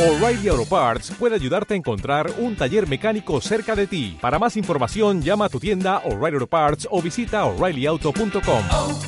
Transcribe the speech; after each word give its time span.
O'Reilly 0.00 0.48
Auto 0.48 0.64
Parts 0.64 1.10
puede 1.18 1.34
ayudarte 1.34 1.74
a 1.74 1.76
encontrar 1.76 2.32
un 2.38 2.56
taller 2.56 2.88
mecánico 2.88 3.38
cerca 3.42 3.76
de 3.76 3.86
ti. 3.86 4.16
Para 4.18 4.38
más 4.38 4.56
información, 4.56 5.20
llama 5.20 5.44
a 5.44 5.48
tu 5.50 5.60
tienda 5.60 5.98
O'Reilly 6.06 6.36
Auto 6.36 6.46
Parts 6.46 6.88
o 6.90 7.02
visita 7.02 7.44
oreillyauto.com. 7.44 8.64
oh, 8.72 9.00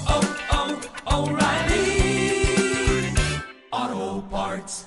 oh, 3.70 4.28
Parts. 4.30 4.86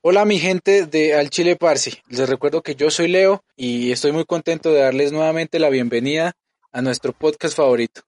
Hola 0.00 0.24
mi 0.24 0.38
gente 0.38 0.86
de 0.86 1.14
Al 1.14 1.28
Chile 1.28 1.56
Parsi. 1.56 1.98
Les 2.08 2.28
recuerdo 2.28 2.62
que 2.62 2.76
yo 2.76 2.88
soy 2.92 3.08
Leo 3.08 3.42
y 3.56 3.90
estoy 3.90 4.12
muy 4.12 4.24
contento 4.24 4.70
de 4.70 4.82
darles 4.82 5.10
nuevamente 5.10 5.58
la 5.58 5.70
bienvenida 5.70 6.34
a 6.70 6.82
nuestro 6.82 7.12
podcast 7.12 7.56
favorito. 7.56 8.02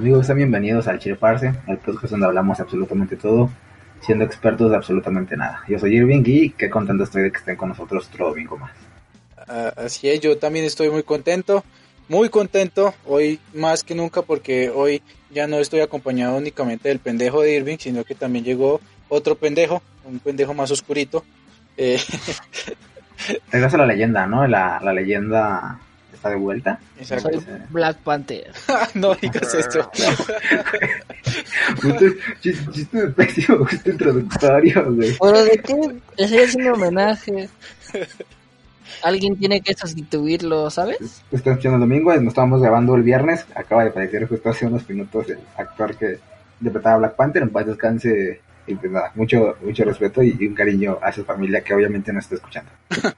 Amigos, 0.00 0.24
sean 0.24 0.38
bienvenidos 0.38 0.88
al 0.88 0.98
Chile 0.98 1.14
Parse, 1.14 1.52
el 1.66 1.76
podcast 1.76 2.12
donde 2.12 2.24
hablamos 2.24 2.58
absolutamente 2.58 3.16
todo, 3.16 3.50
siendo 4.00 4.24
expertos 4.24 4.70
de 4.70 4.76
absolutamente 4.76 5.36
nada. 5.36 5.62
Yo 5.68 5.78
soy 5.78 5.94
Irving 5.94 6.22
y 6.24 6.50
qué 6.52 6.70
contento 6.70 7.04
estoy 7.04 7.24
de 7.24 7.30
que 7.30 7.36
estén 7.36 7.56
con 7.56 7.68
nosotros 7.68 8.08
otro 8.08 8.30
domingo 8.30 8.56
más. 8.56 8.70
Ah, 9.46 9.74
Así 9.76 10.08
es, 10.08 10.20
yo 10.20 10.38
también 10.38 10.64
estoy 10.64 10.88
muy 10.88 11.02
contento, 11.02 11.64
muy 12.08 12.30
contento 12.30 12.94
hoy 13.04 13.40
más 13.52 13.84
que 13.84 13.94
nunca 13.94 14.22
porque 14.22 14.70
hoy 14.70 15.02
ya 15.30 15.46
no 15.46 15.58
estoy 15.58 15.80
acompañado 15.80 16.38
únicamente 16.38 16.88
del 16.88 16.98
pendejo 16.98 17.42
de 17.42 17.56
Irving, 17.56 17.76
sino 17.78 18.02
que 18.02 18.14
también 18.14 18.42
llegó 18.42 18.80
otro 19.10 19.34
pendejo, 19.34 19.82
un 20.06 20.18
pendejo 20.18 20.54
más 20.54 20.70
oscurito. 20.70 21.26
Eh, 21.76 22.00
Regreso 23.52 23.76
a 23.76 23.80
la 23.80 23.86
leyenda, 23.86 24.26
¿no? 24.26 24.46
La, 24.46 24.80
la 24.82 24.94
leyenda 24.94 25.78
está 26.20 26.28
de 26.30 26.36
vuelta. 26.36 26.78
exacto. 26.98 27.30
Soy 27.40 27.42
Black 27.70 27.96
Panther. 27.98 28.52
no 28.94 29.14
digas 29.14 29.54
esto. 29.54 29.90
Chis- 32.42 32.70
Chiste 32.72 32.98
de 33.06 33.08
pésimo 33.08 33.58
gusto 33.58 33.90
introductorio, 33.90 34.92
güey. 34.94 35.16
¿Pero 35.20 35.44
de 35.44 35.58
qué? 35.58 35.74
Le 36.16 36.24
estoy 36.24 36.38
haciendo 36.40 36.72
homenaje. 36.74 37.48
Alguien 39.02 39.36
tiene 39.38 39.60
que 39.62 39.72
sustituirlo, 39.74 40.68
¿sabes? 40.70 41.22
Está 41.32 41.50
escuchando 41.50 41.76
el 41.76 41.80
domingo, 41.88 42.14
nos 42.16 42.28
estábamos 42.28 42.60
grabando 42.60 42.94
el 42.96 43.02
viernes, 43.02 43.46
acaba 43.54 43.84
de 43.84 43.90
aparecer 43.90 44.28
justo 44.28 44.50
hace 44.50 44.66
unos 44.66 44.86
minutos 44.88 45.28
el 45.30 45.38
actor 45.56 45.96
que 45.96 46.18
interpretaba 46.60 46.96
a 46.96 46.98
Black 46.98 47.14
Panther, 47.16 47.42
en 47.42 47.50
paz 47.50 47.66
descanse, 47.66 48.40
y 48.70 48.74
pues 48.76 48.90
nada, 48.92 49.12
mucho, 49.14 49.56
mucho 49.62 49.84
respeto 49.84 50.22
y 50.22 50.32
un 50.46 50.54
cariño 50.54 50.98
a 51.02 51.12
su 51.12 51.24
familia 51.24 51.60
que 51.62 51.74
obviamente 51.74 52.12
no 52.12 52.18
está 52.20 52.34
escuchando. 52.36 52.70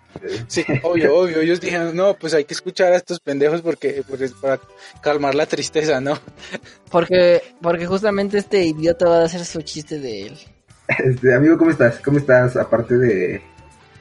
Sí, 0.46 0.64
obvio, 0.84 1.16
obvio. 1.16 1.40
Ellos 1.40 1.60
dijeron, 1.60 1.96
no, 1.96 2.14
pues 2.14 2.32
hay 2.34 2.44
que 2.44 2.54
escuchar 2.54 2.92
a 2.92 2.96
estos 2.96 3.18
pendejos 3.18 3.60
porque, 3.60 4.04
porque 4.08 4.26
es 4.26 4.32
para 4.32 4.60
calmar 5.00 5.34
la 5.34 5.46
tristeza, 5.46 6.00
¿no? 6.00 6.16
Porque, 6.92 7.42
porque 7.60 7.86
justamente 7.86 8.38
este 8.38 8.64
idiota 8.64 9.08
va 9.08 9.22
a 9.22 9.24
hacer 9.24 9.44
su 9.44 9.62
chiste 9.62 9.98
de 9.98 10.26
él. 10.28 10.38
Este, 10.86 11.34
amigo, 11.34 11.58
¿cómo 11.58 11.70
estás? 11.72 11.98
¿Cómo 12.00 12.18
estás 12.18 12.54
aparte 12.56 12.96
de, 12.98 13.40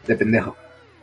de 0.05 0.15
pendejo? 0.15 0.55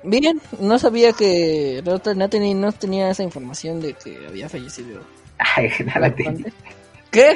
Bien, 0.04 0.40
no 0.60 0.78
sabía 0.78 1.12
que 1.12 1.82
no, 1.84 1.98
te- 1.98 2.14
no 2.14 2.28
tenía, 2.28 2.54
no 2.54 2.70
tenía 2.70 3.10
esa 3.10 3.22
información 3.24 3.80
de 3.80 3.94
que 3.94 4.18
había 4.28 4.48
fallecido. 4.48 5.00
Ay, 5.38 5.70
nada. 5.84 6.14
¿Qué? 7.10 7.34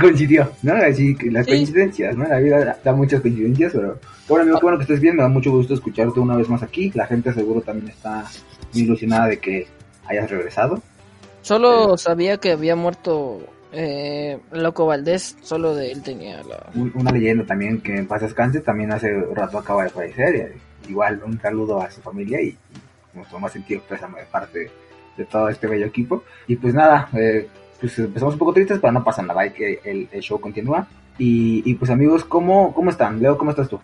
coincidió, 0.00 0.50
¿no? 0.62 0.74
Así 0.74 1.14
que 1.16 1.30
las 1.30 1.46
Sí. 1.46 1.52
coincidencias, 1.52 2.16
¿no? 2.16 2.26
La 2.26 2.38
vida 2.38 2.64
da, 2.64 2.78
da 2.82 2.92
muchas 2.92 3.20
coincidencias, 3.20 3.72
pero 3.72 3.98
bueno, 4.28 4.42
amigo, 4.42 4.58
qué 4.58 4.64
bueno 4.64 4.78
que 4.78 4.82
estés 4.84 5.00
bien, 5.00 5.16
me 5.16 5.22
da 5.22 5.28
mucho 5.28 5.50
gusto 5.52 5.74
escucharte 5.74 6.18
una 6.20 6.36
vez 6.36 6.48
más 6.48 6.62
aquí. 6.62 6.90
La 6.94 7.06
gente 7.06 7.32
seguro 7.32 7.60
también 7.60 7.88
está 7.90 8.24
muy 8.72 8.82
ilusionada 8.82 9.28
de 9.28 9.38
que 9.38 9.66
hayas 10.06 10.30
regresado. 10.30 10.82
Solo 11.42 11.96
sabía 11.96 12.38
que 12.38 12.52
había 12.52 12.74
muerto 12.74 13.40
eh, 13.72 14.38
Loco 14.52 14.86
Valdés, 14.86 15.36
solo 15.42 15.74
de 15.74 15.92
él 15.92 16.02
tenía 16.02 16.42
la... 16.42 16.70
Un- 16.74 16.92
una 16.94 17.10
leyenda 17.12 17.44
también 17.44 17.80
que 17.80 17.96
en 17.96 18.06
paz 18.06 18.22
descanse, 18.22 18.60
también 18.60 18.92
hace 18.92 19.12
rato 19.34 19.58
acaba 19.58 19.84
de 19.84 19.90
fallecer. 19.90 20.54
y 20.86 20.90
igual, 20.90 21.20
un 21.24 21.40
saludo 21.40 21.80
a 21.80 21.90
su 21.90 22.00
familia 22.00 22.40
y, 22.40 22.48
y 22.48 22.56
nuestro 23.14 23.38
más 23.40 23.52
sentido 23.52 23.80
pésame 23.88 24.20
de 24.20 24.26
parte 24.26 24.70
de 25.16 25.24
todo 25.26 25.48
este 25.48 25.66
bello 25.66 25.86
equipo. 25.86 26.24
Y 26.46 26.56
pues 26.56 26.72
nada, 26.74 27.08
eh, 27.14 27.46
pues 27.84 27.98
empezamos 27.98 28.34
un 28.34 28.38
poco 28.38 28.54
tristes, 28.54 28.78
pero 28.80 28.92
no 28.92 29.04
pasa 29.04 29.20
nada, 29.22 29.42
hay 29.42 29.50
que 29.50 29.78
el, 29.84 30.08
el 30.10 30.20
show 30.22 30.40
continúa. 30.40 30.86
Y, 31.18 31.62
y 31.70 31.74
pues 31.74 31.90
amigos, 31.90 32.24
¿cómo, 32.24 32.72
¿cómo 32.72 32.90
están? 32.90 33.20
Leo, 33.20 33.36
¿cómo 33.36 33.50
estás 33.50 33.68
tú? 33.68 33.78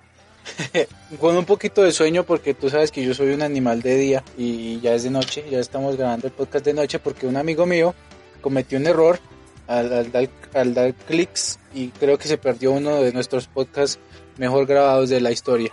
Con 1.20 1.36
un 1.36 1.44
poquito 1.44 1.82
de 1.82 1.92
sueño 1.92 2.24
porque 2.24 2.54
tú 2.54 2.70
sabes 2.70 2.90
que 2.90 3.04
yo 3.04 3.12
soy 3.12 3.34
un 3.34 3.42
animal 3.42 3.82
de 3.82 3.96
día 3.96 4.24
y 4.38 4.80
ya 4.80 4.94
es 4.94 5.02
de 5.02 5.10
noche, 5.10 5.44
ya 5.50 5.60
estamos 5.60 5.96
grabando 5.96 6.28
el 6.28 6.32
podcast 6.32 6.64
de 6.64 6.72
noche 6.72 6.98
porque 6.98 7.26
un 7.26 7.36
amigo 7.36 7.66
mío 7.66 7.94
cometió 8.40 8.78
un 8.78 8.86
error 8.86 9.18
al, 9.66 9.92
al 9.92 10.10
dar, 10.10 10.28
al 10.54 10.72
dar 10.72 10.94
clics 10.94 11.58
y 11.74 11.88
creo 11.88 12.16
que 12.16 12.26
se 12.26 12.38
perdió 12.38 12.72
uno 12.72 13.02
de 13.02 13.12
nuestros 13.12 13.48
podcasts 13.48 14.00
mejor 14.38 14.64
grabados 14.64 15.10
de 15.10 15.20
la 15.20 15.30
historia. 15.30 15.72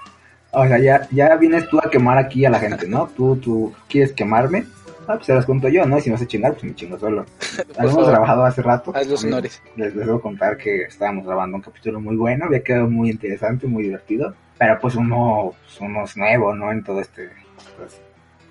O 0.51 0.67
sea, 0.67 0.79
ya, 0.79 1.07
ya 1.11 1.33
vienes 1.37 1.67
tú 1.69 1.79
a 1.79 1.89
quemar 1.89 2.17
aquí 2.17 2.45
a 2.45 2.49
la 2.49 2.59
gente, 2.59 2.87
¿no? 2.87 3.07
Tú, 3.15 3.37
tú 3.37 3.73
quieres 3.87 4.11
quemarme. 4.13 4.65
Ah, 5.07 5.15
pues 5.15 5.25
se 5.25 5.33
las 5.33 5.45
cuento 5.45 5.69
yo, 5.69 5.85
¿no? 5.85 5.97
Y 5.97 6.01
si 6.01 6.09
vas 6.09 6.21
a 6.21 6.27
chingar, 6.27 6.51
pues 6.51 6.65
me 6.65 6.75
chingo 6.75 6.99
solo. 6.99 7.25
Habíamos 7.77 8.09
grabado 8.09 8.43
hace 8.43 8.61
rato. 8.61 8.91
Haz 8.93 9.07
los 9.07 9.23
honores. 9.23 9.61
Les, 9.77 9.95
les 9.95 10.05
debo 10.05 10.19
contar 10.19 10.57
que 10.57 10.83
estábamos 10.83 11.25
grabando 11.25 11.55
un 11.55 11.61
capítulo 11.61 12.01
muy 12.01 12.17
bueno, 12.17 12.45
había 12.45 12.61
quedado 12.61 12.89
muy 12.89 13.09
interesante, 13.09 13.67
muy 13.67 13.83
divertido. 13.83 14.35
Pero 14.57 14.79
pues 14.79 14.95
uno, 14.95 15.53
pues 15.63 15.79
uno 15.81 16.03
es 16.03 16.17
nuevo, 16.17 16.53
¿no? 16.53 16.71
En 16.71 16.83
todo 16.83 16.99
este, 16.99 17.29
pues, 17.77 18.01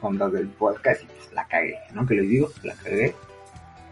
ondas 0.01 0.33
del 0.33 0.49
podcast 0.49 1.03
y 1.03 1.07
pues 1.07 1.33
la 1.33 1.47
cagué, 1.47 1.79
¿no? 1.93 2.07
Que 2.07 2.15
les 2.15 2.29
digo, 2.29 2.49
la 2.63 2.75
cagué. 2.75 3.15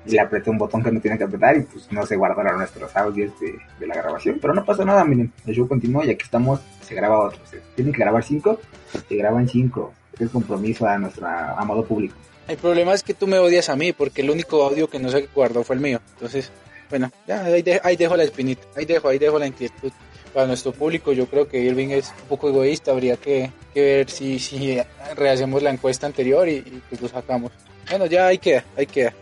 Y 0.06 0.12
le 0.12 0.20
apreté 0.20 0.50
un 0.50 0.58
botón 0.58 0.82
que 0.82 0.92
no 0.92 1.00
tiene 1.00 1.16
que 1.16 1.24
apretar 1.24 1.56
y 1.56 1.62
pues 1.62 1.90
no 1.90 2.04
se 2.04 2.16
guardaron 2.16 2.58
nuestros 2.58 2.94
audios 2.94 3.38
de, 3.40 3.58
de 3.80 3.86
la 3.86 3.94
grabación. 3.94 4.38
Pero 4.40 4.54
no 4.54 4.64
pasa 4.64 4.84
nada, 4.84 5.04
miren, 5.04 5.32
el 5.46 5.54
show 5.54 5.66
continúa 5.66 6.04
y 6.04 6.10
aquí 6.10 6.24
estamos, 6.24 6.60
se 6.82 6.94
graba 6.94 7.20
otro. 7.20 7.40
Se 7.46 7.60
tienen 7.74 7.92
que 7.92 8.00
grabar 8.00 8.22
cinco, 8.22 8.60
se 9.08 9.16
graban 9.16 9.48
cinco. 9.48 9.92
Es 10.18 10.30
compromiso 10.30 10.86
a 10.86 10.98
nuestro 10.98 11.26
amado 11.26 11.84
público. 11.84 12.14
El 12.48 12.56
problema 12.58 12.92
es 12.94 13.02
que 13.02 13.14
tú 13.14 13.26
me 13.26 13.38
odias 13.38 13.68
a 13.68 13.76
mí 13.76 13.92
porque 13.92 14.20
el 14.22 14.30
único 14.30 14.62
audio 14.64 14.88
que 14.88 14.98
no 14.98 15.08
se 15.10 15.28
guardó 15.34 15.64
fue 15.64 15.76
el 15.76 15.82
mío. 15.82 16.00
Entonces, 16.14 16.50
bueno, 16.90 17.10
ya 17.26 17.44
ahí, 17.44 17.62
de- 17.62 17.80
ahí 17.82 17.96
dejo 17.96 18.16
la 18.16 18.24
espinita, 18.24 18.62
ahí 18.76 18.84
dejo, 18.84 19.08
ahí 19.08 19.18
dejo 19.18 19.38
la 19.38 19.46
inquietud. 19.46 19.90
Para 20.34 20.46
nuestro 20.48 20.72
público, 20.72 21.12
yo 21.12 21.26
creo 21.26 21.46
que 21.48 21.60
Irving 21.60 21.88
es 21.90 22.12
un 22.22 22.28
poco 22.28 22.48
egoísta. 22.48 22.90
Habría 22.90 23.16
que, 23.16 23.50
que 23.72 23.80
ver 23.80 24.10
si, 24.10 24.38
si 24.40 24.76
rehacemos 25.16 25.62
la 25.62 25.70
encuesta 25.70 26.06
anterior 26.08 26.48
y, 26.48 26.56
y, 26.56 26.82
pues 26.88 27.00
lo 27.00 27.08
sacamos. 27.08 27.52
Bueno, 27.88 28.06
ya 28.06 28.26
ahí 28.26 28.38
queda, 28.38 28.64
ahí 28.76 28.86
queda. 28.86 29.12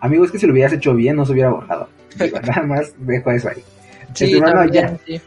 Amigos, 0.00 0.30
que 0.32 0.38
si 0.38 0.46
lo 0.46 0.52
hubieras 0.54 0.72
hecho 0.72 0.94
bien 0.94 1.14
no 1.16 1.26
se 1.26 1.32
hubiera 1.32 1.50
borrado. 1.50 1.88
Digo, 2.18 2.40
nada 2.46 2.62
más 2.62 2.92
dejo 2.98 3.30
eso 3.32 3.50
ahí. 3.50 3.62
Sí, 4.14 4.24
Este, 4.24 4.38
bueno, 4.40 4.60
también, 4.60 4.84
ya, 4.84 4.98
sí. 5.06 5.20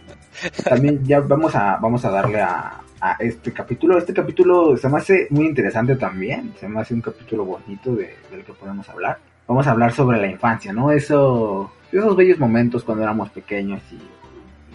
también 0.63 1.06
ya 1.06 1.19
vamos 1.19 1.53
a, 1.56 1.77
vamos 1.79 2.03
a 2.06 2.09
darle 2.09 2.41
a, 2.41 2.81
a 3.02 3.18
este 3.20 3.52
capítulo. 3.54 3.98
Este 3.98 4.14
capítulo 4.14 4.78
se 4.78 4.90
me 4.90 4.98
hace 4.98 5.28
muy 5.30 5.46
interesante 5.46 5.96
también. 5.96 6.54
Se 6.60 6.68
me 6.68 6.80
hace 6.80 6.94
un 6.94 7.02
capítulo 7.02 7.46
bonito 7.46 7.96
de, 7.96 8.16
del 8.32 8.44
que 8.44 8.54
podemos 8.54 8.88
hablar. 8.90 9.20
Vamos 9.48 9.68
a 9.68 9.72
hablar 9.72 9.92
sobre 9.94 10.20
la 10.20 10.28
infancia, 10.28 10.72
¿no? 10.74 10.92
Eso, 10.92 11.72
esos 11.92 12.16
bellos 12.16 12.40
momentos 12.40 12.84
cuando 12.84 13.04
éramos 13.04 13.30
pequeños 13.30 13.82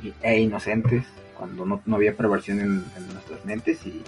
y, 0.02 0.12
e 0.22 0.40
inocentes, 0.40 1.04
cuando 1.38 1.64
no, 1.64 1.80
no 1.86 1.96
había 1.96 2.16
perversión 2.16 2.60
en, 2.60 2.84
en 2.96 3.12
nuestras 3.12 3.44
mentes 3.44 3.86
y, 3.86 4.02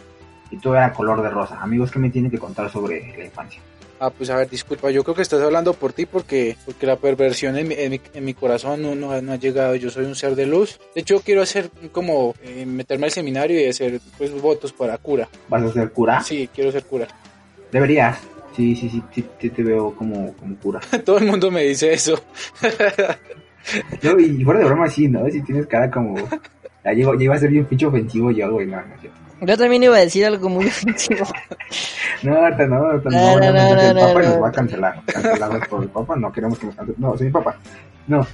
y 0.50 0.56
todo 0.58 0.74
era 0.74 0.92
color 0.92 1.22
de 1.22 1.30
rosa. 1.30 1.60
Amigos, 1.60 1.90
¿qué 1.90 1.98
me 1.98 2.10
tienen 2.10 2.30
que 2.30 2.38
contar 2.38 2.70
sobre 2.70 3.16
la 3.16 3.24
infancia? 3.24 3.60
Ah, 3.98 4.10
pues 4.10 4.28
a 4.30 4.36
ver, 4.36 4.50
disculpa, 4.50 4.90
yo 4.90 5.02
creo 5.02 5.14
que 5.14 5.22
estás 5.22 5.40
hablando 5.40 5.72
por 5.72 5.92
ti 5.92 6.04
porque, 6.04 6.56
porque 6.66 6.86
la 6.86 6.96
perversión 6.96 7.56
en 7.56 7.68
mi, 7.68 7.74
en 7.74 7.92
mi, 7.92 8.00
en 8.12 8.24
mi 8.24 8.34
corazón 8.34 8.82
no, 8.82 8.94
no, 8.94 9.20
no 9.22 9.32
ha 9.32 9.36
llegado. 9.36 9.74
Yo 9.74 9.90
soy 9.90 10.04
un 10.04 10.14
ser 10.14 10.34
de 10.34 10.46
luz. 10.46 10.78
De 10.94 11.00
hecho, 11.00 11.20
quiero 11.20 11.42
hacer 11.42 11.70
como 11.92 12.34
eh, 12.42 12.66
meterme 12.66 13.06
al 13.06 13.12
seminario 13.12 13.60
y 13.60 13.68
hacer 13.68 14.00
pues 14.18 14.38
votos 14.40 14.72
para 14.72 14.98
cura. 14.98 15.28
¿Vas 15.48 15.62
a 15.62 15.72
ser 15.72 15.92
cura? 15.92 16.20
Sí, 16.20 16.48
quiero 16.54 16.70
ser 16.70 16.84
cura. 16.84 17.08
Deberías. 17.72 18.18
Sí, 18.54 18.74
sí, 18.74 18.88
sí, 18.88 19.02
sí, 19.12 19.24
sí 19.38 19.50
te 19.50 19.62
veo 19.62 19.94
como, 19.94 20.32
como 20.34 20.56
cura. 20.56 20.80
Todo 21.04 21.18
el 21.18 21.26
mundo 21.26 21.50
me 21.50 21.62
dice 21.64 21.92
eso. 21.92 22.18
Yo, 24.00 24.18
y 24.18 24.44
fuera 24.44 24.60
de 24.60 24.66
broma, 24.66 24.88
sí, 24.88 25.08
¿no? 25.08 25.28
Si 25.30 25.42
tienes 25.42 25.66
cara 25.66 25.90
como. 25.90 26.16
Ya, 26.84 26.92
iba 26.92 27.34
a 27.34 27.38
ser 27.38 27.50
bien 27.50 27.64
pinche 27.64 27.86
ofensivo 27.86 28.30
yo, 28.30 28.50
güey, 28.52 28.66
no, 28.66 28.76
no, 28.76 28.94
es 28.94 29.00
cierto. 29.00 29.18
Yo 29.40 29.56
también 29.56 29.82
iba 29.82 29.96
a 29.96 30.00
decir 30.00 30.24
algo 30.24 30.48
muy 30.48 30.66
ofensivo. 30.68 31.26
no, 32.22 32.36
ahorita 32.36 32.66
no, 32.66 32.76
ahorita 32.76 33.10
no, 33.10 33.38
No, 33.38 33.42
el 33.42 33.94
no. 33.94 34.20
nos 34.20 34.42
va 34.42 34.48
a 34.48 34.52
cancelar, 34.52 35.02
cancelados 35.04 35.68
por 35.68 35.82
el 35.82 35.88
papá, 35.90 36.16
no 36.16 36.32
queremos 36.32 36.58
que 36.58 36.66
nos 36.66 36.74
cancelen, 36.76 37.00
no, 37.00 37.14
mi 37.14 37.30
papá, 37.30 37.56
no, 38.06 38.26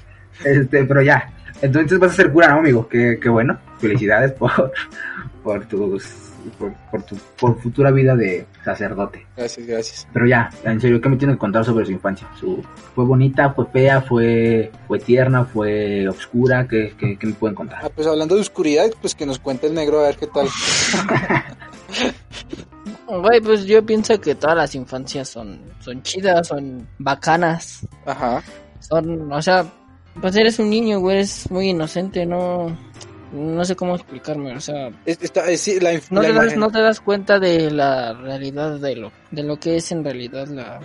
este, 0.45 0.85
pero 0.85 1.03
ya, 1.03 1.33
entonces 1.61 1.99
vas 1.99 2.13
a 2.13 2.15
ser 2.15 2.33
cura, 2.33 2.49
¿no, 2.49 2.59
amigo? 2.61 2.89
Qué, 2.89 3.19
qué 3.21 3.29
bueno, 3.29 3.59
felicidades 3.79 4.33
por, 4.33 4.73
por 5.43 5.65
tus, 5.67 6.32
por, 6.51 6.73
por 6.91 7.03
tu 7.03 7.17
por 7.39 7.61
futura 7.61 7.91
vida 7.91 8.17
de 8.17 8.47
sacerdote. 8.65 9.27
Gracias, 9.37 9.67
gracias. 9.67 10.09
Pero 10.13 10.27
ya, 10.27 10.51
en 10.65 10.81
serio, 10.81 11.01
¿qué 11.01 11.09
me 11.09 11.17
tienes 11.17 11.37
que 11.37 11.41
contar 11.41 11.65
sobre 11.65 11.85
su 11.87 11.93
infancia? 11.93 12.29
Su, 12.39 12.63
¿Fue 12.95 13.05
bonita, 13.05 13.53
fue 13.53 13.67
fea, 13.67 14.03
fue, 14.03 14.71
fue 14.87 14.99
tierna, 14.99 15.45
fue 15.45 16.09
oscura? 16.09 16.67
¿Qué, 16.69 16.95
qué, 16.99 17.17
qué 17.19 17.27
me 17.27 17.33
pueden 17.35 17.55
contar? 17.55 17.81
Ah, 17.83 17.91
pues 17.95 18.07
hablando 18.07 18.35
de 18.35 18.41
oscuridad, 18.41 18.91
pues 19.01 19.15
que 19.15 19.27
nos 19.27 19.39
cuente 19.39 19.67
el 19.67 19.75
negro 19.75 20.01
a 20.01 20.05
ver 20.05 20.17
qué 20.17 20.27
tal. 20.27 20.49
Güey, 23.07 23.41
pues 23.43 23.65
yo 23.67 23.85
pienso 23.85 24.19
que 24.21 24.35
todas 24.35 24.57
las 24.57 24.75
infancias 24.75 25.29
son, 25.29 25.61
son 25.81 26.03
chidas, 26.03 26.49
son 26.49 26.89
bacanas. 26.99 27.87
Ajá. 28.07 28.43
Son, 28.81 29.31
o 29.31 29.43
sea, 29.43 29.67
Pues 30.21 30.35
eres 30.37 30.59
un 30.59 30.71
niño, 30.71 31.01
güey, 31.01 31.17
eres 31.17 31.51
muy 31.51 31.71
inocente, 31.71 32.25
no... 32.27 32.77
No 33.33 33.65
sé 33.65 33.75
cómo 33.77 33.95
explicarme, 33.97 34.55
o 34.55 34.61
sea... 34.61 34.91
Es- 35.07 35.23
está- 35.23 35.51
es- 35.51 35.61
sí, 35.63 35.81
la, 35.81 35.93
No 36.11 36.21
la 36.23 36.29
te, 36.29 36.35
das, 36.35 36.57
no 36.57 36.71
te 36.71 36.81
das 36.83 37.01
cuenta 37.01 37.39
de 37.41 37.71
la 37.71 38.13
realidad 38.13 38.79
de 38.79 38.97
lo, 38.97 39.11
de 39.31 39.43
lo 39.43 39.59
que 39.59 39.77
es 39.77 39.91
en 39.91 40.05
realidad 40.05 40.47
la, 40.49 40.81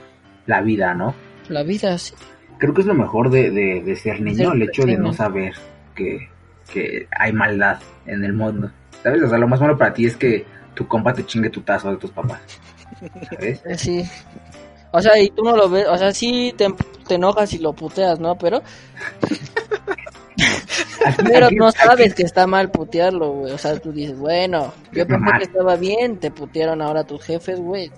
La 0.45 0.61
vida, 0.61 0.93
¿no? 0.93 1.13
la 1.49 1.63
vida, 1.63 1.97
sí. 1.97 2.13
Creo 2.57 2.73
que 2.73 2.81
es 2.81 2.87
lo 2.87 2.93
mejor 2.93 3.29
de, 3.29 3.51
de, 3.51 3.81
de 3.83 3.95
ser 3.95 4.19
niño, 4.21 4.49
Ser 4.51 4.55
el 4.55 4.61
hecho 4.63 4.83
de 4.83 4.97
no 4.97 5.13
saber 5.13 5.53
que, 5.95 6.29
que 6.71 7.07
hay 7.17 7.31
maldad 7.33 7.79
en 8.05 8.23
el 8.23 8.33
mundo. 8.33 8.71
¿Sabes? 9.03 9.21
O 9.23 9.29
sea, 9.29 9.37
lo 9.37 9.47
más 9.47 9.59
malo 9.61 9.77
para 9.77 9.93
ti 9.93 10.05
es 10.07 10.15
que 10.17 10.45
tu 10.73 10.87
compa 10.87 11.13
te 11.13 11.25
chingue 11.25 11.49
tu 11.49 11.61
tazo 11.61 11.91
de 11.91 11.97
tus 11.97 12.11
papás. 12.11 12.39
¿Sabes? 13.29 13.61
Sí. 13.77 14.03
O 14.91 15.01
sea, 15.01 15.19
y 15.19 15.29
tú 15.31 15.43
no 15.43 15.55
lo 15.55 15.69
ves, 15.69 15.85
o 15.87 15.97
sea, 15.97 16.11
sí 16.13 16.53
te, 16.57 16.67
te 17.07 17.15
enojas 17.15 17.53
y 17.53 17.59
lo 17.59 17.73
puteas, 17.73 18.19
¿no? 18.21 18.37
Pero, 18.37 18.61
pero 21.23 21.49
no 21.51 21.71
sabes 21.71 22.13
que 22.13 22.23
está 22.23 22.47
mal 22.47 22.69
putearlo, 22.71 23.31
güey. 23.31 23.53
O 23.53 23.57
sea, 23.57 23.77
tú 23.79 23.91
dices, 23.91 24.17
bueno, 24.17 24.73
yo 24.91 25.07
pensé 25.07 25.25
que 25.37 25.43
estaba 25.43 25.75
bien, 25.75 26.17
te 26.17 26.31
putearon 26.31 26.81
ahora 26.81 27.03
tus 27.03 27.23
jefes, 27.23 27.59
güey. 27.59 27.91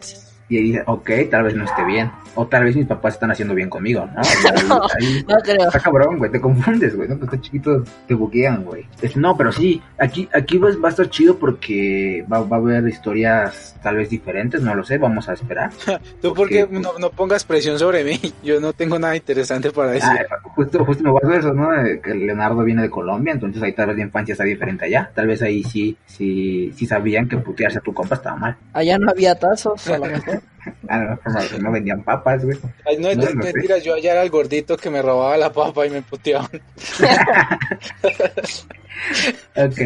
Y 0.50 0.58
ahí 0.58 0.64
dices, 0.64 0.84
ok, 0.88 1.10
tal 1.30 1.44
vez 1.44 1.56
no 1.56 1.64
esté 1.64 1.84
bien. 1.86 2.12
O 2.36 2.48
tal 2.48 2.64
vez 2.64 2.76
mis 2.76 2.86
papás 2.88 3.14
están 3.16 3.30
haciendo 3.32 3.54
bien 3.54 3.70
conmigo, 3.70 4.08
¿no? 4.08 4.20
Ahí- 4.22 4.80
ahí- 5.00 5.26
No 5.28 5.36
creo. 5.44 5.68
Está 5.68 5.80
cabrón, 5.80 6.18
güey, 6.18 6.32
te 6.32 6.42
confundes, 6.42 6.96
güey, 6.96 7.08
¿no? 7.08 7.20
Que 7.20 7.26
estás 7.26 7.42
chiquito, 7.42 7.84
te 8.08 8.14
buquean, 8.16 8.64
güey. 8.64 8.86
Es- 9.02 9.16
No, 9.16 9.38
pero 9.38 9.52
sí, 9.52 9.82
aquí, 10.00 10.28
aquí 10.34 10.58
va, 10.58 10.70
va 10.84 10.88
a 10.88 10.92
estar 10.92 11.10
chido 11.10 11.38
porque 11.38 12.26
va, 12.32 12.42
va 12.42 12.58
a 12.58 12.60
haber 12.60 12.88
historias 12.88 13.76
tal 13.84 13.98
vez 13.98 14.10
diferentes, 14.10 14.62
no 14.62 14.74
lo 14.76 14.84
sé, 14.84 14.98
vamos 14.98 15.30
a 15.30 15.34
esperar. 15.34 15.70
Tú 16.22 16.34
porque 16.34 16.66
porque- 16.66 16.80
no, 16.80 16.98
no 17.00 17.10
pongas 17.12 17.44
presión 17.44 17.78
sobre 17.78 18.04
mí. 18.04 18.20
Yo 18.44 18.60
no 18.60 18.74
tengo 18.74 18.98
nada 18.98 19.16
interesante 19.16 19.70
para 19.72 19.92
decir. 19.92 20.10
Ah, 20.12 20.38
justo, 20.56 20.84
justo 20.86 21.04
me 21.04 21.14
pasó 21.20 21.34
eso, 21.34 21.54
¿no? 21.54 21.70
Que 22.04 22.14
Leonardo 22.16 22.64
viene 22.64 22.82
de 22.84 22.90
Colombia, 22.90 23.34
entonces 23.34 23.62
ahí 23.62 23.74
tal 23.74 23.88
vez 23.88 23.98
la 23.98 24.04
infancia 24.04 24.32
está 24.34 24.44
diferente 24.46 24.86
allá. 24.86 25.12
Tal 25.14 25.28
vez 25.28 25.42
ahí 25.42 25.64
sí, 25.64 25.96
sí, 26.06 26.72
sí 26.76 26.86
sabían 26.88 27.28
que 27.28 27.38
putearse 27.38 27.78
a 27.78 27.82
tu 27.82 27.94
compa 27.94 28.16
estaba 28.16 28.36
mal. 28.36 28.58
Allá 28.74 28.98
no 28.98 29.10
había 29.12 29.36
tazos, 29.36 29.88
a 29.90 29.98
lo 29.98 30.06
mejor. 30.06 30.39
Ah, 30.88 31.18
no, 31.26 31.32
no, 31.32 31.58
no 31.60 31.72
vendían 31.72 32.04
papas, 32.04 32.44
güey. 32.44 32.58
Ay, 32.86 32.98
no, 32.98 33.04
no, 33.04 33.10
es 33.24 33.36
no 33.36 33.44
sé. 33.44 33.54
mentira, 33.54 33.78
yo 33.78 33.96
allá 33.96 34.12
era 34.12 34.24
el 34.24 34.30
gordito 34.30 34.78
que 34.78 34.90
me 34.90 35.02
robaba 35.02 35.38
la 35.38 35.52
papa 35.52 35.86
y 35.86 35.90
me 35.90 36.02
puteaban. 36.02 36.50
Ok. 39.56 39.80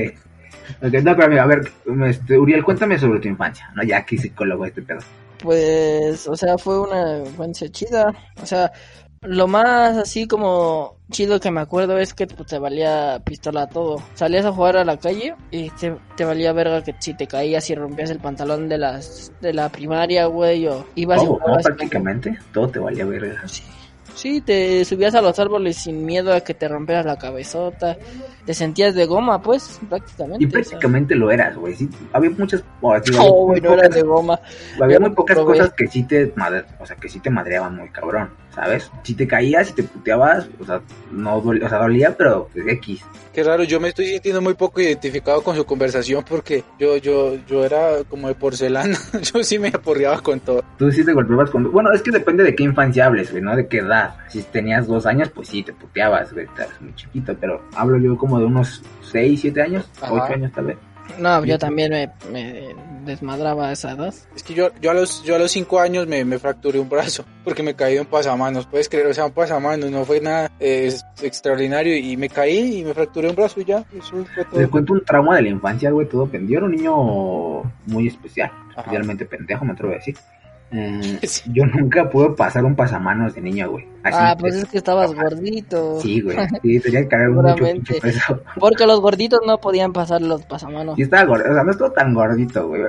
Ok, 0.81 0.93
no, 1.03 1.15
pero 1.15 1.29
mira, 1.29 1.43
a 1.43 1.47
ver, 1.47 1.61
este, 2.07 2.37
Uriel, 2.37 2.63
cuéntame 2.63 2.97
sobre 2.97 3.19
tu 3.19 3.27
infancia, 3.27 3.69
¿no? 3.75 3.83
Ya 3.83 3.97
aquí 3.97 4.17
psicólogo 4.17 4.65
este 4.65 4.81
pedo. 4.81 4.99
Pues, 5.39 6.27
o 6.27 6.35
sea, 6.35 6.57
fue 6.57 6.79
una 6.79 7.19
infancia 7.19 7.69
chida. 7.69 8.13
O 8.41 8.45
sea, 8.45 8.71
lo 9.23 9.47
más 9.47 9.97
así 9.97 10.27
como 10.27 10.97
chido 11.11 11.39
que 11.39 11.51
me 11.51 11.61
acuerdo 11.61 11.97
es 11.97 12.13
que 12.13 12.27
pues, 12.27 12.47
te 12.47 12.59
valía 12.59 13.21
pistola 13.23 13.67
todo. 13.67 14.01
Salías 14.15 14.45
a 14.45 14.51
jugar 14.51 14.77
a 14.77 14.85
la 14.85 14.97
calle 14.97 15.35
y 15.51 15.69
te, 15.71 15.95
te 16.15 16.25
valía 16.25 16.53
verga 16.53 16.83
que 16.83 16.95
si 16.99 17.13
te 17.13 17.27
caías 17.27 17.69
y 17.69 17.75
rompías 17.75 18.09
el 18.09 18.19
pantalón 18.19 18.67
de 18.67 18.77
las 18.77 19.31
de 19.41 19.53
la 19.53 19.69
primaria, 19.69 20.25
güey, 20.25 20.67
o 20.67 20.85
ibas 20.95 21.21
y 21.21 21.25
Todo, 21.25 21.33
¿no? 21.35 21.39
jugabas. 21.39 21.63
Prácticamente, 21.63 22.37
todo 22.51 22.67
te 22.67 22.79
valía 22.79 23.05
verga. 23.05 23.47
Sí, 23.47 23.63
sí, 24.15 24.41
te 24.41 24.83
subías 24.85 25.15
a 25.15 25.21
los 25.21 25.37
árboles 25.39 25.77
sin 25.77 26.05
miedo 26.05 26.33
a 26.33 26.41
que 26.41 26.53
te 26.53 26.67
rompieras 26.67 27.05
la 27.05 27.17
cabezota. 27.17 27.97
Te 28.45 28.53
sentías 28.53 28.93
de 28.93 29.05
goma, 29.05 29.41
pues, 29.41 29.79
prácticamente. 29.89 30.43
Y 30.43 30.47
o 30.47 30.49
sea. 30.49 30.59
prácticamente 30.59 31.15
lo 31.15 31.31
eras, 31.31 31.55
güey. 31.55 31.75
Sí, 31.75 31.87
había 32.11 32.29
muchas. 32.31 32.61
o 32.81 32.91
sea, 32.91 33.01
No, 33.13 33.19
había 33.21 33.31
güey, 33.31 33.47
muy 33.47 33.61
no 33.61 33.73
eras 33.73 33.85
pocas- 33.87 33.95
de 33.95 34.01
goma. 34.01 34.39
Había 34.81 34.95
Yo 34.97 35.01
muy 35.01 35.09
pocas 35.11 35.37
cosas 35.39 35.73
que 35.73 35.87
sí 35.87 36.03
te 36.03 36.33
madre, 36.35 36.65
o 36.79 36.85
sea, 36.85 36.97
que 36.97 37.07
sí 37.07 37.19
te 37.21 37.29
madreaban 37.29 37.75
muy 37.77 37.87
cabrón, 37.89 38.31
¿sabes? 38.53 38.91
Si 39.03 39.13
te 39.15 39.25
caías 39.27 39.69
y 39.69 39.73
te 39.73 39.83
puteabas, 39.83 40.45
o 40.59 40.65
sea, 40.65 40.81
no 41.11 41.39
dolía, 41.39 41.65
o 41.65 41.69
sea, 41.69 41.77
dolía, 41.79 42.15
pero 42.17 42.49
pues, 42.53 42.67
X. 42.67 43.01
Qué 43.31 43.43
raro, 43.43 43.63
yo 43.63 43.79
me 43.79 43.87
estoy 43.87 44.07
sintiendo 44.07 44.41
muy 44.41 44.55
poco 44.55 44.81
identificado 44.81 45.41
con 45.41 45.55
su 45.55 45.65
conversación 45.65 46.23
porque 46.27 46.65
yo, 46.77 46.97
yo, 46.97 47.35
yo 47.47 47.63
era 47.65 48.03
como 48.09 48.27
de 48.27 48.35
porcelana. 48.35 48.97
yo 49.33 49.41
sí 49.43 49.57
me 49.57 49.69
aporreaba 49.69 50.19
con 50.21 50.41
todo. 50.41 50.61
Tú 50.77 50.91
sí 50.91 51.03
te 51.05 51.13
golpeabas 51.13 51.49
con... 51.49 51.71
Bueno, 51.71 51.91
es 51.93 52.01
que 52.01 52.11
depende 52.11 52.43
de 52.43 52.53
qué 52.53 52.63
infancia 52.63 53.05
hables, 53.05 53.31
güey, 53.31 53.41
¿no? 53.41 53.55
De 53.55 53.67
qué 53.67 53.77
edad. 53.77 54.02
Si 54.27 54.41
tenías 54.43 54.87
dos 54.87 55.05
años, 55.05 55.29
pues 55.29 55.47
sí, 55.49 55.63
te 55.63 55.73
puteabas, 55.73 56.33
güey, 56.33 56.45
estás 56.45 56.69
muy 56.81 56.93
chiquito, 56.95 57.35
pero 57.39 57.61
hablo 57.75 57.97
yo 57.97 58.17
como 58.17 58.39
de 58.39 58.45
unos 58.45 58.81
seis, 59.01 59.41
siete 59.41 59.61
años, 59.61 59.89
Ajá. 60.01 60.13
ocho 60.13 60.33
años 60.33 60.51
tal 60.53 60.65
vez. 60.65 60.77
No, 61.19 61.43
yo 61.43 61.59
también 61.59 61.91
me, 61.91 62.09
me 62.31 62.73
desmadraba 63.03 63.67
a 63.67 63.71
esa 63.73 63.91
edad. 63.91 64.13
Es 64.35 64.41
que 64.41 64.53
yo, 64.53 64.69
yo 64.81 64.91
a 64.91 64.93
los, 64.93 65.21
yo 65.23 65.35
a 65.35 65.37
los 65.37 65.51
cinco 65.51 65.81
años 65.81 66.07
me, 66.07 66.23
me 66.23 66.39
fracturé 66.39 66.79
un 66.79 66.87
brazo 66.87 67.25
porque 67.43 67.61
me 67.61 67.75
caí 67.75 67.95
de 67.95 67.99
un 68.01 68.05
pasamanos. 68.07 68.65
Puedes 68.67 68.87
creer, 68.87 69.07
o 69.07 69.13
sea, 69.13 69.25
un 69.25 69.33
pasamanos, 69.33 69.91
no 69.91 70.05
fue 70.05 70.21
nada 70.21 70.49
eh, 70.61 70.93
extraordinario 71.21 71.95
y 71.97 72.15
me 72.15 72.29
caí 72.29 72.79
y 72.79 72.83
me 72.85 72.93
fracturé 72.93 73.29
un 73.29 73.35
brazo 73.35 73.59
y 73.59 73.65
ya. 73.65 73.83
Eso 73.93 74.23
fue 74.33 74.45
todo. 74.45 74.59
Te 74.61 74.67
cuento 74.69 74.93
un 74.93 75.03
trauma 75.03 75.35
de 75.35 75.41
la 75.43 75.49
infancia, 75.49 75.91
güey, 75.91 76.07
todo 76.07 76.25
pendiente. 76.25 76.53
Yo 76.53 76.57
era 76.59 76.65
un 76.67 76.71
niño 76.71 77.71
muy 77.87 78.07
especial, 78.07 78.49
Ajá. 78.71 78.81
especialmente 78.81 79.25
pendejo, 79.25 79.65
me 79.65 79.73
atrevo 79.73 79.91
a 79.91 79.95
decir. 79.97 80.15
Eh, 80.71 81.19
Sí. 81.27 81.51
Yo 81.53 81.65
nunca 81.65 82.09
pude 82.09 82.29
pasar 82.31 82.63
un 82.63 82.75
pasamanos 82.75 83.35
de 83.35 83.41
niño, 83.41 83.69
güey. 83.71 83.85
Así, 84.03 84.17
Ah, 84.19 84.35
pues 84.37 84.55
es- 84.55 84.65
que 84.65 84.77
estabas 84.77 85.13
gordito. 85.13 85.99
Sí, 86.01 86.21
güey. 86.21 86.37
Sí, 86.61 86.79
tenía 86.79 87.01
que 87.01 87.07
cargar 87.07 87.29
mucho 87.31 87.93
peso. 88.01 88.39
Porque 88.59 88.85
los 88.85 88.99
gorditos 88.99 89.39
no 89.45 89.57
podían 89.59 89.93
pasar 89.93 90.21
los 90.21 90.43
pasamanos. 90.43 90.97
Y 90.99 91.03
estaba 91.03 91.23
gordo, 91.25 91.49
o 91.49 91.53
sea, 91.53 91.63
no 91.63 91.71
estaba 91.71 91.93
tan 91.93 92.13
gordito, 92.13 92.67
güey. 92.67 92.83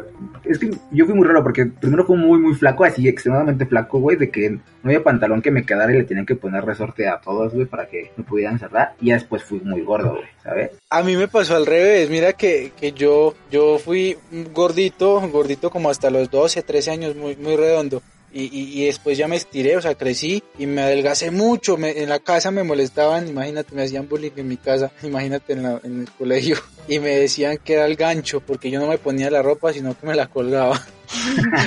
Es 0.44 0.58
que 0.58 0.70
yo 0.90 1.06
fui 1.06 1.14
muy 1.14 1.26
raro 1.26 1.42
porque 1.42 1.64
primero 1.66 2.04
fui 2.04 2.16
muy, 2.18 2.38
muy 2.38 2.54
flaco, 2.54 2.84
así 2.84 3.08
extremadamente 3.08 3.64
flaco, 3.64 3.98
güey, 3.98 4.16
de 4.18 4.30
que 4.30 4.50
no 4.50 4.60
había 4.84 5.02
pantalón 5.02 5.40
que 5.40 5.50
me 5.50 5.64
quedara 5.64 5.90
y 5.92 5.96
le 5.98 6.04
tenían 6.04 6.26
que 6.26 6.36
poner 6.36 6.64
resorte 6.64 7.08
a 7.08 7.18
todos, 7.18 7.54
güey, 7.54 7.64
para 7.66 7.86
que 7.88 8.10
me 8.16 8.24
pudieran 8.24 8.58
cerrar. 8.58 8.92
Y 9.00 9.06
ya 9.06 9.14
después 9.14 9.42
fui 9.42 9.60
muy 9.60 9.80
gordo, 9.82 10.10
güey, 10.16 10.24
¿sabes? 10.42 10.70
A 10.90 11.02
mí 11.02 11.16
me 11.16 11.28
pasó 11.28 11.56
al 11.56 11.64
revés, 11.64 12.10
mira 12.10 12.34
que, 12.34 12.72
que 12.78 12.92
yo, 12.92 13.34
yo 13.50 13.78
fui 13.78 14.18
gordito, 14.52 15.20
gordito 15.30 15.70
como 15.70 15.88
hasta 15.88 16.10
los 16.10 16.30
12, 16.30 16.62
13 16.62 16.90
años, 16.90 17.16
muy, 17.16 17.36
muy 17.36 17.56
redondo. 17.56 18.02
Y, 18.36 18.46
y, 18.52 18.82
y 18.82 18.86
después 18.86 19.16
ya 19.16 19.28
me 19.28 19.36
estiré, 19.36 19.76
o 19.76 19.80
sea, 19.80 19.94
crecí 19.94 20.42
y 20.58 20.66
me 20.66 20.82
adelgacé 20.82 21.30
mucho. 21.30 21.76
Me- 21.76 22.02
en 22.02 22.08
la 22.08 22.18
casa 22.18 22.50
me 22.50 22.64
molestaban, 22.64 23.28
imagínate, 23.28 23.74
me 23.76 23.84
hacían 23.84 24.08
bullying 24.08 24.32
en 24.36 24.48
mi 24.48 24.56
casa, 24.56 24.90
imagínate 25.04 25.52
en, 25.52 25.62
la- 25.62 25.80
en 25.84 26.00
el 26.00 26.10
colegio. 26.10 26.56
Y 26.86 26.98
me 26.98 27.08
decían 27.18 27.56
que 27.64 27.72
era 27.74 27.86
el 27.86 27.96
gancho, 27.96 28.40
porque 28.40 28.70
yo 28.70 28.78
no 28.78 28.86
me 28.88 28.98
ponía 28.98 29.30
la 29.30 29.40
ropa, 29.40 29.72
sino 29.72 29.98
que 29.98 30.06
me 30.06 30.14
la 30.14 30.26
colgaba. 30.26 30.78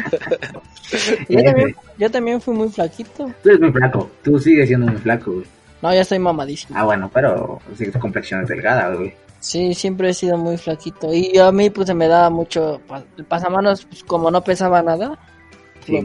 Yo 1.29 1.43
también, 1.43 1.75
yo 1.97 2.11
también 2.11 2.41
fui 2.41 2.53
muy 2.53 2.69
flaquito. 2.69 3.31
Tú 3.43 3.49
eres 3.49 3.59
muy 3.61 3.71
flaco, 3.71 4.09
tú 4.23 4.39
sigues 4.39 4.67
siendo 4.67 4.87
muy 4.87 4.97
flaco, 5.01 5.31
güey. 5.33 5.45
No, 5.81 5.93
ya 5.93 6.01
estoy 6.01 6.19
mamadísimo. 6.19 6.77
Ah, 6.79 6.85
bueno, 6.85 7.09
pero 7.13 7.59
sí, 7.77 7.91
tu 7.91 7.99
complexión 7.99 8.41
es 8.43 8.47
delgada, 8.50 8.93
güey. 8.95 9.13
Sí, 9.39 9.74
siempre 9.74 10.09
he 10.09 10.13
sido 10.13 10.38
muy 10.38 10.57
flaquito. 10.57 11.13
Y 11.13 11.38
a 11.38 11.51
mí 11.51 11.69
pues 11.69 11.88
se 11.88 11.93
me 11.93 12.07
daba 12.07 12.29
mucho... 12.29 12.81
El 13.17 13.25
pasamanos, 13.25 13.86
pues 13.86 14.03
como 14.03 14.31
no 14.31 14.43
pesaba 14.43 14.81
nada. 14.81 15.17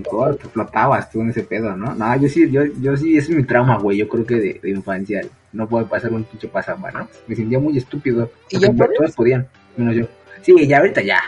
Corto, 0.08 0.48
flotabas 0.48 1.10
tú 1.10 1.20
en 1.20 1.30
ese 1.30 1.42
pedo, 1.42 1.76
¿no? 1.76 1.94
No, 1.94 2.16
yo 2.16 2.28
sí, 2.28 2.50
yo, 2.50 2.64
yo 2.80 2.96
sí, 2.96 3.16
ese 3.16 3.32
es 3.32 3.36
mi 3.36 3.44
trauma, 3.44 3.78
güey. 3.78 3.98
Yo 3.98 4.08
creo 4.08 4.24
que 4.24 4.36
de, 4.36 4.60
de 4.62 4.70
infancia 4.70 5.22
no 5.52 5.68
puede 5.68 5.86
pasar 5.86 6.12
un 6.12 6.24
pinche 6.24 6.48
pasamanos. 6.48 7.08
Me 7.26 7.36
sentía 7.36 7.58
muy 7.58 7.76
estúpido. 7.76 8.30
¿Y 8.50 8.58
ya 8.58 8.72
todos 8.72 9.12
podían, 9.14 9.46
menos 9.76 9.96
yo. 9.96 10.06
Sí, 10.42 10.66
ya 10.66 10.78
ahorita 10.78 11.02
ya. 11.02 11.20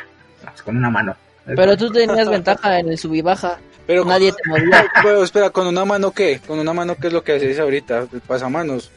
Pues 0.43 0.63
con 0.63 0.77
una 0.77 0.91
mano. 0.91 1.15
Pero 1.47 1.77
tú 1.77 1.91
tenías 1.91 2.29
ventaja 2.29 2.79
en 2.79 2.89
el 2.89 2.99
sub 2.99 3.15
y 3.15 3.23
baja. 3.23 3.59
Pero 3.87 4.05
Nadie 4.05 4.33
te 4.33 4.49
movía. 4.49 4.87
Pero 5.03 5.23
espera, 5.23 5.51
¿con 5.51 5.67
una 5.67 5.85
mano 5.85 6.11
qué? 6.11 6.41
¿Con 6.47 6.59
una 6.59 6.73
mano 6.73 6.97
qué 6.97 7.09
es 7.09 7.13
lo 7.13 7.23
que 7.23 7.33
haces 7.33 7.59
ahorita? 7.59 8.07
¿El 8.13 8.21
pasamanos? 8.21 8.91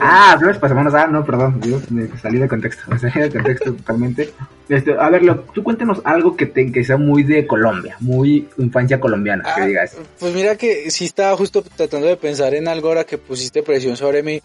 Ah, 0.00 0.38
no 0.40 0.50
es 0.50 0.58
pasamanos. 0.58 0.94
Ah, 0.94 1.06
no, 1.06 1.24
perdón. 1.24 1.60
Yo 1.62 1.80
me 1.90 2.08
salí 2.18 2.38
de 2.38 2.48
contexto. 2.48 2.82
Me 2.90 2.98
salí 2.98 3.20
de 3.20 3.30
contexto 3.30 3.72
totalmente. 3.74 4.30
Este, 4.68 4.94
a 4.98 5.08
ver, 5.10 5.22
lo- 5.24 5.40
tú 5.40 5.62
cuéntanos 5.64 6.00
algo 6.04 6.36
que, 6.36 6.46
te, 6.46 6.70
que 6.70 6.84
sea 6.84 6.96
muy 6.96 7.22
de 7.24 7.46
Colombia. 7.46 7.96
Muy 8.00 8.48
infancia 8.58 9.00
colombiana, 9.00 9.42
que 9.54 9.62
Ah, 9.62 9.66
digas. 9.66 9.96
Pues 10.18 10.32
mira 10.34 10.56
que 10.56 10.90
sí 10.90 11.04
estaba 11.06 11.36
justo 11.36 11.62
tratando 11.62 12.06
de 12.06 12.16
pensar 12.16 12.54
en 12.54 12.68
algo 12.68 12.88
ahora 12.88 13.04
que 13.04 13.18
pusiste 13.18 13.62
presión 13.62 13.96
sobre 13.96 14.22
mí. 14.22 14.40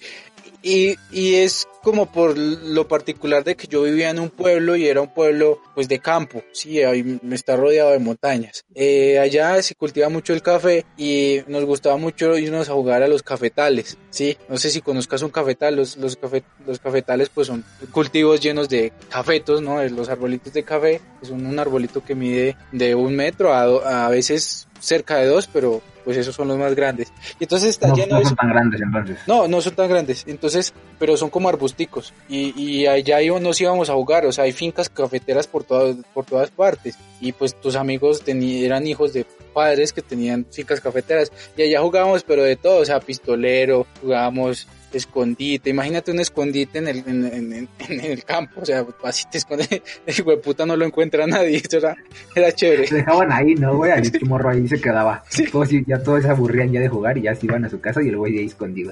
Y, 0.62 0.96
y 1.12 1.36
es 1.36 1.68
como 1.84 2.12
por 2.12 2.36
lo 2.36 2.88
particular 2.88 3.44
de 3.44 3.56
que 3.56 3.68
yo 3.68 3.84
vivía 3.84 4.10
en 4.10 4.18
un 4.20 4.32
pueblo 4.32 4.76
y 4.76 4.88
era 4.88 5.02
un 5.02 5.14
pueblo 5.14 5.60
pues 5.76 5.88
de 5.88 6.00
campo, 6.00 6.44
sí, 6.52 6.82
ahí 6.82 7.20
está 7.32 7.56
rodeado 7.56 7.92
de 7.92 8.00
montañas. 8.00 8.66
Eh, 8.74 9.20
allá 9.20 9.62
se 9.62 9.76
cultiva 9.76 10.10
mucho 10.10 10.34
el 10.34 10.42
café 10.42 10.86
y 10.98 11.42
nos 11.48 11.64
gustaba 11.66 11.98
mucho 11.98 12.36
irnos 12.38 12.70
a 12.70 12.74
jugar 12.74 13.04
a 13.04 13.08
los 13.08 13.22
cafetales, 13.22 14.00
sí. 14.10 14.36
No 14.50 14.58
sé 14.58 14.72
si 14.72 14.82
conozcas 14.82 15.22
un 15.22 15.30
cafetal, 15.30 15.76
los, 15.76 15.98
los, 15.98 16.18
los 16.66 16.80
cafetales 16.80 17.30
pues 17.30 17.46
son 17.46 17.64
cultivos 17.92 18.40
llenos 18.42 18.68
de 18.68 18.92
cafetos, 19.10 19.62
¿no? 19.62 19.84
Los 19.84 20.10
arbolitos 20.10 20.54
de 20.54 20.64
café, 20.64 21.02
que 21.20 21.28
son 21.28 21.46
un 21.46 21.60
arbolito 21.60 22.04
que 22.04 22.16
mide 22.16 22.58
de 22.72 22.96
un 22.96 23.16
metro 23.16 23.54
a, 23.54 24.06
a 24.08 24.10
veces 24.10 24.68
cerca 24.86 25.18
de 25.18 25.26
dos, 25.28 25.48
pero 25.52 25.82
pues 26.04 26.18
esos 26.18 26.36
son 26.36 26.48
los 26.48 26.58
más 26.58 26.76
grandes. 26.76 27.12
Y 27.40 27.46
entonces 27.46 27.70
está 27.72 27.88
No, 27.88 27.96
lleno 27.96 28.14
no 28.14 28.20
de... 28.20 28.26
son 28.26 28.36
tan 28.36 28.50
grandes 28.50 28.82
entonces. 28.82 29.18
No, 29.26 29.48
no 29.48 29.60
son 29.62 29.76
tan 29.76 29.90
grandes, 29.90 30.24
entonces, 30.28 30.74
pero 31.00 31.18
son 31.18 31.30
como 31.32 31.50
arbusticos. 31.50 32.14
Y, 32.30 32.54
y 32.62 32.86
allá 32.86 33.22
íbamos- 33.22 33.42
nos 33.42 33.60
íbamos 33.60 33.90
a 33.90 33.94
jugar, 33.94 34.26
o 34.26 34.32
sea, 34.32 34.44
hay 34.44 34.52
fincas 34.52 34.88
cafeteras 34.90 35.48
por 35.48 35.64
todas, 35.64 35.96
por 36.14 36.26
todas 36.26 36.52
partes. 36.52 36.98
Y 37.20 37.32
pues 37.32 37.56
tus 37.60 37.76
amigos 37.76 38.22
eran 38.28 38.86
hijos 38.86 39.14
de 39.14 39.26
padres 39.54 39.92
que 39.94 40.02
tenían 40.04 40.46
fincas 40.52 40.80
cafeteras. 40.80 41.32
Y 41.58 41.64
allá 41.64 41.82
jugábamos, 41.82 42.24
pero 42.24 42.44
de 42.44 42.56
todo, 42.56 42.82
o 42.82 42.86
sea, 42.86 43.00
pistolero, 43.00 43.88
jugábamos 44.02 44.68
escondite. 44.98 45.70
Imagínate 45.70 46.12
un 46.12 46.20
escondite 46.20 46.80
en 46.80 46.88
el, 46.88 46.98
en, 47.08 47.26
en- 47.26 47.70
en- 47.90 48.00
el 48.02 48.24
campo, 48.24 48.62
o 48.62 48.66
sea, 48.66 48.86
así 49.04 49.24
te 49.32 49.38
esconde, 49.40 49.66
el 50.06 50.14
hijo 50.20 50.30
de 50.32 50.38
puta 50.38 50.66
no 50.66 50.76
lo 50.76 50.86
encuentra 50.86 51.26
nadie, 51.28 51.58
eso 51.66 51.78
era, 51.78 51.96
era 52.36 52.52
chévere. 52.52 52.88
Se 52.88 52.96
dejaban 52.96 53.32
ahí, 53.32 53.56
¿no, 53.56 53.76
güey? 53.78 53.92
Ahí 53.92 54.10
tu 54.10 54.26
morro 54.26 54.50
ahí 54.50 54.68
se 54.68 54.80
quedaba. 54.80 55.24
Todos, 55.52 55.70
sí- 55.70 55.84
ya 55.88 56.02
todos 56.02 56.24
se 56.24 56.30
aburrían 56.30 56.72
ya 56.72 56.80
de 56.80 56.88
jugar 56.90 57.18
y 57.18 57.24
ya 57.24 57.36
se 57.36 57.46
iban 57.46 57.66
a 57.66 57.70
su 57.70 57.80
casa 57.80 58.02
y 58.04 58.10
el 58.10 58.18
güey 58.18 58.38
ahí 58.38 58.46
escondido. 58.46 58.92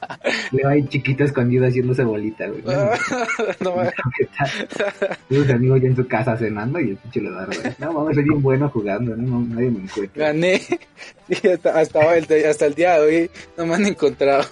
Le 0.52 0.62
va 0.64 0.70
ahí 0.70 0.86
chiquito 0.88 1.24
escondido 1.24 1.66
haciéndose 1.66 2.02
bolita, 2.04 2.46
güey. 2.46 2.62
No, 3.60 3.76
ma- 3.76 3.90
¿Qué 4.16 4.26
tal? 4.38 5.18
Tus 5.28 5.50
amigos 5.50 5.80
ya 5.80 5.88
en 5.88 5.96
su 5.96 6.06
casa 6.06 6.36
cenando 6.36 6.78
y 6.80 6.90
el 6.90 6.96
pinche 6.96 7.20
le 7.20 7.30
da, 7.30 7.44
güey. 7.46 7.58
No, 7.78 7.92
vamos, 7.92 8.14
soy 8.14 8.24
bien 8.24 8.42
bueno 8.42 8.68
jugando, 8.68 9.16
¿no? 9.16 9.40
No, 9.40 9.54
nadie 9.54 9.70
me 9.70 9.80
encuentra. 9.80 10.26
gané 10.28 10.60
y 11.28 11.48
hasta, 11.48 11.78
hasta, 11.78 12.16
el, 12.16 12.46
hasta 12.46 12.66
el 12.66 12.74
día 12.74 12.98
de 13.00 13.06
hoy 13.06 13.30
no 13.56 13.66
me 13.66 13.74
han 13.74 13.86
encontrado. 13.86 14.44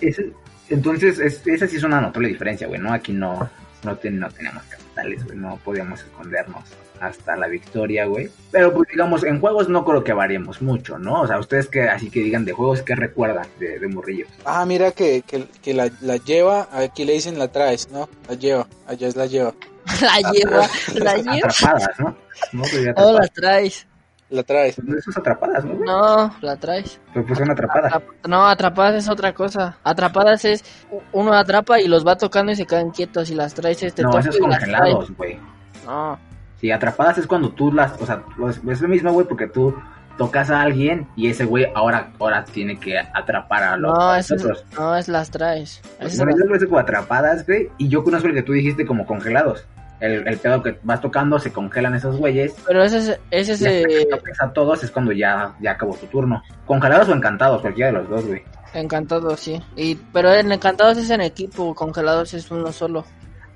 Ese- 0.00 0.32
entonces, 0.68 1.18
es- 1.18 1.46
esa 1.46 1.66
sí 1.66 1.76
es 1.76 1.82
una 1.84 2.00
notable 2.00 2.28
diferencia, 2.28 2.66
güey, 2.66 2.80
¿no? 2.80 2.92
Aquí 2.92 3.12
no, 3.12 3.48
no, 3.84 3.96
ten- 3.96 4.18
no 4.18 4.28
teníamos 4.30 4.62
capitales, 4.64 5.24
güey, 5.24 5.36
no 5.38 5.58
podíamos 5.64 6.00
escondernos 6.00 6.64
hasta 7.00 7.36
la 7.36 7.46
victoria, 7.46 8.06
güey. 8.06 8.30
Pero, 8.50 8.72
pues, 8.72 8.88
digamos, 8.88 9.22
en 9.22 9.38
juegos 9.38 9.68
no 9.68 9.84
creo 9.84 10.02
que 10.02 10.14
variemos 10.14 10.62
mucho, 10.62 10.98
¿no? 10.98 11.20
O 11.22 11.26
sea, 11.26 11.38
ustedes 11.38 11.68
que, 11.68 11.82
así 11.82 12.08
que 12.10 12.20
digan 12.20 12.44
de 12.46 12.52
juegos, 12.52 12.80
¿qué 12.82 12.94
recuerdan 12.94 13.46
de, 13.60 13.78
de 13.78 13.86
morrillos? 13.88 14.28
Ah, 14.46 14.64
mira 14.64 14.92
que, 14.92 15.22
que, 15.26 15.44
que 15.62 15.74
la, 15.74 15.90
la 16.00 16.16
lleva, 16.16 16.68
aquí 16.72 17.04
le 17.04 17.12
dicen 17.12 17.38
la 17.38 17.48
traes, 17.48 17.90
¿no? 17.90 18.08
La 18.28 18.34
lleva, 18.34 18.66
allá 18.86 19.08
es 19.08 19.14
la 19.16 19.26
lleva. 19.26 19.54
La 20.00 20.32
lleva, 20.32 20.68
la 20.94 21.16
lleva. 21.16 21.36
Atrapadas, 21.48 22.00
¿no? 22.00 22.16
No, 22.52 22.62
pues, 22.62 22.84
la 22.84 23.28
traes. 23.28 23.86
La 24.28 24.42
traes. 24.42 24.76
Eso 24.78 25.10
es 25.10 25.16
atrapadas, 25.16 25.64
¿no? 25.64 25.74
güey? 25.74 25.86
No, 25.88 26.34
la 26.40 26.56
traes. 26.56 27.00
Pero 27.14 27.26
pues 27.26 27.38
son 27.38 27.50
atrapadas. 27.50 27.92
Atrap- 27.92 28.28
No, 28.28 28.46
atrapadas 28.48 28.94
es 28.96 29.08
otra 29.08 29.32
cosa. 29.32 29.78
Atrapadas 29.84 30.44
es 30.44 30.64
uno 31.12 31.32
atrapa 31.32 31.80
y 31.80 31.86
los 31.86 32.04
va 32.06 32.16
tocando 32.16 32.50
y 32.52 32.56
se 32.56 32.66
quedan 32.66 32.90
quietos 32.90 33.30
y 33.30 33.34
las 33.36 33.54
traes 33.54 33.82
este 33.84 34.02
No, 34.02 34.18
esos 34.18 34.36
congelados, 34.38 35.10
güey. 35.16 35.38
No, 35.86 36.18
Sí, 36.60 36.70
atrapadas 36.72 37.18
es 37.18 37.26
cuando 37.26 37.50
tú 37.50 37.70
las, 37.70 38.00
o 38.00 38.06
sea, 38.06 38.22
los- 38.38 38.56
es 38.64 38.80
lo 38.80 38.88
mismo, 38.88 39.12
güey, 39.12 39.26
porque 39.28 39.46
tú 39.46 39.74
tocas 40.16 40.50
a 40.50 40.62
alguien 40.62 41.06
y 41.14 41.28
ese 41.28 41.44
güey 41.44 41.66
ahora, 41.74 42.10
ahora 42.18 42.42
tiene 42.44 42.80
que 42.80 42.98
atrapar 42.98 43.62
a 43.62 43.76
los 43.76 43.92
no, 43.96 44.14
es, 44.14 44.30
nosotros. 44.30 44.64
no, 44.76 44.96
es 44.96 45.06
las 45.08 45.30
traes. 45.30 45.82
Bueno, 46.16 46.32
yo 46.36 46.46
lo 46.46 46.66
como 46.66 46.78
atrapadas, 46.78 47.46
güey, 47.46 47.68
y 47.76 47.88
yo 47.88 48.02
conozco 48.02 48.26
el 48.28 48.34
que 48.34 48.42
tú 48.42 48.52
dijiste 48.54 48.86
como 48.86 49.04
congelados. 49.06 49.66
El, 50.00 50.26
el 50.28 50.38
pedo 50.38 50.62
que 50.62 50.78
vas 50.82 51.00
tocando, 51.00 51.38
se 51.38 51.52
congelan 51.52 51.94
esos 51.94 52.16
güeyes, 52.16 52.54
Pero 52.66 52.84
ese 52.84 52.98
es, 52.98 53.20
ese 53.30 53.52
es, 53.52 53.62
eh, 53.62 54.08
a 54.38 54.52
todos 54.52 54.84
es 54.84 54.90
cuando 54.90 55.12
ya, 55.12 55.54
ya 55.60 55.72
acabó 55.72 55.94
tu 55.94 56.06
turno. 56.06 56.42
Congelados 56.66 57.08
o 57.08 57.14
encantados, 57.14 57.62
cualquiera 57.62 57.92
de 57.92 57.98
los 57.98 58.08
dos, 58.08 58.26
güey. 58.26 58.42
encantado, 58.74 59.36
sí. 59.36 59.60
Y, 59.74 59.94
pero 59.94 60.32
en 60.32 60.52
encantados 60.52 60.98
es 60.98 61.08
en 61.10 61.22
equipo, 61.22 61.74
congelados 61.74 62.34
es 62.34 62.50
uno 62.50 62.72
solo. 62.72 63.04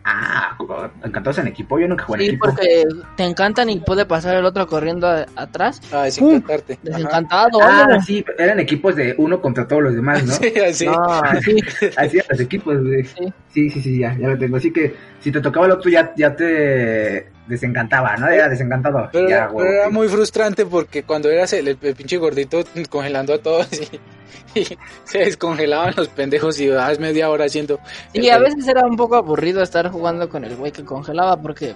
Ah, 0.05 0.57
encantados 1.05 1.39
en 1.39 1.49
equipo, 1.49 1.79
yo 1.79 1.87
nunca 1.87 2.05
jugué 2.05 2.21
en 2.21 2.23
Sí, 2.23 2.29
equipo. 2.31 2.47
porque 2.47 2.85
te 3.17 3.25
encantan 3.25 3.69
y 3.69 3.81
puede 3.81 4.07
pasar 4.07 4.35
el 4.37 4.45
otro 4.47 4.67
corriendo 4.67 5.07
a- 5.07 5.27
atrás. 5.37 5.81
Ah, 5.93 6.07
es 6.07 6.19
¡Pum! 6.19 6.37
encantarte. 6.37 6.73
Ajá. 6.75 6.81
Desencantado, 6.83 7.59
Ah, 7.63 7.99
sí, 8.05 8.25
eran 8.39 8.61
equipos 8.61 8.97
de 8.97 9.15
uno 9.19 9.41
contra 9.43 9.69
todos 9.69 9.83
los 9.83 9.95
demás, 9.95 10.25
¿no? 10.25 10.33
Sí, 10.41 10.53
así. 10.61 10.87
No, 10.87 11.21
sí. 11.45 11.57
Así 11.97 12.17
eran 12.19 12.29
los 12.31 12.41
equipos, 12.41 12.83
güey. 12.83 13.05
Sí. 13.05 13.33
Sí, 13.53 13.71
sí, 13.71 13.83
sí, 13.83 13.99
ya, 13.99 14.17
ya 14.19 14.29
lo 14.29 14.39
tengo. 14.39 14.57
Así 14.57 14.73
que 14.73 14.95
si 15.21 15.31
te 15.31 15.41
tocaba 15.41 15.67
el 15.67 15.73
otro 15.73 15.91
ya, 15.91 16.13
ya 16.17 16.35
te 16.35 17.29
desencantaba, 17.51 18.17
¿no? 18.17 18.29
Era 18.29 18.49
desencantado. 18.49 19.09
Pero, 19.13 19.29
ya, 19.29 19.49
pero 19.49 19.53
güey. 19.53 19.69
era 19.69 19.91
muy 19.91 20.09
frustrante 20.09 20.65
porque 20.65 21.03
cuando 21.03 21.29
eras 21.29 21.53
el, 21.53 21.69
el 21.69 21.95
pinche 21.95 22.17
gordito 22.17 22.63
congelando 22.89 23.35
a 23.35 23.39
todos 23.39 23.69
y, 23.73 24.61
y 24.61 24.79
se 25.05 25.19
descongelaban 25.19 25.95
los 25.97 26.09
pendejos 26.09 26.59
y 26.61 26.69
vas 26.69 26.99
media 26.99 27.29
hora 27.29 27.45
haciendo... 27.45 27.79
Y 28.13 28.31
a 28.31 28.39
veces 28.39 28.67
era 28.67 28.87
un 28.87 28.97
poco 28.97 29.17
aburrido 29.17 29.63
estar 29.63 29.91
jugando 29.91 30.29
con 30.29 30.45
el 30.45 30.57
güey 30.57 30.73
que 30.73 30.85
congelaba 30.85 31.37
porque 31.37 31.75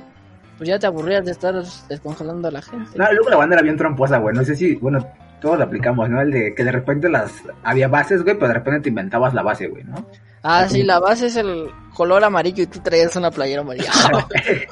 pues 0.57 0.69
ya 0.69 0.79
te 0.79 0.87
aburrías 0.87 1.25
de 1.25 1.33
estar 1.33 1.55
descongelando 1.89 2.49
a 2.49 2.51
la 2.51 2.63
gente. 2.63 2.97
No, 2.97 3.13
luego 3.13 3.31
la 3.31 3.37
banda 3.37 3.57
era 3.57 3.63
bien 3.63 3.77
tramposa, 3.77 4.19
güey. 4.19 4.35
No 4.35 4.45
sé 4.45 4.55
si, 4.55 4.77
bueno, 4.77 5.07
todos 5.41 5.59
lo 5.59 5.65
aplicamos, 5.65 6.09
¿no? 6.09 6.21
El 6.23 6.31
de 6.31 6.55
que 6.55 6.65
de 6.65 6.73
repente 6.73 7.09
las 7.09 7.33
había 7.65 7.89
bases, 7.89 8.23
güey, 8.23 8.37
pero 8.37 8.49
de 8.49 8.55
repente 8.55 8.81
te 8.81 8.89
inventabas 8.91 9.35
la 9.35 9.43
base, 9.43 9.67
güey, 9.67 9.85
¿no? 9.85 10.07
Ah, 10.47 10.69
sí, 10.69 10.83
la 10.83 11.01
base 11.01 11.27
es 11.27 11.37
el 11.37 11.71
color 11.95 12.23
amarillo 12.23 12.65
y 12.65 12.67
tú 12.67 12.79
traías 12.81 13.17
una 13.17 13.31
playera 13.31 13.63
amarilla. 13.63 13.91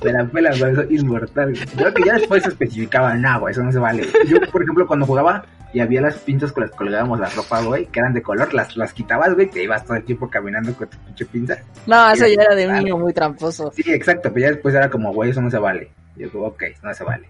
De 0.00 0.12
la 0.12 0.24
pela, 0.26 0.50
güey, 0.56 0.72
eso 0.72 0.82
es 0.82 0.90
inmortal. 0.92 1.52
Creo 1.76 1.92
que 1.92 2.04
ya 2.04 2.14
después 2.14 2.44
se 2.44 2.50
especificaba, 2.50 3.14
no, 3.14 3.40
güey, 3.40 3.50
eso 3.52 3.62
no 3.64 3.72
se 3.72 3.80
vale. 3.80 4.06
Yo, 4.28 4.40
por 4.52 4.62
ejemplo, 4.62 4.86
cuando 4.86 5.04
jugaba 5.04 5.44
y 5.72 5.80
había 5.80 6.00
las 6.00 6.14
pinzas 6.18 6.52
con 6.52 6.62
las 6.62 6.70
que 6.70 6.76
colgábamos 6.76 7.18
la 7.18 7.28
ropa, 7.28 7.60
güey, 7.62 7.86
que 7.86 7.98
eran 7.98 8.12
de 8.12 8.22
color, 8.22 8.54
las, 8.54 8.76
las 8.76 8.92
quitabas, 8.92 9.34
güey, 9.34 9.50
te 9.50 9.64
ibas 9.64 9.84
todo 9.84 9.96
el 9.96 10.04
tiempo 10.04 10.30
caminando 10.30 10.72
con 10.74 10.88
tu 10.88 10.96
pinche 10.98 11.24
pinza. 11.26 11.58
No, 11.86 12.10
eso 12.10 12.26
ya 12.26 12.42
era 12.42 12.54
de 12.54 12.68
un 12.68 12.74
niño 12.74 12.98
muy 12.98 13.12
tramposo. 13.12 13.72
Sí, 13.74 13.82
exacto, 13.86 14.32
pero 14.32 14.46
ya 14.46 14.52
después 14.52 14.74
era 14.74 14.88
como, 14.88 15.12
güey, 15.12 15.30
eso 15.30 15.40
no 15.40 15.50
se 15.50 15.58
vale. 15.58 15.90
Y 16.20 16.24
yo 16.24 16.28
digo, 16.28 16.46
ok, 16.46 16.62
no 16.82 16.92
se 16.92 17.04
vale. 17.04 17.28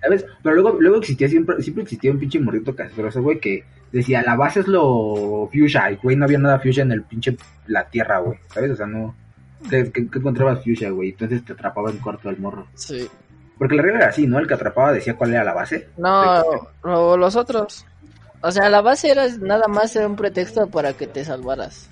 ¿Sabes? 0.00 0.24
Pero 0.42 0.54
luego, 0.54 0.76
luego 0.80 0.98
existía, 0.98 1.28
siempre, 1.28 1.60
siempre 1.60 1.82
existía 1.82 2.10
un 2.10 2.18
pinche 2.18 2.38
morrito 2.38 2.74
castroso, 2.74 3.20
güey, 3.20 3.38
que 3.40 3.64
decía, 3.92 4.22
la 4.22 4.36
base 4.36 4.60
es 4.60 4.68
lo 4.68 5.48
fuchsia, 5.52 5.90
y 5.90 5.96
güey, 5.96 6.16
no 6.16 6.24
había 6.24 6.38
nada 6.38 6.60
fuchsia 6.60 6.82
en 6.82 6.92
el 6.92 7.02
pinche, 7.02 7.36
la 7.66 7.84
tierra, 7.88 8.20
güey, 8.20 8.38
¿sabes? 8.52 8.70
O 8.70 8.76
sea, 8.76 8.86
no, 8.86 9.14
¿qué, 9.68 9.90
encontrabas 9.94 10.62
fuchsia, 10.62 10.90
güey? 10.90 11.10
Entonces 11.10 11.44
te 11.44 11.52
atrapaba 11.52 11.90
en 11.90 11.98
corto 11.98 12.30
el 12.30 12.38
morro. 12.38 12.66
Sí. 12.74 13.08
Porque 13.58 13.74
la 13.74 13.82
regla 13.82 13.98
era 13.98 14.08
así, 14.08 14.26
¿no? 14.26 14.38
El 14.38 14.46
que 14.46 14.54
atrapaba 14.54 14.92
decía 14.92 15.16
cuál 15.16 15.34
era 15.34 15.44
la 15.44 15.52
base. 15.52 15.88
No, 15.98 16.44
o 16.82 17.16
los 17.16 17.34
otros. 17.34 17.84
O 18.40 18.52
sea, 18.52 18.70
la 18.70 18.80
base 18.82 19.10
era 19.10 19.26
nada 19.40 19.66
más 19.66 19.96
era 19.96 20.06
un 20.06 20.14
pretexto 20.14 20.68
para 20.68 20.92
que 20.92 21.08
te 21.08 21.24
salvaras. 21.24 21.90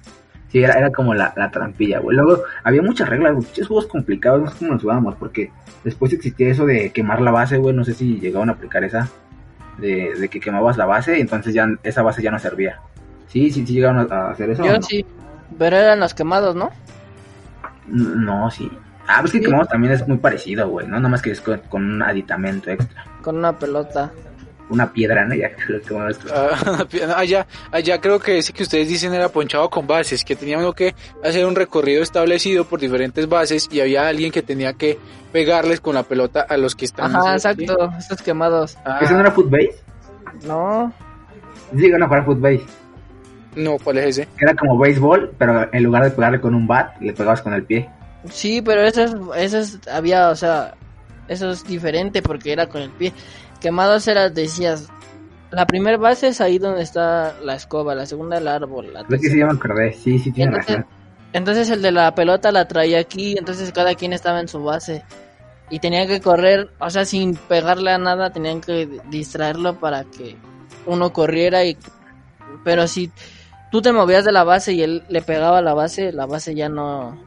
Sí, 0.56 0.64
era, 0.64 0.72
era 0.72 0.90
como 0.90 1.12
la, 1.12 1.34
la 1.36 1.50
trampilla, 1.50 1.98
güey. 1.98 2.16
Luego 2.16 2.44
había 2.64 2.80
muchas 2.80 3.10
reglas, 3.10 3.34
güey, 3.34 3.44
muchos 3.46 3.68
juegos 3.68 3.86
complicados, 3.88 4.40
no 4.40 4.50
sé 4.50 4.58
cómo 4.60 4.72
los 4.72 4.80
jugábamos, 4.80 5.14
porque 5.16 5.52
después 5.84 6.14
existía 6.14 6.48
eso 6.48 6.64
de 6.64 6.92
quemar 6.92 7.20
la 7.20 7.30
base, 7.30 7.58
güey, 7.58 7.76
no 7.76 7.84
sé 7.84 7.92
si 7.92 8.18
llegaban 8.18 8.48
a 8.48 8.52
aplicar 8.52 8.82
esa, 8.82 9.06
de, 9.76 10.14
de 10.18 10.28
que 10.30 10.40
quemabas 10.40 10.78
la 10.78 10.86
base 10.86 11.18
y 11.18 11.20
entonces 11.20 11.52
ya 11.52 11.68
esa 11.82 12.00
base 12.00 12.22
ya 12.22 12.30
no 12.30 12.38
servía. 12.38 12.80
Sí, 13.26 13.50
sí, 13.50 13.66
sí 13.66 13.74
llegaron 13.74 14.10
a, 14.10 14.30
hacer 14.30 14.48
eso. 14.48 14.64
Yo 14.64 14.72
no? 14.72 14.80
sí, 14.80 15.04
pero 15.58 15.76
eran 15.76 16.00
los 16.00 16.14
quemados, 16.14 16.56
¿no? 16.56 16.70
No, 17.86 18.50
sí. 18.50 18.70
Ah, 19.06 19.18
pues 19.20 19.32
que 19.32 19.38
Sí. 19.40 19.44
quemamos 19.44 19.68
también 19.68 19.92
es 19.92 20.08
muy 20.08 20.16
parecido, 20.16 20.70
güey, 20.70 20.86
¿no? 20.86 20.96
Nada 20.96 21.10
más 21.10 21.20
que 21.20 21.32
es 21.32 21.42
con, 21.42 21.58
con 21.68 21.84
un 21.84 22.02
aditamento 22.02 22.70
extra. 22.70 23.04
Con 23.20 23.36
una 23.36 23.58
pelota. 23.58 24.10
Una 24.68 24.92
piedra, 24.92 25.24
¿no? 25.24 25.34
Ya, 25.36 25.50
lo 25.68 25.80
quemabas 25.80 26.18
tú. 26.18 26.28
Ah, 26.34 26.84
allá, 27.16 27.46
allá 27.70 28.00
creo 28.00 28.18
que 28.18 28.38
ese 28.38 28.52
que 28.52 28.62
ustedes 28.64 28.88
dicen 28.88 29.14
era 29.14 29.28
ponchado 29.28 29.70
con 29.70 29.86
bases, 29.86 30.24
que 30.24 30.34
teníamos 30.34 30.74
que 30.74 30.94
hacer 31.22 31.46
un 31.46 31.54
recorrido 31.54 32.02
establecido 32.02 32.64
por 32.64 32.80
diferentes 32.80 33.28
bases 33.28 33.68
y 33.70 33.80
había 33.80 34.08
alguien 34.08 34.32
que 34.32 34.42
tenía 34.42 34.72
que 34.72 34.98
pegarles 35.32 35.80
con 35.80 35.94
la 35.94 36.02
pelota 36.02 36.40
a 36.48 36.56
los 36.56 36.74
que 36.74 36.84
están. 36.86 37.14
Ajá, 37.14 37.38
¿sí? 37.38 37.48
exacto, 37.50 37.90
estos 37.98 38.22
quemados. 38.22 38.76
Ah, 38.84 38.98
¿Eso 39.02 39.12
no 39.14 39.20
era 39.20 39.30
footbase? 39.30 39.70
No, 40.44 40.92
Sí, 41.72 41.78
llegaron 41.80 42.02
a 42.04 42.06
jugar 42.08 42.24
footbase. 42.24 42.62
no, 43.54 43.76
¿cuál 43.82 43.98
es 43.98 44.06
ese? 44.18 44.28
Que 44.36 44.44
era 44.44 44.54
como 44.54 44.78
béisbol, 44.78 45.32
pero 45.38 45.68
en 45.72 45.82
lugar 45.82 46.04
de 46.04 46.10
pegarle 46.10 46.40
con 46.40 46.54
un 46.54 46.66
bat, 46.66 47.00
le 47.00 47.12
pegabas 47.12 47.40
con 47.42 47.54
el 47.54 47.62
pie. 47.64 47.88
sí, 48.30 48.60
pero 48.62 48.82
eso 48.82 49.02
es, 49.04 49.14
eso 49.36 49.58
es- 49.58 49.88
había, 49.88 50.30
o 50.30 50.36
sea, 50.36 50.74
eso 51.28 51.50
es 51.50 51.64
diferente 51.64 52.22
porque 52.22 52.52
era 52.52 52.66
con 52.66 52.82
el 52.82 52.90
pie. 52.90 53.12
Quemados 53.66 54.06
era, 54.06 54.30
decías, 54.30 54.86
la 55.50 55.66
primera 55.66 55.96
base 55.96 56.28
es 56.28 56.40
ahí 56.40 56.56
donde 56.56 56.82
está 56.82 57.34
la 57.42 57.56
escoba, 57.56 57.96
la 57.96 58.06
segunda 58.06 58.38
el 58.38 58.46
árbol, 58.46 58.92
la 58.92 59.02
Creo 59.02 59.20
que 59.20 59.28
sí, 59.28 59.40
ya 59.40 59.46
me 59.46 59.54
acordé. 59.54 59.92
Sí, 59.92 60.20
sí, 60.20 60.30
tiene 60.30 60.52
Entonces, 60.52 60.76
razón. 60.76 60.90
entonces 61.32 61.70
el 61.70 61.82
de 61.82 61.90
la 61.90 62.14
pelota 62.14 62.52
la 62.52 62.68
traía 62.68 63.00
aquí, 63.00 63.34
entonces 63.36 63.72
cada 63.72 63.96
quien 63.96 64.12
estaba 64.12 64.38
en 64.38 64.46
su 64.46 64.62
base. 64.62 65.02
Y 65.68 65.80
tenían 65.80 66.06
que 66.06 66.20
correr, 66.20 66.70
o 66.78 66.88
sea, 66.90 67.04
sin 67.04 67.34
pegarle 67.34 67.90
a 67.90 67.98
nada, 67.98 68.30
tenían 68.30 68.60
que 68.60 68.88
distraerlo 69.10 69.80
para 69.80 70.04
que 70.04 70.36
uno 70.86 71.12
corriera 71.12 71.64
y... 71.64 71.76
Pero 72.62 72.86
si 72.86 73.10
tú 73.72 73.82
te 73.82 73.90
movías 73.90 74.24
de 74.24 74.30
la 74.30 74.44
base 74.44 74.74
y 74.74 74.82
él 74.82 75.02
le 75.08 75.22
pegaba 75.22 75.58
a 75.58 75.62
la 75.62 75.74
base, 75.74 76.12
la 76.12 76.26
base 76.26 76.54
ya 76.54 76.68
no... 76.68 77.20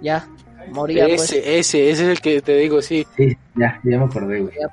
Ya, 0.00 0.26
moría 0.70 1.06
pues. 1.06 1.22
Ese, 1.32 1.58
ese, 1.58 1.90
ese 1.90 2.02
es 2.04 2.08
el 2.08 2.20
que 2.20 2.40
te 2.42 2.56
digo, 2.56 2.80
sí. 2.82 3.06
Sí, 3.16 3.36
ya, 3.56 3.80
ya 3.84 3.98
me 3.98 4.04
acordé, 4.04 4.40
güey. 4.40 4.54
La, 4.56 4.66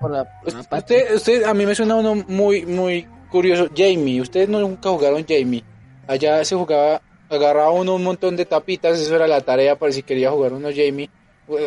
Usted, 0.44 0.58
la 0.58 0.64
parte. 0.64 0.96
usted, 1.04 1.16
usted- 1.16 1.44
a 1.44 1.54
mí 1.54 1.66
me 1.66 1.76
suena 1.76 1.96
uno 1.96 2.16
muy, 2.28 2.66
muy 2.66 3.08
curioso. 3.30 3.68
Jamie, 3.76 4.22
ustedes 4.22 4.50
no 4.50 4.60
nunca 4.60 4.90
jugaron 4.90 5.26
Jamie. 5.28 5.64
Allá 6.08 6.44
se 6.44 6.56
jugaba, 6.56 7.02
agarraba 7.30 7.72
uno 7.72 7.96
un 7.96 8.04
montón 8.04 8.36
de 8.36 8.46
tapitas, 8.46 9.00
eso 9.00 9.16
era 9.16 9.28
la 9.28 9.42
tarea 9.42 9.78
para 9.78 9.92
si 9.92 10.04
quería 10.04 10.32
jugar 10.32 10.54
uno 10.54 10.70
Jamie. 10.76 11.10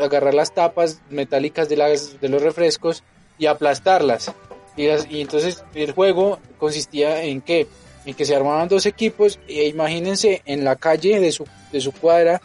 Agarrar 0.02 0.34
las 0.34 0.52
tapas 0.54 1.00
metálicas 1.10 1.68
de, 1.68 1.76
las, 1.76 2.20
de 2.20 2.28
los 2.28 2.42
refrescos 2.42 3.02
y 3.38 3.46
aplastarlas. 3.46 4.32
Y, 4.76 4.86
las- 4.86 5.06
y 5.10 5.20
entonces 5.20 5.62
el 5.74 5.92
juego 5.92 6.38
consistía 6.58 7.22
en 7.22 7.40
que, 7.42 7.66
en 8.06 8.14
que 8.14 8.24
se 8.24 8.34
armaban 8.34 8.68
dos 8.68 8.86
equipos 8.86 9.38
e 9.46 9.68
imagínense 9.68 10.42
en 10.46 10.64
la 10.64 10.76
calle 10.76 11.20
de 11.20 11.30
su, 11.32 11.44
de 11.72 11.80
su 11.80 11.92
cuadra, 11.92 12.40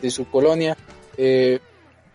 de 0.00 0.10
su 0.10 0.28
colonia, 0.30 0.76
eh, 1.16 1.60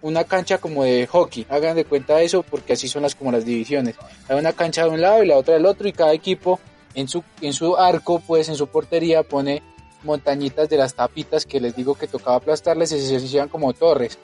una 0.02 0.24
cancha 0.24 0.58
como 0.58 0.84
de 0.84 1.08
hockey. 1.08 1.46
Hagan 1.50 1.76
de 1.76 1.86
cuenta 1.86 2.22
eso 2.22 2.44
porque 2.44 2.74
así 2.74 2.88
son 2.88 3.04
las 3.04 3.16
como 3.16 3.32
las 3.32 3.46
divisiones. 3.46 3.96
Hay 4.28 4.38
una 4.38 4.54
cancha 4.54 4.84
de 4.84 4.90
un 4.90 5.02
lado 5.02 5.24
y 5.24 5.28
la 5.28 5.38
otra 5.38 5.54
del 5.56 5.66
otro 5.66 5.88
y 5.88 5.94
cada 5.94 6.14
equipo 6.14 6.60
en 6.96 7.08
su, 7.08 7.24
en 7.42 7.54
su 7.54 7.78
arco, 7.78 8.22
pues 8.26 8.50
en 8.50 8.56
su 8.56 8.68
portería 8.68 9.24
pone 9.24 9.62
montañitas 10.04 10.70
de 10.70 10.78
las 10.78 10.96
tapitas 10.96 11.46
que 11.46 11.60
les 11.60 11.76
digo 11.76 11.96
que 11.96 12.08
tocaba 12.08 12.38
aplastarles 12.38 12.92
y 12.92 13.00
se 13.00 13.18
hacían 13.18 13.50
como 13.50 13.74
torres. 13.74 14.18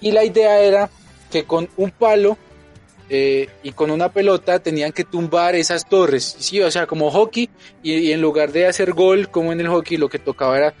Y 0.00 0.12
la 0.12 0.24
idea 0.24 0.60
era 0.60 0.90
que 1.30 1.44
con 1.44 1.68
un 1.76 1.90
palo 1.90 2.36
eh, 3.08 3.48
y 3.62 3.72
con 3.72 3.90
una 3.90 4.12
pelota 4.12 4.60
tenían 4.60 4.92
que 4.92 5.04
tumbar 5.04 5.54
esas 5.56 5.88
torres, 5.88 6.36
sí, 6.38 6.60
o 6.60 6.70
sea, 6.70 6.86
como 6.86 7.10
hockey, 7.10 7.50
y, 7.82 8.12
en 8.12 8.20
lugar 8.20 8.52
de 8.52 8.66
hacer 8.66 8.92
gol 8.92 9.28
como 9.30 9.52
en 9.52 9.60
el 9.60 9.68
hockey, 9.68 9.96
lo 9.96 10.08
que 10.08 10.20
tocaba 10.20 10.56
era 10.56 10.74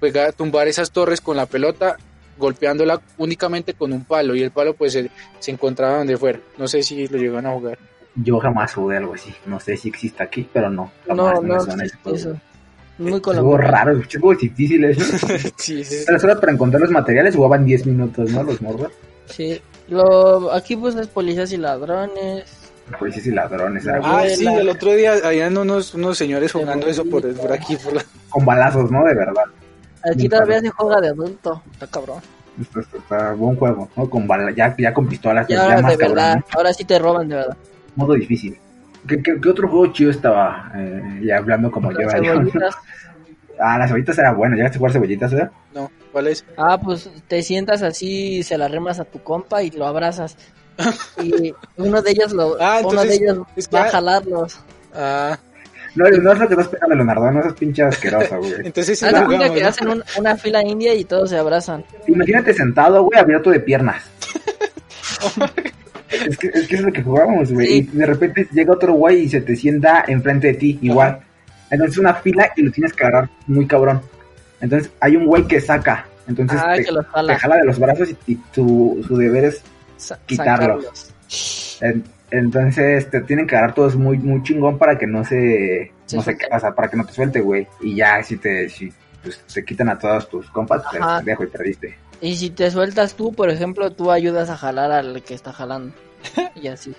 pegar, 0.00 0.32
tumbar 0.32 0.66
esas 0.66 0.90
torres 0.90 1.20
con 1.20 1.36
la 1.36 1.46
pelota, 1.46 1.96
golpeándola 2.38 3.00
únicamente 3.18 3.74
con 3.74 3.92
un 3.92 4.04
palo, 4.04 4.34
y 4.34 4.42
el 4.42 4.50
palo 4.50 4.74
pues 4.74 4.92
se, 4.94 5.10
se 5.38 5.50
encontraba 5.50 5.98
donde 5.98 6.16
fuera. 6.16 6.40
No 6.56 6.66
sé 6.68 6.82
si 6.82 7.06
lo 7.08 7.18
llegan 7.18 7.46
a 7.46 7.52
jugar. 7.52 7.78
Yo 8.14 8.38
jamás 8.40 8.74
jugué 8.74 8.96
algo 8.96 9.14
así. 9.14 9.32
No 9.46 9.60
sé 9.60 9.76
si 9.76 9.88
existe 9.88 10.22
aquí, 10.22 10.48
pero 10.52 10.70
no. 10.70 10.90
No, 11.08 11.26
Jamás 11.26 11.42
me 11.42 11.48
no 11.48 11.60
suena 11.60 11.84
ese 11.84 11.94
existe 11.96 12.02
juego. 12.02 12.16
eso. 12.16 12.40
Muy 12.98 13.12
Es 13.14 13.20
colombiano. 13.20 13.56
raro, 13.58 14.02
juegos 14.20 14.38
difíciles. 14.38 14.98
¿no? 15.22 15.28
sí, 15.56 15.84
sí, 15.84 15.96
Pero 16.06 16.18
solo 16.18 16.40
para 16.40 16.52
encontrar 16.52 16.80
los 16.80 16.90
materiales 16.90 17.36
jugaban 17.36 17.64
10 17.64 17.86
minutos, 17.86 18.28
¿no? 18.30 18.42
Los 18.42 18.60
morros. 18.60 18.90
Sí. 19.26 19.60
Lo, 19.88 20.52
aquí 20.52 20.74
pues 20.76 20.96
es 20.96 21.06
policías 21.06 21.52
y 21.52 21.58
ladrones. 21.58 22.44
Policías 22.98 23.26
y 23.26 23.30
ladrones. 23.30 23.86
Ah, 24.02 24.24
sí, 24.28 24.46
el 24.46 24.68
otro 24.68 24.92
día 24.94 25.14
habían 25.22 25.56
unos, 25.56 25.94
unos 25.94 26.18
señores 26.18 26.50
jugando 26.52 26.86
eso 26.88 27.04
por, 27.04 27.32
por 27.34 27.52
aquí, 27.52 27.76
por 27.76 27.92
la- 27.94 28.04
Con 28.30 28.44
balazos, 28.44 28.90
¿no? 28.90 29.04
De 29.04 29.14
verdad. 29.14 29.44
Aquí 30.10 30.18
Muy 30.20 30.28
todavía 30.28 30.56
padre. 30.56 30.68
se 30.68 30.74
juega 30.74 31.00
de 31.00 31.08
adulto. 31.08 31.62
Está 31.72 31.86
cabrón. 31.86 32.18
Esto, 32.60 32.80
esto 32.80 32.98
está 32.98 33.32
buen 33.34 33.56
juego, 33.56 33.88
¿no? 33.96 34.10
Con 34.10 34.26
bala, 34.26 34.50
ya, 34.52 34.74
ya 34.76 34.92
con 34.92 35.06
pistolas, 35.08 35.46
Ya, 35.48 35.56
ya 35.76 35.82
más 35.82 35.92
de 35.92 35.98
cabrón. 35.98 36.16
verdad. 36.16 36.36
¿no? 36.36 36.44
Ahora 36.56 36.72
sí 36.72 36.84
te 36.84 36.98
roban 36.98 37.28
de 37.28 37.36
verdad. 37.36 37.56
Modo 37.96 38.14
difícil. 38.14 38.58
¿Qué, 39.06 39.22
qué, 39.22 39.40
qué 39.40 39.48
otro 39.48 39.68
juego 39.68 39.92
chido 39.92 40.10
estaba? 40.10 40.72
Eh, 40.74 41.20
ya 41.24 41.38
hablando 41.38 41.70
como 41.70 41.92
yo. 41.92 42.00
Las 42.00 42.14
¿no? 42.14 42.22
cebollitas. 42.24 42.74
Ah, 43.60 43.76
las 43.76 43.88
cebollitas 43.88 44.16
era 44.18 44.32
bueno. 44.32 44.54
¿Llegaste 44.54 44.76
a 44.76 44.78
jugar 44.78 44.92
cebollitas, 44.92 45.32
eh? 45.32 45.48
No, 45.74 45.90
¿cuál 46.12 46.28
es? 46.28 46.44
Ah, 46.56 46.78
pues 46.78 47.10
te 47.26 47.42
sientas 47.42 47.82
así, 47.82 48.44
se 48.44 48.56
la 48.56 48.68
remas 48.68 49.00
a 49.00 49.04
tu 49.04 49.20
compa 49.20 49.64
y 49.64 49.70
lo 49.72 49.84
abrazas. 49.86 50.36
Y 51.20 51.52
uno 51.76 52.00
de 52.00 52.10
ellos 52.12 52.32
lo, 52.32 52.56
Ah, 52.60 52.78
uno 52.84 53.02
de 53.02 53.14
entonces, 53.16 53.20
ellos 53.20 53.38
es 53.56 53.66
que- 53.66 53.76
va 53.76 53.82
a 53.86 53.90
jalarlos. 53.90 54.60
Ah, 54.94 55.36
No, 55.94 56.04
no 56.08 56.32
es 56.32 56.38
lo 56.38 56.46
que 56.48 56.54
estás 56.54 56.68
pegando, 56.68 56.94
Leonardo. 56.96 57.30
No 57.30 57.42
seas 57.42 57.54
pinche 57.54 57.82
asqueroso, 57.82 58.38
güey. 58.38 58.54
entonces 58.64 58.98
sí 58.98 59.06
jugamos, 59.06 59.50
que 59.50 59.62
¿no? 59.62 59.68
hacen 59.68 59.88
un- 59.88 60.04
una 60.18 60.36
fila 60.36 60.62
india 60.62 60.94
y 60.94 61.04
todos 61.04 61.30
se 61.30 61.38
abrazan. 61.38 61.84
Imagínate 62.06 62.52
sentado, 62.54 63.02
güey, 63.04 63.18
abierto 63.18 63.50
de 63.50 63.60
piernas. 63.60 64.02
es, 66.10 66.38
que, 66.38 66.48
es 66.48 66.68
que 66.68 66.76
es 66.76 66.82
lo 66.82 66.92
que 66.92 67.02
jugábamos, 67.02 67.52
güey. 67.52 67.66
Sí. 67.66 67.90
Y 67.92 67.96
de 67.98 68.06
repente 68.06 68.48
llega 68.52 68.72
otro 68.72 68.92
güey 68.94 69.22
y 69.24 69.28
se 69.28 69.40
te 69.40 69.56
sienta 69.56 70.04
enfrente 70.06 70.48
de 70.48 70.54
ti, 70.54 70.78
igual. 70.82 71.20
Entonces 71.70 71.98
una 71.98 72.14
fila 72.14 72.50
y 72.56 72.62
lo 72.62 72.70
tienes 72.72 72.92
que 72.92 73.04
agarrar 73.04 73.28
muy 73.46 73.66
cabrón. 73.66 74.00
Entonces 74.60 74.90
hay 75.00 75.16
un 75.16 75.26
güey 75.26 75.46
que 75.46 75.60
saca. 75.60 76.06
Entonces 76.26 76.60
Ah, 76.62 76.74
te, 76.76 76.84
que 76.84 76.92
jala. 77.36 77.56
de 77.56 77.64
los 77.64 77.78
brazos 77.78 78.08
y, 78.26 78.32
y 78.32 78.34
tu, 78.52 79.02
su 79.06 79.16
deber 79.16 79.44
es 79.46 79.62
Sa- 79.96 80.18
quitarlos. 80.26 80.84
sacarlos. 81.28 82.08
En- 82.30 82.38
entonces 82.46 83.10
te 83.10 83.20
tienen 83.22 83.46
que 83.46 83.56
agarrar 83.56 83.74
todos 83.74 83.96
muy 83.96 84.18
muy 84.18 84.42
chingón 84.42 84.78
para 84.78 84.98
que 84.98 85.06
no 85.06 85.24
se 85.24 85.92
Se 86.06 86.16
no 86.16 86.22
sé 86.22 86.26
suelte. 86.32 86.44
qué 86.44 86.50
pasa, 86.50 86.74
para 86.74 86.88
que 86.88 86.96
no 86.96 87.04
te 87.06 87.12
suelte, 87.12 87.40
güey. 87.40 87.66
Y 87.80 87.94
ya 87.96 88.22
si 88.22 88.36
te 88.36 88.68
si 88.68 88.92
pues, 89.22 89.40
te 89.52 89.64
quitan 89.64 89.88
a 89.88 89.98
todos 89.98 90.28
tus 90.28 90.50
compas, 90.50 90.82
te 90.90 90.98
dejo 91.24 91.44
y 91.44 91.46
perdiste. 91.48 91.98
Y 92.20 92.34
si 92.36 92.50
te 92.50 92.70
sueltas 92.70 93.14
tú, 93.14 93.32
por 93.32 93.48
ejemplo, 93.50 93.90
tú 93.92 94.10
ayudas 94.10 94.50
a 94.50 94.56
jalar 94.56 94.90
al 94.90 95.22
que 95.22 95.34
está 95.34 95.52
jalando. 95.52 95.94
Y 96.54 96.68
así. 96.68 96.94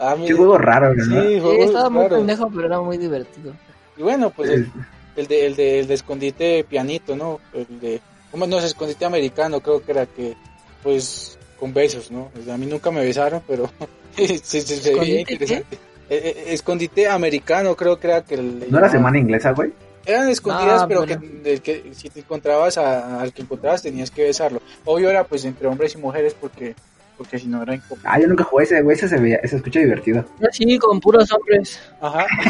Ah, 0.00 0.14
Qué 0.26 0.34
juego 0.34 0.58
raro, 0.58 0.94
¿no? 0.94 1.02
Sí, 1.04 1.34
Sí, 1.34 1.40
juegos 1.40 1.66
estaba 1.66 1.88
muy 1.88 2.08
pendejo, 2.08 2.50
pero 2.50 2.66
era 2.66 2.80
muy 2.80 2.98
divertido. 2.98 3.54
Y 3.96 4.02
bueno, 4.02 4.28
pues 4.30 4.50
el, 4.50 4.70
el 5.16 5.26
de, 5.26 5.46
el 5.46 5.56
de, 5.56 5.80
el 5.80 5.86
de 5.86 5.94
escondite 5.94 6.64
pianito, 6.68 7.16
¿no? 7.16 7.40
El 7.54 7.80
de, 7.80 8.00
¿cómo 8.30 8.46
no? 8.46 8.58
Es 8.58 8.64
escondite 8.64 9.06
americano, 9.06 9.60
creo 9.60 9.82
que 9.82 9.92
era 9.92 10.04
que, 10.04 10.34
pues, 10.82 11.35
con 11.58 11.72
besos, 11.74 12.10
¿no? 12.10 12.30
O 12.38 12.44
sea, 12.44 12.54
a 12.54 12.58
mí 12.58 12.66
nunca 12.66 12.90
me 12.90 13.04
besaron, 13.04 13.42
pero 13.46 13.70
sí, 14.16 14.26
sí, 14.42 14.60
sí, 14.60 14.76
se 14.76 14.94
veía 14.94 15.20
¿Escondite 15.20 15.32
interesante. 15.32 15.76
Eh, 16.08 16.22
eh, 16.36 16.44
escondite 16.54 17.08
americano, 17.08 17.74
creo 17.74 17.98
que 17.98 18.06
era 18.06 18.22
que... 18.22 18.36
¿No 18.36 18.78
era 18.78 18.88
semana 18.88 19.18
inglesa, 19.18 19.52
güey? 19.52 19.72
Eran 20.04 20.28
escondidas, 20.28 20.82
Ah, 20.82 20.86
pero 20.88 21.04
bueno. 21.04 21.20
que, 21.42 21.58
que 21.60 21.90
si 21.92 22.08
te 22.10 22.20
encontrabas 22.20 22.78
a- 22.78 23.20
al 23.20 23.32
que 23.32 23.42
encontrabas 23.42 23.82
tenías 23.82 24.12
que 24.12 24.22
besarlo. 24.22 24.60
Obvio 24.84 25.10
era 25.10 25.24
pues 25.24 25.44
entre 25.44 25.66
hombres 25.66 25.94
y 25.96 25.98
mujeres 25.98 26.32
porque 26.40 26.76
porque 27.16 27.38
si 27.38 27.46
no 27.48 27.62
era 27.62 27.74
incómodo. 27.74 28.02
Ah, 28.04 28.18
yo 28.20 28.26
nunca 28.28 28.44
jugué 28.44 28.64
ese, 28.64 28.82
güey, 28.82 28.96
ese 28.96 29.08
se 29.08 29.18
veía, 29.18 29.40
se 29.44 29.56
escucha 29.56 29.80
divertido. 29.80 30.24
Sí, 30.52 30.78
con 30.78 31.00
puros 31.00 31.30
hombres. 31.32 31.80
Ajá. 32.00 32.26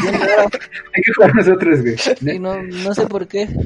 Hay 0.95 1.01
que 1.03 1.13
jugar 1.15 1.35
nosotros, 1.35 1.81
güey. 1.81 2.39
No, 2.39 2.61
no 2.61 2.93
sé 2.93 3.05
por 3.07 3.27
qué. 3.27 3.47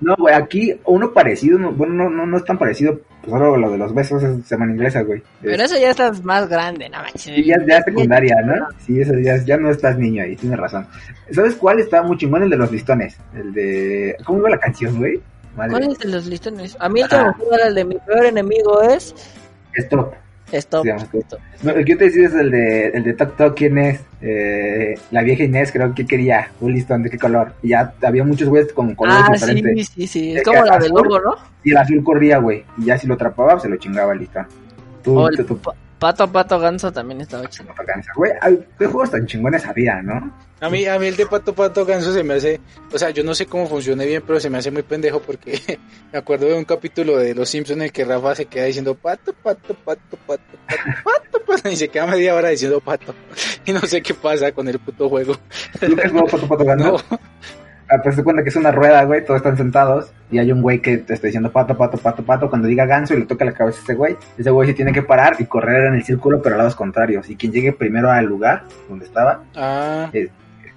No, 0.00 0.14
güey, 0.16 0.34
aquí 0.34 0.74
uno 0.86 1.12
parecido, 1.12 1.58
no- 1.58 1.72
bueno, 1.72 1.92
no, 1.94 2.08
no, 2.10 2.24
no 2.24 2.36
es 2.36 2.44
tan 2.44 2.56
parecido, 2.56 3.00
pues 3.20 3.30
solo 3.32 3.56
lo 3.56 3.70
de 3.70 3.76
los 3.76 3.92
besos 3.92 4.22
es 4.22 4.46
semana 4.46 4.72
inglesa, 4.72 5.02
güey. 5.02 5.22
Pero 5.42 5.62
eso 5.62 5.76
ya 5.78 5.90
estás 5.90 6.22
más 6.24 6.48
grande, 6.48 6.88
no 6.88 6.98
manches. 6.98 7.22
Sí, 7.22 7.44
ya, 7.44 7.56
ya 7.68 7.78
es 7.78 7.84
secundaria, 7.84 8.36
¿no? 8.44 8.54
Sí, 8.86 9.00
eso 9.00 9.12
ya, 9.18 9.36
ya 9.44 9.56
no 9.56 9.70
estás 9.70 9.98
niño 9.98 10.22
ahí, 10.22 10.36
tienes 10.36 10.58
razón. 10.58 10.86
¿Sabes 11.32 11.54
cuál 11.56 11.80
estaba 11.80 12.06
muy 12.06 12.16
chingón? 12.16 12.44
El 12.44 12.50
de 12.50 12.56
los 12.56 12.70
listones. 12.70 13.16
El 13.34 13.52
de... 13.52 14.16
¿Cómo 14.24 14.38
iba 14.38 14.50
la 14.50 14.58
canción, 14.60 14.96
güey? 14.96 15.20
Madre. 15.56 15.72
¿Cuál 15.72 15.90
es 15.90 15.98
de 15.98 16.08
los 16.08 16.26
listones? 16.26 16.76
A 16.78 16.88
mí 16.88 17.00
el 17.02 17.08
que 17.08 17.16
me 17.16 17.32
gusta 17.32 17.56
era 17.56 17.66
el 17.66 17.74
de 17.74 17.84
mi 17.84 17.96
peor 17.98 18.24
enemigo 18.26 18.80
es 18.82 19.14
Stop. 19.74 20.14
Stop. 20.52 20.84
Stop. 20.84 21.40
No, 21.62 21.70
el 21.70 21.84
que 21.84 21.94
te 21.94 22.06
decía 22.06 22.26
es 22.26 22.34
el 22.34 22.50
de, 22.50 22.86
el 22.88 23.04
de 23.04 23.12
Toc 23.14 23.36
Toc, 23.36 23.56
¿quién 23.56 23.78
es? 23.78 24.00
Eh, 24.20 24.96
la 25.12 25.22
vieja 25.22 25.44
Inés, 25.44 25.70
creo 25.70 25.94
que 25.94 26.04
quería 26.06 26.50
un 26.60 26.72
listón, 26.72 27.04
¿de 27.04 27.10
qué 27.10 27.18
color? 27.18 27.52
Y 27.62 27.68
ya 27.68 27.92
había 28.02 28.24
muchos 28.24 28.48
güeyes 28.48 28.72
con 28.72 28.94
colores 28.96 29.22
Ah, 29.28 29.34
sí, 29.36 29.54
diferentes. 29.54 29.88
sí, 29.90 30.06
sí. 30.08 30.30
El 30.32 30.38
Es 30.38 30.42
como 30.42 30.64
la 30.64 30.78
del 30.78 30.90
lobo, 30.90 31.20
¿no? 31.20 31.36
Y 31.62 31.70
el 31.70 31.76
azul 31.76 32.02
corría, 32.02 32.38
güey. 32.38 32.64
Y 32.78 32.86
ya 32.86 32.98
si 32.98 33.06
lo 33.06 33.14
atrapaba, 33.14 33.60
se 33.60 33.68
lo 33.68 33.76
chingaba 33.76 34.12
el 34.12 34.18
listón. 34.20 34.46
Tú, 35.04 35.28
el 35.28 35.36
tú, 35.36 35.44
tú, 35.44 35.60
pato, 36.00 36.32
pato, 36.32 36.58
ganso 36.58 36.90
también 36.90 37.20
estaba 37.20 37.48
chido. 37.48 37.72
te 37.72 37.80
alcanza. 37.82 38.12
Güey, 38.16 38.32
ay, 38.40 38.66
qué 38.78 38.86
juegos 38.86 39.10
tan 39.12 39.26
chingones 39.26 39.64
había, 39.66 40.02
¿no? 40.02 40.34
A 40.60 40.68
mí, 40.68 40.84
a 40.86 40.98
mí 40.98 41.06
el 41.06 41.16
de 41.16 41.24
Pato 41.26 41.54
Pato 41.54 41.86
Ganso 41.86 42.12
se 42.12 42.22
me 42.22 42.34
hace, 42.34 42.60
o 42.92 42.98
sea, 42.98 43.08
yo 43.10 43.24
no 43.24 43.34
sé 43.34 43.46
cómo 43.46 43.66
funcione 43.66 44.04
bien, 44.04 44.22
pero 44.26 44.38
se 44.38 44.50
me 44.50 44.58
hace 44.58 44.70
muy 44.70 44.82
pendejo 44.82 45.20
porque 45.20 45.58
me 46.12 46.18
acuerdo 46.18 46.48
de 46.48 46.54
un 46.54 46.64
capítulo 46.64 47.16
de 47.16 47.34
Los 47.34 47.48
Simpsons 47.48 47.78
en 47.78 47.84
el 47.84 47.92
que 47.92 48.04
Rafa 48.04 48.34
se 48.34 48.44
queda 48.44 48.66
diciendo 48.66 48.94
Pato, 48.94 49.32
Pato, 49.32 49.74
Pato, 49.74 50.16
Pato, 50.16 50.18
Pato, 50.26 50.58
Pato, 51.04 51.44
Pato, 51.46 51.68
y 51.70 51.76
se 51.76 51.88
queda 51.88 52.06
media 52.06 52.34
hora 52.34 52.50
diciendo 52.50 52.80
Pato. 52.80 53.14
Y 53.64 53.72
no 53.72 53.80
sé 53.80 54.02
qué 54.02 54.14
pasa 54.14 54.52
con 54.52 54.68
el 54.68 54.78
puto 54.78 55.08
juego. 55.08 55.34
¿Nunca 55.80 56.06
has 56.06 56.12
Pato 56.12 56.48
Pato 56.48 56.64
Ganso? 56.64 57.04
No, 57.10 57.18
pues 58.02 58.16
te 58.16 58.22
cuenta 58.22 58.42
que 58.42 58.48
es 58.50 58.56
una 58.56 58.70
rueda, 58.70 59.02
güey, 59.04 59.24
todos 59.24 59.38
están 59.38 59.56
sentados 59.56 60.12
y 60.30 60.38
hay 60.38 60.52
un 60.52 60.62
güey 60.62 60.80
que 60.80 60.98
te 60.98 61.14
está 61.14 61.26
diciendo 61.26 61.50
pato, 61.50 61.76
pato, 61.76 61.98
pato, 61.98 62.22
pato. 62.24 62.48
Cuando 62.48 62.68
diga 62.68 62.86
ganso 62.86 63.14
y 63.14 63.18
le 63.18 63.26
toca 63.26 63.44
la 63.44 63.52
cabeza 63.52 63.80
a 63.80 63.82
ese 63.82 63.94
güey, 63.94 64.16
ese 64.38 64.50
güey 64.50 64.68
se 64.68 64.74
tiene 64.74 64.92
que 64.92 65.02
parar 65.02 65.36
y 65.38 65.46
correr 65.46 65.86
en 65.86 65.94
el 65.94 66.04
círculo, 66.04 66.40
pero 66.40 66.54
a 66.54 66.58
lados 66.58 66.76
contrarios. 66.76 67.28
Y 67.30 67.36
quien 67.36 67.52
llegue 67.52 67.72
primero 67.72 68.10
al 68.10 68.26
lugar 68.26 68.64
donde 68.88 69.06
estaba, 69.06 69.42
ah, 69.56 70.10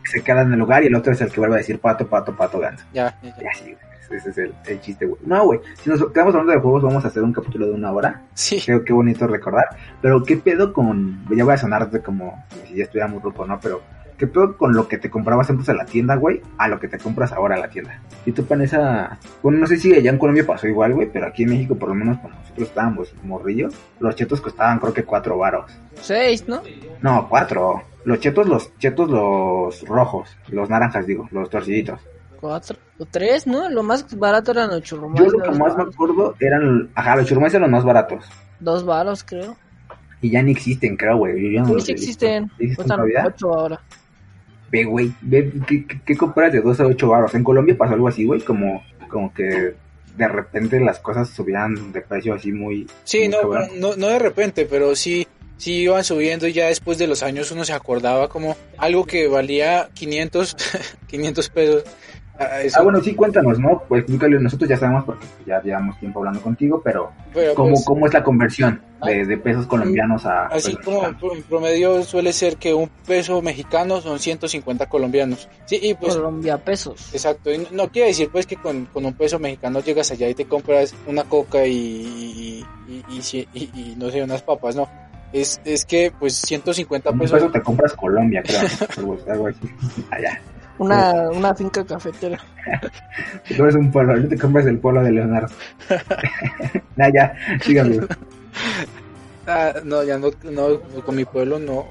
se 0.05 0.21
queda 0.21 0.41
en 0.41 0.53
el 0.53 0.59
lugar 0.59 0.83
y 0.83 0.87
el 0.87 0.95
otro 0.95 1.13
es 1.13 1.21
el 1.21 1.31
que 1.31 1.39
vuelve 1.39 1.55
a 1.55 1.59
decir 1.59 1.79
pato, 1.79 2.07
pato, 2.07 2.35
pato, 2.35 2.59
ganso. 2.59 2.85
ya, 2.93 3.15
ya, 3.21 3.29
Y 3.29 3.43
ya. 3.43 3.49
así, 3.51 3.63
güey. 3.63 4.17
ese 4.17 4.29
es 4.31 4.37
el, 4.37 4.53
el 4.67 4.81
chiste, 4.81 5.05
güey. 5.05 5.21
No, 5.25 5.45
güey, 5.45 5.59
si 5.81 5.89
nos 5.89 5.99
quedamos 6.11 6.33
hablando 6.33 6.51
de 6.53 6.59
juegos, 6.59 6.83
vamos 6.83 7.05
a 7.05 7.07
hacer 7.07 7.23
un 7.23 7.31
capítulo 7.31 7.67
de 7.67 7.73
una 7.73 7.91
hora. 7.91 8.21
Sí, 8.33 8.61
Creo 8.65 8.83
que 8.83 8.91
bonito 8.91 9.27
recordar. 9.27 9.65
Pero, 10.01 10.23
¿qué 10.23 10.37
pedo 10.37 10.73
con.? 10.73 11.25
Ya 11.35 11.43
voy 11.43 11.53
a 11.53 11.57
sonar 11.57 11.89
como 12.01 12.43
si 12.67 12.75
ya 12.75 12.83
estuviera 12.83 13.07
muy 13.07 13.19
ruco, 13.21 13.45
¿no? 13.45 13.59
Pero, 13.61 13.81
¿qué 14.23 14.27
pedo 14.27 14.55
con 14.55 14.73
lo 14.73 14.87
que 14.87 14.97
te 14.97 15.09
comprabas 15.09 15.49
antes 15.49 15.67
a 15.67 15.73
la 15.73 15.83
tienda, 15.83 16.15
güey? 16.15 16.41
A 16.57 16.69
lo 16.69 16.79
que 16.79 16.87
te 16.87 16.97
compras 16.97 17.33
ahora 17.33 17.55
a 17.55 17.59
la 17.59 17.67
tienda. 17.67 17.99
Y 18.25 18.31
tú 18.31 18.45
esa. 18.61 19.19
Bueno, 19.41 19.59
no 19.59 19.67
sé 19.67 19.75
si 19.75 19.93
allá 19.93 20.11
en 20.11 20.17
Colombia 20.17 20.45
pasó 20.47 20.65
igual, 20.65 20.93
güey, 20.93 21.09
pero 21.11 21.27
aquí 21.27 21.43
en 21.43 21.49
México, 21.49 21.75
por 21.75 21.89
lo 21.89 21.95
menos 21.95 22.19
cuando 22.19 22.39
nosotros 22.39 22.69
estábamos 22.69 23.13
morrillos, 23.23 23.75
los 23.99 24.15
chetos 24.15 24.39
costaban, 24.39 24.79
creo 24.79 24.93
que 24.93 25.03
cuatro 25.03 25.37
varos. 25.37 25.69
Seis, 25.95 26.47
¿no? 26.47 26.61
No, 27.01 27.27
cuatro. 27.27 27.83
Los 28.05 28.21
chetos, 28.21 28.47
los 28.47 28.77
chetos, 28.77 29.09
los 29.09 29.81
rojos, 29.81 30.29
los 30.47 30.69
naranjas, 30.69 31.05
digo, 31.05 31.27
los 31.31 31.49
torciditos. 31.49 31.99
Cuatro 32.39 32.77
o 32.99 33.05
tres, 33.05 33.45
¿no? 33.45 33.69
Lo 33.69 33.83
más 33.83 34.17
barato 34.17 34.51
eran 34.51 34.69
los 34.69 34.79
Yo 34.83 34.85
churrumais. 34.95 35.33
lo 35.33 35.39
que 35.39 35.51
más 35.51 35.75
me 35.75 35.83
acuerdo 35.83 36.35
eran. 36.39 36.89
Ajá, 36.95 37.17
los 37.17 37.25
churrumais 37.25 37.53
eran 37.53 37.69
los 37.69 37.71
más 37.79 37.83
baratos. 37.85 38.23
Dos 38.61 38.85
varos, 38.85 39.21
creo. 39.25 39.57
Y 40.21 40.29
ya 40.29 40.41
ni 40.41 40.53
existen, 40.53 40.95
creo, 40.95 41.17
güey. 41.17 41.41
Yo 41.43 41.51
ya 41.51 41.59
no 41.59 41.67
Sí, 41.67 41.73
los 41.73 41.89
existen. 41.89 42.49
¿Existen 42.57 42.97
ocho 43.25 43.53
ahora. 43.53 43.81
Ve, 44.73 44.85
güey, 44.85 45.13
ve, 45.21 45.53
¿qué, 45.67 45.85
qué, 46.03 46.17
compras 46.17 46.51
de 46.51 46.59
2 46.59 46.79
a 46.79 46.87
8 46.87 47.07
baros? 47.07 47.35
En 47.35 47.43
Colombia 47.43 47.77
pasó 47.77 47.93
algo 47.93 48.07
así, 48.07 48.25
güey, 48.25 48.41
como, 48.41 48.83
como 49.07 49.31
que 49.31 49.75
de 50.17 50.27
repente 50.27 50.79
las 50.79 50.97
cosas 50.97 51.29
subían 51.29 51.91
de 51.91 52.01
precio 52.01 52.33
así 52.33 52.51
muy... 52.51 52.87
sí, 53.03 53.19
muy 53.19 53.29
no, 53.29 53.67
no, 53.75 53.95
no 53.95 54.07
de 54.07 54.17
repente, 54.17 54.65
pero 54.65 54.95
sí, 54.95 55.27
sí 55.57 55.83
iban 55.83 56.03
subiendo 56.03 56.47
y 56.47 56.53
ya 56.53 56.69
después 56.69 56.97
de 56.97 57.05
los 57.05 57.21
años 57.21 57.51
uno 57.51 57.65
se 57.65 57.73
acordaba 57.73 58.29
como 58.29 58.57
algo 58.79 59.05
que 59.05 59.27
valía 59.27 59.89
500, 59.93 60.57
500 61.05 61.49
pesos. 61.51 61.83
Ah, 62.39 62.61
eso- 62.61 62.79
Ah, 62.79 62.83
bueno, 62.83 63.01
sí, 63.01 63.13
cuéntanos, 63.15 63.59
¿no? 63.59 63.83
Pues 63.87 64.01
explícale, 64.01 64.39
nosotros 64.39 64.69
ya 64.69 64.77
sabemos 64.77 65.03
porque 65.05 65.25
ya 65.45 65.61
llevamos 65.61 65.97
tiempo 65.99 66.19
hablando 66.19 66.41
contigo, 66.41 66.81
pero 66.83 67.11
pero, 67.33 67.53
¿cómo, 67.55 67.69
pues, 67.71 67.85
cómo 67.85 68.07
es 68.07 68.13
la 68.13 68.23
conversión 68.23 68.81
de, 69.05 69.25
de 69.25 69.37
pesos 69.37 69.65
colombianos 69.67 70.25
a 70.25 70.47
Así 70.47 70.75
como 70.77 71.05
en 71.05 71.43
promedio 71.43 72.03
suele 72.03 72.31
ser 72.31 72.55
que 72.57 72.73
un 72.73 72.89
peso 73.05 73.41
mexicano 73.41 73.99
son 74.01 74.17
150 74.19 74.87
colombiens. 74.87 75.47
Sí, 75.65 75.79
y 75.81 75.93
pues 75.93 76.15
Colombia 76.15 76.57
pesos. 76.57 77.13
Exacto, 77.13 77.51
y 77.53 77.67
no 77.71 77.89
quiere 77.89 78.09
decir 78.09 78.29
pues 78.31 78.45
que 78.47 78.55
con, 78.55 78.85
con 78.85 79.05
un 79.05 79.13
peso 79.13 79.39
mexicano 79.39 79.81
llegas 79.81 80.09
allá 80.11 80.29
y 80.29 80.33
te 80.35 80.45
compras 80.45 80.95
una 81.07 81.23
coca 81.25 81.65
y, 81.65 81.73
y, 81.75 82.65
y, 82.87 83.17
y 83.17 83.21
si- 83.21 83.47
y- 83.53 83.69
y, 83.73 83.95
no 83.97 84.09
sé, 84.09 84.23
unas 84.23 84.41
papas, 84.41 84.75
no. 84.75 84.87
Es, 85.33 85.59
es 85.65 85.83
que 85.83 86.11
pues 86.17 86.35
150 86.35 87.09
Un 87.09 87.19
pesos, 87.19 87.39
peso 87.39 87.51
te 87.51 87.61
compras 87.61 87.93
Colombia, 87.93 88.43
creo. 88.45 88.61
algo, 88.97 89.17
algo 89.29 89.47
así. 89.47 89.59
Allá. 90.11 90.39
Una, 90.79 91.29
una 91.31 91.53
finca 91.55 91.85
cafetera. 91.85 92.39
Te 93.47 93.55
compras 93.55 93.75
un 93.75 93.91
polo, 93.91 94.15
no 94.17 94.27
te 94.27 94.37
compras 94.37 94.65
el 94.65 94.79
polo 94.79 95.03
de 95.03 95.11
Leonardo. 95.11 95.53
nah, 96.95 97.09
ya, 97.13 97.33
síganme. 97.61 97.99
ah, 99.47 99.73
no, 99.83 100.03
ya 100.03 100.17
no, 100.17 100.31
no, 100.43 100.79
con 101.05 101.15
mi 101.15 101.25
pueblo 101.25 101.59
no, 101.59 101.87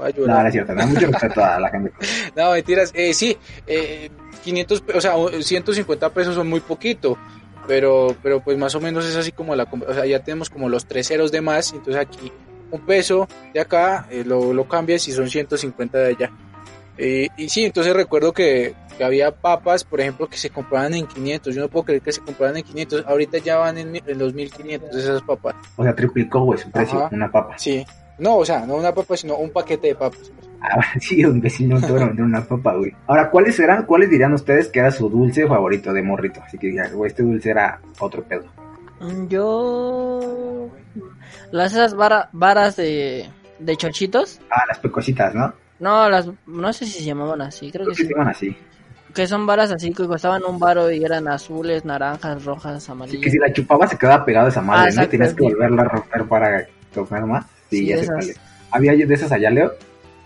va 0.00 0.06
a 0.06 0.10
No, 0.10 0.16
llorar. 0.16 0.42
no 0.42 0.46
es 0.48 0.52
cierto, 0.52 0.74
no, 0.74 0.86
mucho 0.86 1.06
respeto 1.06 1.44
a 1.44 1.60
la 1.60 1.70
gente. 1.70 1.92
No, 2.36 2.50
mentiras, 2.52 2.90
eh, 2.94 3.14
sí, 3.14 3.36
eh, 3.66 4.10
500, 4.42 4.80
pe- 4.80 4.96
o 4.96 5.00
sea, 5.00 5.14
150 5.40 6.08
pesos 6.10 6.34
son 6.34 6.48
muy 6.48 6.60
poquito, 6.60 7.16
pero, 7.66 8.16
pero 8.22 8.40
pues 8.40 8.58
más 8.58 8.74
o 8.74 8.80
menos 8.80 9.04
es 9.06 9.16
así 9.16 9.32
como 9.32 9.54
la, 9.54 9.64
o 9.64 9.94
sea, 9.94 10.06
ya 10.06 10.20
tenemos 10.20 10.50
como 10.50 10.68
los 10.68 10.86
tres 10.86 11.06
ceros 11.08 11.30
de 11.30 11.40
más, 11.40 11.72
entonces 11.72 11.96
aquí 12.02 12.32
un 12.70 12.80
peso 12.80 13.28
de 13.52 13.60
acá 13.60 14.06
eh, 14.10 14.24
lo, 14.26 14.52
lo 14.52 14.66
cambias 14.66 15.06
y 15.08 15.12
son 15.12 15.28
150 15.28 15.98
de 15.98 16.08
allá. 16.08 16.30
Eh, 16.96 17.28
y 17.36 17.48
sí, 17.48 17.64
entonces 17.64 17.94
recuerdo 17.94 18.32
que, 18.32 18.74
que 18.96 19.04
había 19.04 19.32
papas, 19.32 19.82
por 19.84 20.00
ejemplo, 20.00 20.28
que 20.28 20.36
se 20.36 20.50
compraban 20.50 20.94
en 20.94 21.06
500, 21.06 21.54
yo 21.54 21.60
no 21.62 21.68
puedo 21.68 21.84
creer 21.86 22.02
que 22.02 22.12
se 22.12 22.20
compraban 22.20 22.56
en 22.56 22.62
500, 22.62 23.04
ahorita 23.06 23.38
ya 23.38 23.56
van 23.58 23.78
en, 23.78 23.96
en 23.96 24.18
los 24.18 24.32
1500 24.34 24.94
esas 24.94 25.22
papas. 25.22 25.54
O 25.76 25.82
sea, 25.82 25.94
triplicó, 25.94 26.40
güey, 26.44 26.58
su 26.58 26.70
precio, 26.70 26.98
Ajá. 26.98 27.08
una 27.14 27.30
papa. 27.30 27.54
Sí, 27.58 27.84
no, 28.18 28.36
o 28.36 28.44
sea, 28.44 28.64
no 28.64 28.76
una 28.76 28.92
papa, 28.94 29.16
sino 29.16 29.36
un 29.36 29.50
paquete 29.50 29.88
de 29.88 29.94
papas. 29.96 30.30
Ahora 30.60 30.86
sí, 31.00 31.24
un 31.24 31.40
vecino 31.40 31.80
te 31.80 31.92
va 31.92 32.02
a 32.02 32.06
vender 32.06 32.24
una 32.24 32.44
papa, 32.44 32.74
güey. 32.76 32.92
Ahora, 33.08 33.28
¿cuáles 33.30 33.58
eran, 33.58 33.84
cuáles 33.86 34.08
dirían 34.08 34.32
ustedes 34.32 34.68
que 34.68 34.78
era 34.78 34.90
su 34.92 35.08
dulce 35.10 35.46
favorito 35.48 35.92
de 35.92 36.02
morrito? 36.02 36.40
Así 36.46 36.56
que 36.58 36.68
digan, 36.68 36.92
güey, 36.94 37.10
este 37.10 37.22
dulce 37.24 37.50
era 37.50 37.80
otro 37.98 38.22
pedo. 38.22 38.44
Mm, 39.00 39.26
Yo. 39.26 40.70
Las 41.50 41.72
esas 41.72 41.94
vara- 41.94 42.28
varas 42.32 42.76
de, 42.76 43.28
de 43.58 43.76
chochitos. 43.76 44.40
Ah, 44.50 44.62
las 44.68 44.78
pecositas, 44.78 45.34
¿no? 45.34 45.52
No, 45.78 46.08
las. 46.08 46.28
No 46.46 46.72
sé 46.72 46.86
si 46.86 46.98
se 47.00 47.04
llamaban 47.04 47.42
así, 47.42 47.70
creo 47.70 47.84
Creo 47.84 47.88
que 47.88 47.92
que 47.96 48.02
sí. 48.02 48.06
se 48.08 48.14
llaman 48.14 48.28
así. 48.28 48.56
Que 49.14 49.26
son 49.28 49.46
varas 49.46 49.70
así 49.70 49.92
que 49.92 50.06
costaban 50.06 50.42
un 50.44 50.58
varo 50.58 50.90
y 50.90 51.04
eran 51.04 51.28
azules, 51.28 51.84
naranjas, 51.84 52.44
rojas, 52.44 52.88
amarillas. 52.90 53.22
que 53.22 53.30
si 53.30 53.38
la 53.38 53.52
chupabas 53.52 53.90
se 53.90 53.96
quedaba 53.98 54.24
pegada 54.24 54.48
esa 54.48 54.60
madre, 54.60 54.80
Ah, 54.80 54.84
¿no? 54.84 54.88
exacto, 54.90 55.10
Tienes 55.10 55.34
que 55.34 55.44
sí. 55.44 55.52
volverla 55.52 55.82
a 55.82 55.84
romper 55.84 56.24
para 56.24 56.66
comer 56.94 57.24
más. 57.24 57.46
Sí, 57.70 57.78
Sí, 57.78 57.86
ya 57.86 58.04
cuál 58.06 58.18
es. 58.30 58.40
¿Había 58.72 59.06
de 59.06 59.14
esas 59.14 59.30
allá, 59.30 59.50
Leo? 59.50 59.72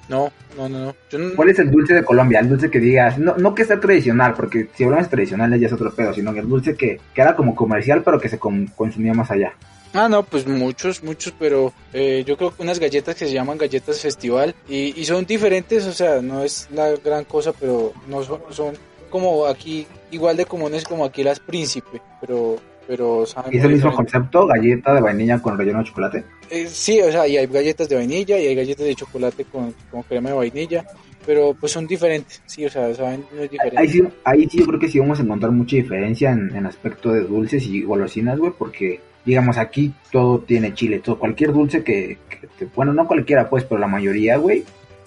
No, 0.08 0.30
no, 0.56 0.68
no, 0.70 0.78
no. 0.86 0.94
Yo 1.10 1.18
no- 1.18 1.34
¿Cuál 1.36 1.50
es 1.50 1.58
el 1.58 1.70
dulce 1.70 1.92
de 1.92 2.02
Colombia? 2.02 2.40
El 2.40 2.48
dulce 2.48 2.70
que 2.70 2.80
digas, 2.80 3.18
no, 3.18 3.36
no 3.36 3.54
que 3.54 3.66
sea 3.66 3.78
tradicional, 3.78 4.32
porque 4.34 4.68
si 4.74 4.84
hablamos 4.84 5.10
tradicionales 5.10 5.60
ya 5.60 5.66
es 5.66 5.72
otro 5.74 5.92
pedo, 5.92 6.14
sino 6.14 6.32
que 6.32 6.40
el 6.40 6.48
dulce 6.48 6.74
que, 6.74 6.98
que 7.14 7.20
era 7.20 7.36
como 7.36 7.54
comercial, 7.54 8.02
pero 8.02 8.18
que 8.18 8.30
se 8.30 8.38
com- 8.38 8.66
consumía 8.74 9.12
más 9.12 9.30
allá. 9.30 9.52
Ah, 9.94 10.08
no, 10.08 10.22
pues 10.22 10.46
muchos, 10.46 11.02
muchos, 11.02 11.32
pero 11.38 11.72
eh, 11.92 12.22
yo 12.26 12.36
creo 12.36 12.54
que 12.54 12.62
unas 12.62 12.78
galletas 12.78 13.14
que 13.16 13.26
se 13.26 13.32
llaman 13.32 13.56
galletas 13.58 14.00
festival 14.00 14.54
y, 14.68 15.00
y 15.00 15.04
son 15.04 15.24
diferentes, 15.24 15.86
o 15.86 15.92
sea, 15.92 16.20
no 16.20 16.42
es 16.44 16.68
la 16.72 16.90
gran 16.96 17.24
cosa, 17.24 17.52
pero 17.58 17.92
no 18.06 18.22
son, 18.22 18.40
son 18.50 18.74
como 19.10 19.46
aquí, 19.46 19.86
igual 20.10 20.36
de 20.36 20.44
comunes 20.44 20.84
como 20.84 21.04
aquí 21.04 21.22
las 21.22 21.40
príncipe, 21.40 22.02
pero, 22.20 22.56
pero 22.86 23.24
saben 23.24 23.54
¿Y 23.54 23.56
es 23.58 23.64
el 23.64 23.70
mismo 23.72 23.90
diferente. 23.90 24.12
concepto? 24.12 24.46
¿Galleta 24.46 24.94
de 24.94 25.00
vainilla 25.00 25.40
con 25.40 25.56
relleno 25.56 25.78
de 25.78 25.84
chocolate? 25.86 26.24
Eh, 26.50 26.66
sí, 26.70 27.00
o 27.00 27.10
sea, 27.10 27.26
y 27.26 27.36
hay 27.38 27.46
galletas 27.46 27.88
de 27.88 27.96
vainilla 27.96 28.38
y 28.38 28.46
hay 28.46 28.54
galletas 28.54 28.86
de 28.86 28.94
chocolate 28.94 29.44
con, 29.46 29.74
con 29.90 30.02
crema 30.02 30.28
de 30.30 30.36
vainilla, 30.36 30.84
pero 31.24 31.54
pues 31.58 31.72
son 31.72 31.86
diferentes, 31.86 32.42
sí, 32.46 32.64
o 32.66 32.70
sea, 32.70 32.94
saben 32.94 33.24
muy 33.34 33.48
diferentes. 33.48 33.78
Ahí 33.80 33.88
sí, 33.88 34.02
ahí 34.24 34.48
sí 34.50 34.58
yo 34.58 34.66
creo 34.66 34.78
que 34.80 34.88
sí 34.88 34.98
vamos 34.98 35.18
a 35.18 35.22
encontrar 35.22 35.50
mucha 35.52 35.76
diferencia 35.76 36.30
en, 36.30 36.54
en 36.54 36.66
aspecto 36.66 37.10
de 37.10 37.22
dulces 37.22 37.64
y 37.66 37.82
golosinas, 37.82 38.38
güey, 38.38 38.52
porque 38.58 39.00
digamos 39.28 39.58
aquí 39.58 39.92
todo 40.10 40.38
tiene 40.40 40.72
chile, 40.74 41.00
todo, 41.00 41.18
cualquier 41.18 41.52
dulce 41.52 41.84
que, 41.84 42.18
que 42.30 42.46
te- 42.58 42.68
bueno, 42.74 42.92
no 42.94 43.06
cualquiera 43.06 43.48
pues, 43.50 43.62
pero 43.64 43.78
la 43.78 43.86
mayoría, 43.86 44.38
güey, 44.38 44.64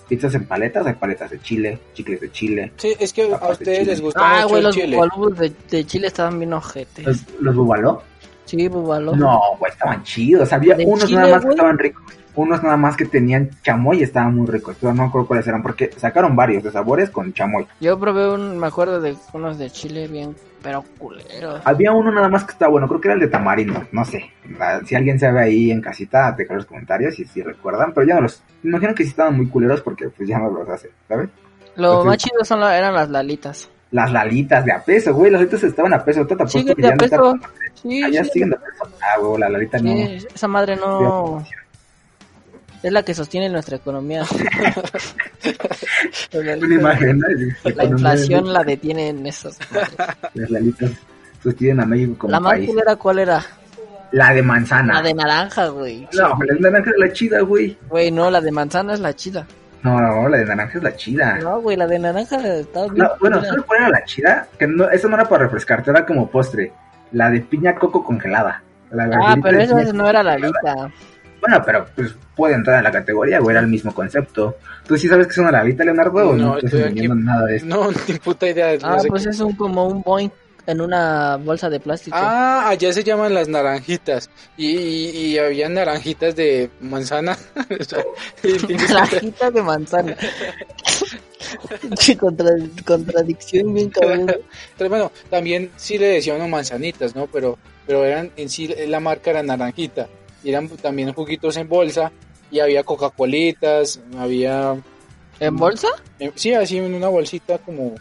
pizzas 0.08 0.36
en 0.36 0.46
paletas, 0.46 0.86
hay 0.86 0.94
paletas 0.94 1.32
de 1.32 1.40
chile, 1.42 1.80
chicles 1.94 2.22
de 2.22 2.32
chile, 2.32 2.72
Sí, 2.78 2.94
es 3.00 3.12
que 3.14 3.34
a 3.34 3.50
ustedes 3.50 3.88
les 3.88 4.00
gusta 4.02 4.20
Ah, 4.22 4.36
mucho 4.44 4.48
güey, 4.50 4.60
el 4.60 4.64
los 4.66 4.76
chile. 4.76 4.96
bubalubos 4.96 5.38
de, 5.40 5.52
de 5.72 5.86
Chile 5.88 6.08
estaban 6.08 6.38
bien 6.38 6.54
ojetes. 6.54 7.06
los, 7.06 7.26
los 7.40 7.56
bubaló, 7.56 8.04
Sí, 8.46 8.68
bubaló. 8.68 9.16
no, 9.16 9.40
güey, 9.58 9.72
estaban 9.72 10.04
chidos, 10.04 10.52
había 10.54 10.76
¿De 10.76 10.86
unos 10.86 11.06
chile, 11.08 11.22
nada 11.22 11.36
más 11.38 11.46
que 11.46 11.50
estaban 11.52 11.78
ricos, 11.80 12.04
unos 12.36 12.64
nada 12.64 12.78
más 12.78 12.96
que 12.96 13.06
tenían 13.06 13.50
chamoy 13.64 14.00
y 14.00 14.04
estaban 14.04 14.36
muy 14.36 14.48
ricos, 14.48 14.76
pero 14.80 14.94
no 14.94 15.04
me 15.04 15.08
acuerdo 15.10 15.28
cuáles 15.28 15.48
eran, 15.48 15.62
porque 15.62 15.92
sacaron 15.98 16.36
varios 16.36 16.64
de 16.64 16.72
sabores 16.72 17.10
con 17.10 17.34
chamoy. 17.34 17.68
Yo 17.80 18.00
probé 18.00 18.30
un, 18.34 18.58
me 18.58 18.68
acuerdo 18.68 19.00
de 19.02 19.16
unos 19.34 19.58
de 19.58 19.70
Chile 19.70 20.08
bien, 20.08 20.36
pero 20.64 20.84
culeros. 20.98 21.62
Había 21.66 21.92
uno 21.92 22.12
nada 22.12 22.30
más 22.30 22.44
que 22.46 22.52
estaba 22.54 22.72
bueno, 22.72 22.88
creo 22.88 23.02
que 23.02 23.08
era 23.10 23.16
el 23.16 23.22
de 23.22 23.28
tamarindo, 23.28 23.84
no 23.92 24.06
sé. 24.06 24.32
La- 24.58 24.82
Si 24.86 24.96
alguien 24.96 25.20
sabe 25.20 25.42
ahí 25.42 25.72
en 25.72 25.82
casita, 25.82 26.32
dejar 26.38 26.58
los 26.58 26.66
comentarios 26.66 27.16
si, 27.16 27.26
si 27.26 27.42
recuerdan, 27.42 27.94
pero 27.94 28.08
ya 28.08 28.16
no 28.16 28.22
los... 28.22 28.42
Me 28.64 28.70
imagino 28.70 28.94
que 28.96 29.04
sí 29.04 29.10
estaban 29.10 29.36
muy 29.38 29.48
culeros 29.48 29.82
porque 29.82 30.10
pues 30.10 30.28
ya 30.30 30.40
no 30.40 30.50
los 30.50 30.68
hace, 30.70 30.90
¿sabes? 31.08 31.30
Lo 31.76 32.02
sí. 32.02 32.08
más 32.08 32.18
chido 32.18 32.44
son 32.44 32.60
la- 32.60 32.78
eran 32.78 32.94
las 32.94 33.10
lalitas. 33.10 33.70
Las 33.92 34.10
lalitas 34.12 34.64
de 34.64 34.72
a 34.72 34.80
peso, 34.82 35.14
güey, 35.14 35.32
las 35.32 35.42
lalitas 35.42 35.64
estaban 35.64 35.94
a 35.94 36.02
peso, 36.04 36.26
Siguen 36.48 36.76
que 36.76 36.82
de 36.82 36.88
ya 36.88 36.94
a 36.94 36.96
no 36.96 36.98
peso. 36.98 37.34
Sí, 37.74 38.02
Ah, 38.04 38.10
ya 38.10 38.24
sí. 38.24 38.30
siguen 38.34 38.50
de 38.52 38.56
a 38.56 38.60
peso. 38.60 38.96
Ah, 39.02 39.20
güey, 39.20 39.40
la 39.42 39.50
lalita 39.50 39.78
no. 39.80 39.84
Sí, 39.92 40.18
esa 40.34 40.48
madre 40.48 40.78
no 40.78 41.44
es 42.84 42.92
la 42.92 43.04
que 43.04 43.14
sostiene 43.14 43.50
nuestra 43.50 43.78
economía. 43.78 44.24
Lalitas- 46.32 46.72
imagen, 46.72 47.20
¿no? 47.20 47.28
La 47.76 47.84
inflación 47.86 48.54
la 48.54 48.64
detienen 48.64 49.26
esas 49.26 49.58
madres. 49.72 49.96
Las 50.34 50.50
lalitas 50.50 50.92
sostienen 51.44 51.80
a 51.82 51.86
México 51.86 52.16
como 52.20 52.32
La 52.32 52.40
más 52.40 52.54
país. 52.54 52.72
¿cuál 52.98 53.20
era? 53.20 53.44
La 54.12 54.34
de 54.34 54.42
manzana. 54.42 54.96
La 54.96 55.02
de 55.02 55.14
naranja, 55.14 55.68
güey. 55.68 56.08
No, 56.14 56.38
la 56.44 56.54
de 56.54 56.60
naranja 56.60 56.90
es 56.92 56.98
la 56.98 57.14
chida, 57.14 57.42
güey. 57.42 57.78
Güey, 57.90 58.12
no, 58.12 58.30
la 58.30 58.42
de 58.42 58.52
manzana 58.52 58.94
es 58.94 59.00
la 59.00 59.14
chida. 59.16 59.46
No, 59.84 60.00
no, 60.00 60.28
la 60.30 60.38
de 60.38 60.46
naranja 60.46 60.78
es 60.78 60.84
la 60.84 60.96
chida. 60.96 61.36
No, 61.40 61.62
güey, 61.62 61.78
la 61.78 61.88
de 61.88 61.98
naranja 62.00 62.36
está 62.58 62.82
bien. 62.88 62.98
No, 62.98 63.10
bueno. 63.20 63.42
¿sabes 63.44 63.64
cuál 63.66 63.80
era 63.82 63.90
la 63.90 64.04
chida? 64.04 64.48
Que 64.60 64.68
no, 64.68 64.90
esa 64.90 65.08
no 65.08 65.16
era 65.16 65.26
para 65.26 65.46
refrescarte, 65.46 65.92
era 65.92 66.06
como 66.06 66.30
postre. 66.30 66.72
La 67.14 67.30
de 67.30 67.42
piña 67.42 67.76
coco 67.76 68.04
congelada. 68.04 68.62
La 68.92 69.10
Ah, 69.26 69.36
pero 69.42 69.60
esa 69.60 69.82
no 69.94 70.08
era 70.08 70.22
la 70.24 70.38
lita. 70.38 70.92
Bueno, 71.42 71.62
pero 71.66 71.86
pues 71.96 72.14
puede 72.36 72.54
entrar 72.56 72.78
en 72.78 72.84
la 72.84 72.92
categoría, 72.92 73.40
güey, 73.40 73.54
era 73.56 73.62
el 73.62 73.68
mismo 73.68 73.94
concepto. 73.94 74.58
¿Tú 74.88 74.96
sí 74.98 75.08
sabes 75.08 75.26
que 75.28 75.32
es 75.32 75.38
una 75.40 75.52
lalita, 75.52 75.84
Leonardo? 75.84 76.30
¿O 76.30 76.34
No, 76.36 76.46
no, 76.54 76.58
estoy 76.60 76.84
aquí- 76.84 77.08
nada 77.08 77.46
de 77.48 77.56
esto? 77.58 77.68
No, 77.68 77.90
ni 78.08 78.20
puta 78.20 78.48
idea. 78.48 78.78
no 78.78 78.88
Ah, 78.88 79.00
sé 79.00 79.08
pues 79.08 79.24
qué- 79.24 79.30
es 79.32 79.40
un 79.40 79.54
como 79.56 79.88
un 79.88 80.02
boing 80.04 80.30
en 80.68 80.80
una 80.80 81.38
bolsa 81.38 81.70
de 81.72 81.80
plástico. 81.80 82.16
Ah, 82.20 82.70
allá 82.70 82.94
se 82.94 83.04
llaman 83.04 83.34
las 83.34 83.48
naranjitas. 83.48 84.30
Y, 84.56 84.68
y, 84.78 85.10
y 85.34 85.38
había 85.40 85.68
naranjitas 85.68 86.36
de 86.36 86.70
manzana. 86.82 87.36
Naranja 88.90 89.50
de 89.52 89.62
manzana. 89.64 90.16
Contra- 92.20 92.54
contradicción 92.86 93.74
bien 93.74 93.90
cabrón. 93.90 94.32
Pero 94.78 94.90
bueno, 94.90 95.12
también 95.30 95.72
sí 95.78 95.98
le 95.98 96.08
decían 96.08 96.38
uno 96.38 96.48
manzanitas, 96.48 97.16
¿no? 97.16 97.28
Pero, 97.28 97.58
pero 97.88 98.06
eran 98.06 98.32
en 98.38 98.50
sí 98.50 98.68
la 98.88 99.00
marca 99.00 99.32
era 99.32 99.44
naranjita. 99.44 100.08
Eran 100.44 100.68
también 100.70 101.14
juguitos 101.14 101.58
en 101.58 101.68
bolsa. 101.70 102.12
Y 102.52 102.60
había 102.60 102.84
Coca-Colitas, 102.84 104.00
había... 104.18 104.76
¿En 105.40 105.56
bolsa? 105.58 105.88
eh, 106.20 106.32
sí, 106.36 106.54
así 106.54 106.78
en 106.78 106.94
una 106.94 107.08
bolsita 107.08 107.58
como... 107.60 107.96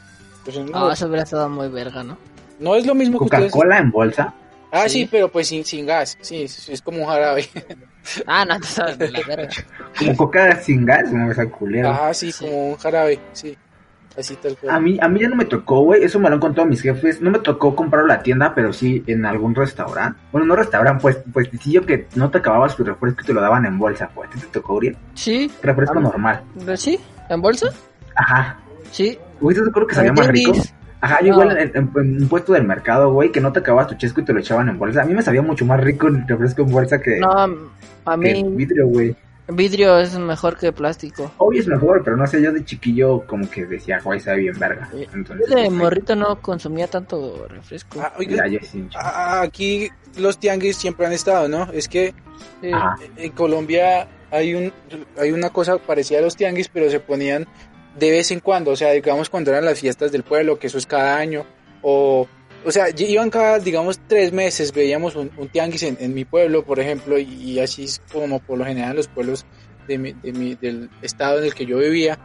pues, 0.45 0.57
en 0.57 0.65
una 0.69 0.79
Ah, 0.79 0.81
bolsa. 0.83 0.95
eso 0.95 1.07
hubiera 1.07 1.23
estado 1.23 1.49
muy 1.49 1.69
verga, 1.69 2.03
¿no? 2.03 2.19
No 2.59 2.75
es 2.75 2.85
lo 2.87 2.95
mismo 2.95 3.19
que 3.19 3.25
ustedes... 3.27 3.53
Coca-Cola 3.53 3.79
en 3.79 3.91
bolsa. 3.91 4.35
Ah, 4.73 4.89
sí, 4.89 5.01
Sí. 5.03 5.09
pero 5.11 5.29
pues 5.31 5.49
sin, 5.49 5.65
sin 5.65 5.87
gas. 5.87 6.17
Sí, 6.21 6.43
es, 6.43 6.69
es 6.69 6.83
como 6.83 6.99
un 7.03 7.07
jarabe. 7.07 7.49
Ah, 8.27 8.47
no, 8.47 8.59
te 8.59 8.67
sabes 8.67 9.13
la 9.13 9.21
verga. 9.27 9.51
Como 9.99 10.17
coca 10.17 10.57
sin 10.63 10.87
gas, 10.87 11.13
no 11.13 11.31
esa 11.31 11.45
culera. 11.51 12.13
Sí, 12.15 12.33
Sí. 12.33 12.45
como 12.47 12.71
un 12.71 12.77
jarabe. 12.79 13.21
Sí, 13.35 13.57
así 14.19 14.37
tal 14.37 14.57
cual. 14.57 14.75
A 14.75 14.81
mí, 14.81 14.99
a 15.01 15.09
mí 15.09 15.21
ya 15.21 15.29
no 15.29 15.37
me 15.37 15.45
tocó, 15.45 15.81
güey, 15.83 16.03
eso 16.03 16.19
me 16.19 16.29
lo 16.29 16.35
han 16.35 16.41
contado 16.41 16.67
mis 16.67 16.81
jefes. 16.83 17.21
No 17.21 17.31
me 17.31 17.39
tocó 17.39 17.75
comprarlo 17.77 18.11
en 18.11 18.17
la 18.19 18.23
tienda, 18.23 18.55
pero 18.55 18.73
sí 18.73 19.03
en 19.07 19.25
algún 19.27 19.55
restaurante. 19.55 20.19
Bueno, 20.33 20.47
no 20.47 20.57
restaurante, 20.57 21.01
pues, 21.03 21.19
pues 21.33 21.49
sí 21.61 21.73
yo 21.73 21.85
que 21.87 22.07
no 22.17 22.31
te 22.31 22.39
acababas 22.39 22.77
tu 22.77 22.85
refresco 22.85 23.21
y 23.23 23.27
te 23.27 23.33
lo 23.33 23.41
daban 23.41 23.65
en 23.67 23.79
bolsa, 23.79 24.11
pues. 24.15 24.31
¿Te, 24.31 24.39
te 24.41 24.47
tocó, 24.47 24.75
Uriel? 24.75 24.97
Sí, 25.15 25.51
Refresco 25.63 25.99
Ah. 25.99 26.03
normal. 26.03 26.43
¿sí? 26.77 26.99
¿En 27.29 27.41
bolsa? 27.41 27.69
Ajá. 28.17 28.59
Sí. 28.91 29.19
Güey, 29.41 29.57
¿te 29.57 29.63
acuerdas 29.63 29.89
que 29.89 29.95
sabía 29.95 30.13
más 30.13 30.27
rico? 30.29 30.53
Ajá, 31.03 31.21
yo 31.23 31.29
No. 31.29 31.33
igual 31.43 31.59
en, 31.59 31.71
en- 31.75 31.91
en 31.97 32.23
un 32.25 32.29
puesto 32.29 32.53
del 32.53 32.65
mercado, 32.65 33.11
güey, 33.13 33.33
que 33.33 33.41
no 33.41 33.53
te 33.53 33.61
acababas 33.61 33.87
tu 33.89 33.95
chesco 33.95 34.21
y 34.21 34.25
te 34.25 34.35
lo 34.35 34.41
echaban 34.41 34.69
en 34.69 34.79
bolsa. 34.79 35.01
A 35.01 35.05
mí 35.07 35.15
me 35.15 35.23
sabía 35.23 35.41
mucho 35.41 35.65
más 35.65 35.81
rico 35.81 36.09
el 36.09 36.27
refresco 36.29 36.61
en 36.63 36.71
bolsa 36.73 37.01
que, 37.01 37.19
No, 37.19 37.31
a 37.31 37.47
que 38.13 38.17
mí, 38.19 38.41
en 38.41 38.55
vidrio, 38.57 38.87
güey. 38.87 39.17
Vidrio 39.53 39.99
es 39.99 40.19
mejor 40.19 40.57
que 40.57 40.73
plástico. 40.73 41.33
Obvio 41.39 41.61
es 41.61 41.67
mejor, 41.67 42.03
pero 42.05 42.17
no 42.17 42.27
sé, 42.27 42.43
yo 42.43 42.53
de 42.53 42.65
chiquillo 42.65 43.27
como 43.27 43.49
que 43.51 43.67
decía, 43.67 44.01
güey, 44.03 44.21
sabe 44.21 44.41
bien 44.41 44.59
verga. 44.59 44.89
Eh, 44.95 45.07
Entonces, 45.15 45.47
Yo 45.49 45.57
de 45.57 45.67
pues, 45.67 45.73
morrito 45.73 46.17
no 46.17 46.41
consumía 46.41 46.87
tanto 46.87 47.47
refresco. 47.49 48.01
Ah, 48.01 48.13
oiga, 48.19 48.47
ya, 48.47 48.59
ya 48.61 48.67
sí, 48.67 48.87
ah, 48.95 49.43
aquí 49.43 49.89
los 50.19 50.39
tianguis 50.39 50.77
siempre 50.77 51.07
han 51.07 51.13
estado, 51.13 51.49
¿no? 51.49 51.71
Es 51.73 51.89
que 51.89 52.15
eh, 52.63 52.73
en 53.17 53.33
Colombia 53.33 54.09
hay 54.31 54.55
un 54.55 54.73
hay 55.19 55.33
una 55.33 55.51
cosa 55.51 55.79
parecida 55.79 56.19
a 56.19 56.23
los 56.23 56.37
tianguis, 56.37 56.69
pero 56.69 56.91
se 56.91 57.01
ponían 57.01 57.47
de 57.99 58.11
vez 58.11 58.31
en 58.31 58.41
cuando, 58.41 58.71
o 58.71 58.77
sea, 58.77 58.93
digamos 58.93 59.31
cuando 59.31 59.51
eran 59.51 59.65
las 59.65 59.81
fiestas 59.81 60.13
del 60.13 60.23
pueblo, 60.23 60.59
que 60.59 60.69
eso 60.69 60.79
es 60.79 60.87
cada 60.87 61.17
año, 61.17 61.45
o 61.83 62.29
o 62.65 62.71
sea, 62.71 62.87
iban 62.97 63.31
cada, 63.31 63.59
digamos, 63.59 63.99
tres 64.07 64.33
meses, 64.33 64.73
veíamos 64.73 65.17
un, 65.17 65.31
un 65.37 65.49
tianguis 65.49 65.83
en, 65.85 65.97
en 66.01 66.15
mi 66.15 66.25
pueblo, 66.25 66.65
por 66.65 66.79
ejemplo, 66.81 67.19
y, 67.19 67.25
y 67.25 67.59
así 67.61 67.85
es 67.85 68.01
como 68.13 68.39
por 68.41 68.59
lo 68.59 68.65
general 68.65 68.91
en 68.91 68.97
los 68.97 69.09
pueblos 69.09 69.47
de 69.89 69.99
mi- 69.99 70.13
de 70.13 70.33
mi- 70.33 70.55
del 70.55 70.91
estado 71.03 71.39
en 71.39 71.45
el 71.45 71.55
que 71.55 71.67
yo 71.67 71.79
vivía. 71.79 72.19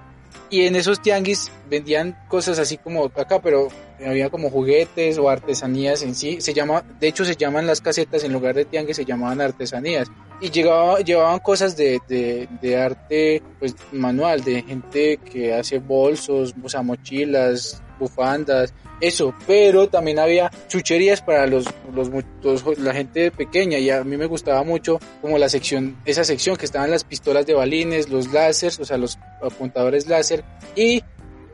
Y 0.49 0.65
en 0.65 0.75
esos 0.75 1.01
tianguis 1.01 1.49
vendían 1.69 2.15
cosas 2.27 2.59
así 2.59 2.77
como 2.77 3.05
acá, 3.05 3.41
pero 3.41 3.69
había 4.05 4.29
como 4.29 4.49
juguetes 4.49 5.17
o 5.17 5.29
artesanías 5.29 6.01
en 6.03 6.13
sí. 6.13 6.41
Se 6.41 6.53
llama, 6.53 6.83
de 6.99 7.07
hecho 7.07 7.23
se 7.23 7.35
llaman 7.35 7.65
las 7.65 7.79
casetas 7.79 8.23
en 8.25 8.33
lugar 8.33 8.53
de 8.55 8.65
tianguis 8.65 8.97
se 8.97 9.05
llamaban 9.05 9.39
artesanías. 9.39 10.09
Y 10.41 10.51
llegaba, 10.51 10.99
llevaban 10.99 11.39
cosas 11.39 11.77
de, 11.77 11.99
de, 12.09 12.49
de 12.61 12.77
arte 12.77 13.41
pues 13.59 13.75
manual, 13.93 14.43
de 14.43 14.61
gente 14.63 15.17
que 15.17 15.53
hace 15.53 15.79
bolsos, 15.79 16.53
o 16.61 16.67
sea, 16.67 16.81
mochilas, 16.81 17.81
bufandas, 17.99 18.73
eso, 19.01 19.33
pero 19.45 19.87
también 19.87 20.19
había 20.19 20.49
chucherías 20.67 21.21
para 21.21 21.45
los, 21.47 21.65
los, 21.93 22.09
los- 22.43 22.79
la 22.79 22.93
gente 22.93 23.29
pequeña 23.31 23.77
y 23.77 23.89
a 23.89 24.03
mí 24.03 24.15
me 24.17 24.25
gustaba 24.25 24.63
mucho 24.63 24.99
como 25.21 25.37
la 25.37 25.49
sección, 25.49 25.97
esa 26.05 26.23
sección 26.23 26.55
que 26.55 26.65
estaban 26.65 26.91
las 26.91 27.03
pistolas 27.03 27.45
de 27.45 27.53
balines, 27.53 28.09
los 28.09 28.31
láseres, 28.31 28.79
o 28.79 28.85
sea, 28.85 28.97
los 28.97 29.17
apuntadores 29.43 30.07
láser 30.07 30.43
y 30.75 31.03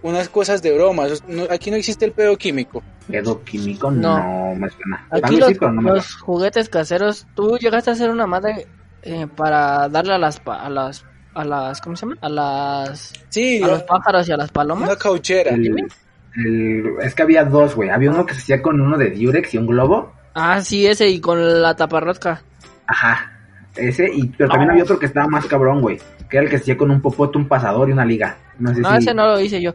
unas 0.04 0.30
cosas 0.30 0.62
de 0.62 0.74
bromas. 0.74 1.24
No- 1.28 1.46
aquí 1.50 1.70
no 1.72 1.78
existe 1.78 2.06
el 2.06 2.12
pedo 2.12 2.36
químico. 2.38 2.82
Pedo 3.08 3.44
químico 3.44 3.90
No. 3.92 4.18
no, 4.18 4.56
me 4.56 4.70
suena. 4.70 5.08
Aquí 5.12 5.36
los, 5.38 5.50
sí, 5.50 5.56
pero 5.60 5.72
no 5.74 5.82
me 5.82 5.92
los 5.92 6.16
juguetes 6.16 6.70
caseros, 6.70 7.28
tú 7.36 7.58
llegaste 7.58 7.90
a 7.90 7.94
hacer 7.94 8.10
una 8.10 8.26
madre 8.28 8.68
eh, 9.04 9.28
para 9.36 9.90
darle 9.90 10.14
a 10.14 10.18
las, 10.20 10.40
pa- 10.40 10.62
a 10.64 10.70
las, 10.70 11.04
a 11.34 11.44
las, 11.44 11.82
¿cómo 11.82 11.96
se 11.96 12.06
llama? 12.06 12.18
A 12.22 12.30
las, 12.30 13.14
Sí, 13.30 13.62
a 13.64 13.68
los 13.68 13.84
pájaros 13.84 14.28
y 14.28 14.32
a 14.32 14.38
las 14.38 14.52
palomas. 14.52 14.88
una 14.90 14.98
cauchera. 14.98 15.52
El- 15.56 15.88
el- 16.36 16.94
es 17.02 17.14
que 17.16 17.22
había 17.24 17.44
dos, 17.46 17.76
güey. 17.76 17.90
Había 17.90 18.12
uno 18.12 18.26
que 18.26 18.34
se 18.34 18.42
hacía 18.42 18.62
con 18.62 18.80
uno 18.82 18.98
de 18.98 19.12
Durex 19.12 19.54
y 19.54 19.58
un 19.58 19.68
globo. 19.68 20.14
Ah, 20.34 20.62
sí, 20.62 20.86
ese 20.88 21.08
y 21.10 21.20
con 21.20 21.62
la 21.62 21.76
taparrosca. 21.76 22.42
Ajá. 22.88 23.32
Ese, 23.76 24.10
y, 24.14 24.28
pero 24.28 24.50
también 24.50 24.68
No. 24.68 24.72
había 24.74 24.84
otro 24.84 25.00
que 25.00 25.06
estaba 25.06 25.28
más 25.28 25.46
cabrón, 25.46 25.82
güey. 25.82 26.00
Que 26.30 26.38
era 26.38 26.44
el 26.46 26.50
que 26.50 26.58
se 26.58 26.64
hacía 26.64 26.78
con 26.78 26.92
un 26.92 27.02
popote, 27.02 27.38
un 27.38 27.48
pasador 27.48 27.90
y 27.90 27.94
una 27.94 28.06
liga. 28.06 28.38
No 28.60 28.74
sé 28.74 28.82
No, 28.82 28.92
si. 28.92 28.98
ese 28.98 29.14
no 29.14 29.28
lo 29.28 29.40
hice 29.40 29.62
yo. 29.62 29.74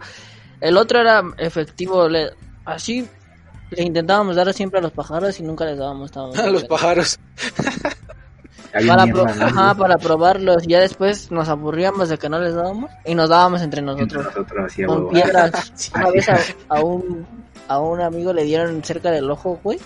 El 0.61 0.77
otro 0.77 1.01
era 1.01 1.23
efectivo, 1.39 2.09
le, 2.09 2.31
así 2.65 3.07
le 3.71 3.83
intentábamos 3.83 4.37
dar 4.37 4.53
siempre 4.55 4.79
a 4.79 4.83
los 4.83 4.93
pájaros 4.93 5.39
y 5.41 5.43
nunca 5.43 5.65
les 5.67 5.77
dábamos. 5.79 6.11
A 6.39 6.47
los 6.51 6.65
pájaros. 6.65 7.19
para, 8.87 9.07
pro- 9.07 9.27
ajá, 9.27 9.75
para 9.75 9.97
probarlos. 9.99 10.67
Ya 10.67 10.81
después 10.81 11.31
nos 11.31 11.49
aburríamos 11.49 12.09
de 12.09 12.19
que 12.19 12.29
no 12.29 12.39
les 12.39 12.55
dábamos 12.55 12.91
y 13.05 13.15
nos 13.15 13.29
dábamos 13.29 13.63
entre 13.63 13.81
Entre 13.81 13.95
nosotros. 13.97 14.25
nosotros, 14.25 14.65
así, 14.67 14.83
a 14.83 14.87
Con 14.87 15.09
piedras. 15.11 15.73
Sí. 15.75 15.93
Una 15.95 16.11
vez 16.11 16.29
a, 16.29 16.39
a 16.69 16.81
un, 16.83 17.27
a 17.69 17.79
un 17.81 18.01
amigo 18.01 18.33
le 18.33 18.45
dieron 18.45 18.83
cerca 18.83 19.11
del 19.11 19.31
ojo, 19.31 19.59
güey. 19.63 19.79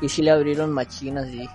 Y 0.00 0.08
sí 0.08 0.22
le 0.22 0.30
abrieron 0.30 0.72
machinas 0.72 1.26
y... 1.28 1.48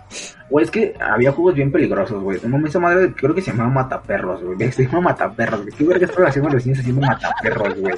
Güey, 0.50 0.66
es 0.66 0.72
que 0.72 0.94
había 1.00 1.32
juegos 1.32 1.56
bien 1.56 1.72
peligrosos, 1.72 2.22
güey. 2.22 2.40
Me 2.46 2.68
hizo 2.68 2.80
madre, 2.82 3.14
creo 3.16 3.34
que 3.34 3.42
se 3.42 3.52
llamaba 3.52 3.70
Mataperros, 3.70 4.44
güey. 4.44 4.70
Se 4.74 4.84
llama 4.86 5.00
Mataperros, 5.00 5.62
güey. 5.62 5.74
¿Qué 5.74 5.84
verga 5.86 6.06
estaban 6.06 6.28
haciendo 6.28 6.50
los 6.50 6.66
niños 6.66 6.80
haciendo 6.80 7.08
Mataperros, 7.08 7.80
güey? 7.80 7.96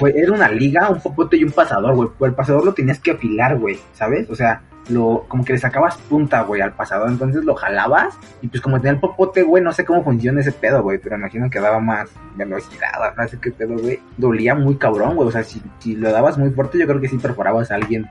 Güey, 0.00 0.14
era 0.16 0.32
una 0.32 0.48
liga, 0.48 0.88
un 0.90 1.00
popote 1.00 1.36
y 1.36 1.44
un 1.44 1.52
pasador, 1.52 1.94
güey. 1.94 2.08
El 2.22 2.34
pasador 2.34 2.64
lo 2.64 2.72
tenías 2.74 2.98
que 3.00 3.12
afilar, 3.12 3.58
güey, 3.58 3.78
¿sabes? 3.92 4.28
O 4.30 4.34
sea, 4.34 4.62
lo, 4.88 5.24
como 5.28 5.44
que 5.44 5.52
le 5.52 5.58
sacabas 5.60 5.96
punta, 5.96 6.42
güey, 6.42 6.60
al 6.60 6.72
pasador. 6.72 7.08
Entonces 7.08 7.44
lo 7.44 7.54
jalabas 7.54 8.14
y 8.40 8.48
pues 8.48 8.60
como 8.60 8.76
tenía 8.78 8.92
el 8.92 9.00
popote, 9.00 9.42
güey, 9.42 9.62
no 9.62 9.72
sé 9.72 9.84
cómo 9.84 10.02
funciona 10.02 10.40
ese 10.40 10.52
pedo, 10.52 10.82
güey. 10.82 10.98
Pero 10.98 11.16
imagino 11.16 11.48
que 11.50 11.60
daba 11.60 11.78
más 11.80 12.08
velocidad, 12.36 12.90
no 13.16 13.28
sé 13.28 13.38
qué 13.40 13.50
pedo, 13.52 13.76
güey. 13.78 14.00
Dolía 14.16 14.54
muy 14.54 14.76
cabrón, 14.76 15.14
güey. 15.16 15.28
O 15.28 15.32
sea, 15.32 15.44
si, 15.44 15.62
si 15.78 15.94
lo 15.96 16.10
dabas 16.10 16.36
muy 16.38 16.50
fuerte, 16.50 16.78
yo 16.78 16.86
creo 16.86 17.00
que 17.00 17.08
sí 17.08 17.18
perforabas 17.18 17.70
a 17.70 17.76
alguien 17.76 18.06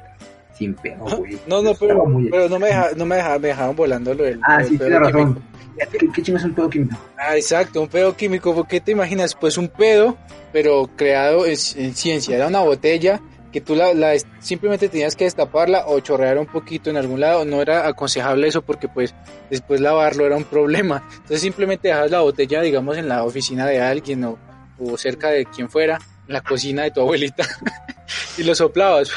sin 0.54 0.74
pedo, 0.76 1.06
güey. 1.18 1.40
No, 1.48 1.62
no, 1.62 1.72
pero, 1.80 2.06
muy- 2.06 2.30
pero 2.30 2.48
no 2.48 2.60
me 2.60 2.68
deja, 2.68 2.88
no 2.96 3.06
me 3.06 3.16
deja- 3.16 3.40
me 3.40 3.48
dejaban 3.48 3.76
volando 3.76 4.14
lo 4.14 4.24
del, 4.24 4.40
Ah, 4.44 4.64
sí, 4.64 4.78
tienes 4.78 5.00
razón. 5.00 5.36
¿Qué, 5.36 5.42
Ah, 7.18 7.36
exacto, 7.38 7.82
un 7.82 7.88
pedo 7.88 8.16
químico. 8.16 8.54
¿Por 8.54 8.68
qué 8.68 8.80
te 8.82 8.92
imaginas? 8.92 9.36
Pues 9.36 9.58
un 9.58 9.68
pedo, 9.70 10.18
pero 10.52 10.90
creado 10.96 11.46
en, 11.46 11.56
en 11.76 11.96
ciencia. 11.96 12.36
Era 12.36 12.48
una 12.48 12.60
botella 12.62 13.22
que 13.52 13.60
tú 13.62 13.76
la, 13.76 13.94
la- 13.94 14.14
simplemente 14.40 14.88
tenías 14.90 15.16
que 15.16 15.26
destaparla 15.26 15.86
o 15.88 16.00
chorrear 16.00 16.38
un 16.38 16.46
poquito 16.46 16.90
en 16.90 16.98
algún 16.98 17.20
lado. 17.20 17.44
No 17.46 17.62
era 17.62 17.88
aconsejable 17.88 18.48
eso 18.48 18.62
porque 18.62 18.88
pues 18.88 19.14
después 19.50 19.82
lavarlo 19.82 20.26
era 20.26 20.38
un 20.38 20.46
problema. 20.46 21.04
Entonces 21.14 21.42
simplemente 21.42 21.88
dejabas 21.90 22.12
la 22.12 22.22
botella, 22.22 22.62
digamos, 22.62 22.98
en 22.98 23.08
la 23.10 23.24
oficina 23.24 23.66
de 23.68 23.82
alguien 23.82 24.24
o, 24.24 24.38
o 24.80 24.98
cerca 24.98 25.30
de 25.30 25.46
quien 25.46 25.70
fuera, 25.70 26.00
en 26.28 26.34
la 26.34 26.42
cocina 26.42 26.84
de 26.84 26.92
tu 26.92 27.02
abuelita, 27.02 27.46
y 28.38 28.44
lo 28.44 28.56
soplabas. 28.56 29.10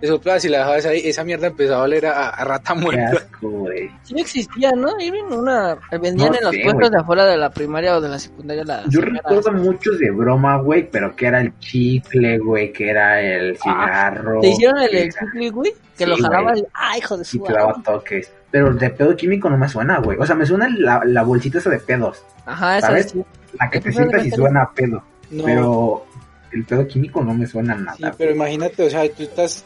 Le 0.00 0.08
soplabas 0.08 0.44
y 0.44 0.48
la 0.50 0.58
dejabas 0.58 0.86
ahí. 0.86 1.00
Esa 1.04 1.24
mierda 1.24 1.46
empezaba 1.46 1.80
a 1.80 1.84
oler 1.84 2.06
a, 2.06 2.28
a 2.28 2.44
rata 2.44 2.74
Qué 2.74 2.80
muerta. 2.80 3.16
asco, 3.16 3.48
güey. 3.48 3.90
Sí 4.02 4.14
existía, 4.18 4.70
¿no? 4.72 4.88
Una... 5.30 5.78
Vendían 5.90 6.32
No 6.32 6.38
en 6.38 6.44
los 6.44 6.56
puestos 6.62 6.90
de 6.90 6.98
afuera 6.98 7.24
de 7.26 7.36
la 7.38 7.50
primaria 7.50 7.96
o 7.96 8.00
de 8.00 8.08
la 8.10 8.18
secundaria. 8.18 8.64
La 8.64 8.84
Yo 8.88 9.00
recuerdo 9.00 9.52
muchos 9.52 9.98
de 9.98 10.10
broma, 10.10 10.58
güey, 10.58 10.88
pero 10.90 11.16
que 11.16 11.26
era 11.26 11.40
el 11.40 11.58
chicle, 11.58 12.38
güey, 12.38 12.72
que 12.72 12.90
era 12.90 13.20
el 13.22 13.56
cigarro. 13.56 14.38
Ah, 14.38 14.40
¿Te 14.42 14.48
hicieron 14.48 14.78
el, 14.82 15.10
chicle, 15.12 15.50
güey? 15.50 15.72
Que 15.96 16.04
Sí, 16.04 16.10
lo 16.10 16.16
jalabas 16.18 16.52
güey. 16.52 16.62
y... 16.62 16.66
¡Ah, 16.74 16.98
hijo 16.98 17.16
de 17.16 17.22
Y 17.22 17.24
su 17.24 17.42
te 17.42 17.52
daba 17.54 17.68
madre! 17.70 17.82
toques. 17.84 18.32
Pero 18.50 18.74
de 18.74 18.90
pedo 18.90 19.16
químico 19.16 19.48
no 19.48 19.56
me 19.56 19.68
suena, 19.68 19.98
güey. 19.98 20.18
O 20.18 20.26
sea, 20.26 20.36
me 20.36 20.44
suena 20.46 20.68
la, 20.78 21.00
la 21.06 21.22
bolsita 21.22 21.58
esa 21.58 21.70
de 21.70 21.78
pedos. 21.78 22.22
Ajá, 22.44 22.78
esa 22.78 22.86
¿Sabes? 22.88 23.10
sí. 23.12 23.24
La 23.58 23.70
que 23.70 23.80
te 23.80 23.90
sientas 23.92 24.26
y 24.26 24.30
suena 24.30 24.62
a 24.62 24.70
pedo. 24.72 25.02
No. 25.30 25.44
Pero 25.44 26.06
el 26.52 26.64
pedo 26.64 26.86
químico 26.86 27.22
no 27.24 27.32
me 27.34 27.46
suena 27.46 27.72
a 27.74 27.76
nada. 27.78 27.96
Sí, 27.96 28.04
pero 28.18 28.32
imagínate, 28.32 28.86
o 28.86 28.90
sea, 28.90 29.08
tú 29.10 29.22
estás 29.22 29.64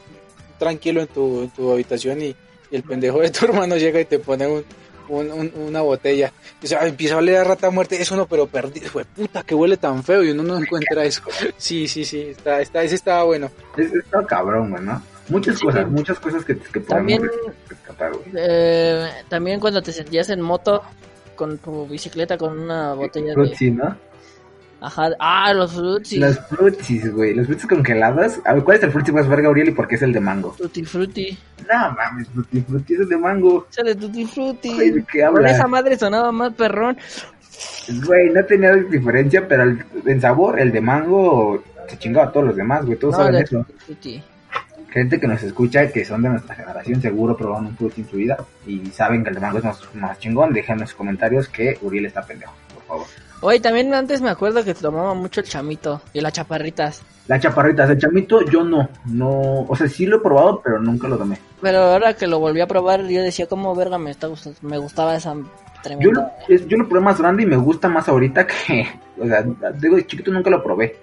tranquilo 0.60 1.00
en 1.00 1.08
tu, 1.08 1.42
en 1.42 1.50
tu 1.50 1.72
habitación 1.72 2.22
y, 2.22 2.26
y 2.70 2.76
el 2.76 2.84
pendejo 2.84 3.18
de 3.18 3.30
tu 3.30 3.44
hermano 3.46 3.76
llega 3.76 4.00
y 4.00 4.04
te 4.04 4.20
pone 4.20 4.46
un, 4.46 4.64
un- 5.08 5.32
un- 5.32 5.52
una 5.56 5.80
botella. 5.80 6.32
O 6.62 6.66
sea, 6.68 6.86
empieza 6.86 7.14
a 7.14 7.18
oler 7.18 7.38
a 7.38 7.44
rata 7.44 7.70
muerte. 7.70 8.00
Eso 8.00 8.14
no, 8.16 8.26
pero 8.26 8.46
perdido. 8.46 8.88
Fue 8.90 9.04
puta, 9.04 9.42
que 9.42 9.54
huele 9.56 9.76
tan 9.76 10.04
feo 10.04 10.22
y 10.22 10.30
uno 10.30 10.44
no 10.44 10.56
encuentra 10.58 11.04
eso. 11.04 11.22
Sí, 11.56 11.88
sí, 11.88 12.04
sí, 12.04 12.20
está, 12.20 12.60
está, 12.60 12.84
ese 12.84 12.94
estaba 12.94 13.24
bueno. 13.24 13.50
Es, 13.76 13.92
está 13.92 14.24
cabrón, 14.24 14.70
güey, 14.70 14.84
¿no? 14.84 15.02
Muchas 15.28 15.58
Sí. 15.58 15.64
cosas, 15.66 15.88
muchas 15.88 16.18
cosas 16.20 16.44
que, 16.44 16.56
que 16.56 16.80
podemos 16.80 16.88
También- 16.88 17.22
rescatar, 17.68 18.12
güey. 18.12 18.24
Eh, 18.36 19.08
también 19.28 19.58
cuando 19.58 19.80
te 19.82 19.90
sentías 19.92 20.28
en 20.30 20.40
moto 20.42 20.82
con 21.36 21.56
tu 21.58 21.86
bicicleta 21.86 22.36
con 22.36 22.58
una 22.58 22.92
botella 22.94 23.34
de... 23.34 23.34
Ajá, 24.82 25.10
ah, 25.18 25.52
los 25.52 25.72
fruits 25.74 26.12
Los 26.14 26.38
frutsis, 26.48 27.12
güey. 27.12 27.34
Los 27.34 27.46
frutsis 27.46 27.68
congelados. 27.68 28.40
A 28.44 28.54
ver, 28.54 28.64
¿cuál 28.64 28.78
es 28.78 28.82
el 28.84 28.90
frutzi 28.92 29.12
más 29.12 29.28
verga, 29.28 29.44
Gabriel? 29.48 29.68
¿Y 29.68 29.72
por 29.72 29.86
qué 29.86 29.96
es 29.96 30.02
el 30.02 30.12
de 30.12 30.20
mango? 30.20 30.54
Tutti 30.56 30.84
frutti. 30.84 31.38
No 31.68 31.92
mames, 31.92 32.28
frutti, 32.28 32.60
frutti 32.62 32.94
es 32.94 33.00
el 33.00 33.08
de 33.08 33.16
mango. 33.18 33.66
Sale 33.70 33.94
tutti 33.94 34.24
frutti. 34.24 34.78
¿de 34.78 35.04
qué 35.04 35.26
Con 35.30 35.46
esa 35.46 35.66
madre 35.66 35.98
sonaba 35.98 36.32
más 36.32 36.54
perrón. 36.54 36.96
Güey, 38.06 38.30
no 38.30 38.44
tenía 38.44 38.72
diferencia, 38.74 39.46
pero 39.46 39.64
el- 39.64 39.84
en 40.06 40.20
sabor, 40.20 40.58
el 40.60 40.72
de 40.72 40.80
mango 40.80 41.62
se 41.88 41.98
chingaba 41.98 42.26
a 42.28 42.32
todos 42.32 42.46
los 42.46 42.56
demás, 42.56 42.86
güey. 42.86 42.98
Todos 42.98 43.18
No, 43.18 43.24
saben 43.24 43.42
eso. 43.42 43.58
tutti 43.64 43.84
frutti. 43.84 44.22
Gente 44.90 45.20
que 45.20 45.26
nos 45.28 45.42
escucha, 45.42 45.86
que 45.92 46.04
son 46.04 46.22
de 46.22 46.30
nuestra 46.30 46.54
generación, 46.54 47.00
seguro 47.00 47.36
probaron 47.36 47.66
un 47.66 47.76
frutti 47.76 48.00
en 48.00 48.08
su 48.10 48.16
vida 48.16 48.36
y 48.66 48.86
saben 48.86 49.22
que 49.22 49.28
el 49.28 49.34
de 49.36 49.40
mango 49.40 49.58
es 49.58 49.64
más, 49.64 49.78
más 49.94 50.18
chingón. 50.18 50.52
Dejen 50.52 50.74
en 50.76 50.80
los 50.80 50.94
comentarios 50.94 51.48
que 51.48 51.78
Uriel 51.82 52.06
está 52.06 52.22
pendejo, 52.22 52.54
por 52.74 52.82
favor. 52.84 53.06
Oye, 53.42 53.59
también 53.61 53.94
antes 53.94 54.20
me 54.20 54.29
acuerdo 54.29 54.62
que 54.64 54.74
tomaba 54.74 55.14
mucho 55.14 55.40
el 55.40 55.46
chamito 55.46 56.03
y 56.12 56.20
las 56.20 56.33
chaparritas. 56.35 57.03
Las 57.26 57.40
chaparritas, 57.40 57.88
el 57.88 57.98
chamito, 57.98 58.42
yo 58.44 58.64
no, 58.64 58.88
no, 59.07 59.61
o 59.62 59.76
sea, 59.76 59.88
sí 59.88 60.05
lo 60.05 60.16
he 60.16 60.20
probado, 60.20 60.61
pero 60.62 60.79
nunca 60.81 61.09
lo 61.09 61.16
tomé. 61.16 61.38
Pero 61.62 61.79
ahora 61.79 62.14
que 62.14 62.26
lo 62.26 62.38
volví 62.38 62.61
a 62.61 62.66
probar, 62.66 63.07
yo 63.07 63.22
decía, 63.22 63.46
como 63.46 63.74
verga 63.74 63.96
me, 63.98 64.11
está 64.11 64.26
gustando, 64.26 64.59
me 64.62 64.76
gustaba 64.79 65.14
esa 65.16 65.35
Yo 65.35 65.44
tremenda. 65.83 66.33
lo, 66.48 66.55
es- 66.55 66.66
yo 66.66 66.76
lo 66.76 66.88
probé 66.88 67.05
más 67.05 67.18
grande 67.18 67.44
y 67.44 67.46
me 67.46 67.57
gusta 67.57 67.88
más 67.88 68.09
ahorita 68.09 68.46
que, 68.46 68.87
o 69.20 69.26
sea, 69.26 69.42
digo, 69.74 69.96
de 69.96 70.07
chiquito 70.07 70.31
nunca 70.33 70.50
lo 70.50 70.62
probé. 70.62 70.96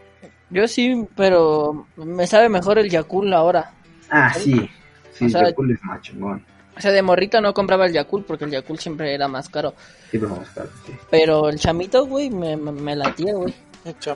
Yo 0.50 0.68
sí, 0.68 1.06
pero 1.16 1.88
me 1.98 2.28
sabe 2.28 2.50
mejor 2.50 2.78
el 2.78 2.90
Yakul 2.90 3.34
ahora. 3.34 3.72
Ah, 4.10 4.32
sí, 4.34 4.70
sí, 5.12 5.26
O 5.26 5.30
sea- 5.30 5.44
Yakult 5.50 5.72
es 5.72 5.84
más 5.84 6.02
chingón. 6.02 6.44
O 6.78 6.82
sea, 6.82 6.92
de 6.92 7.02
morrito 7.02 7.42
no 7.42 7.54
compraba 7.54 7.86
el 7.88 7.94
Yakul 7.94 8.24
porque 8.24 8.46
el 8.46 8.52
Yakul 8.52 8.78
siempre 8.78 9.14
era 9.14 9.28
más 9.28 9.50
caro. 9.50 9.74
Siempre 10.12 10.30
a 10.32 10.44
estar, 10.44 10.68
sí. 10.86 10.94
Pero 11.10 11.50
el 11.50 11.58
chamito, 11.60 12.06
güey, 12.06 12.30
me, 12.30 12.56
me, 12.56 12.72
me 12.72 12.96
latía, 12.96 13.34
güey. 13.34 13.54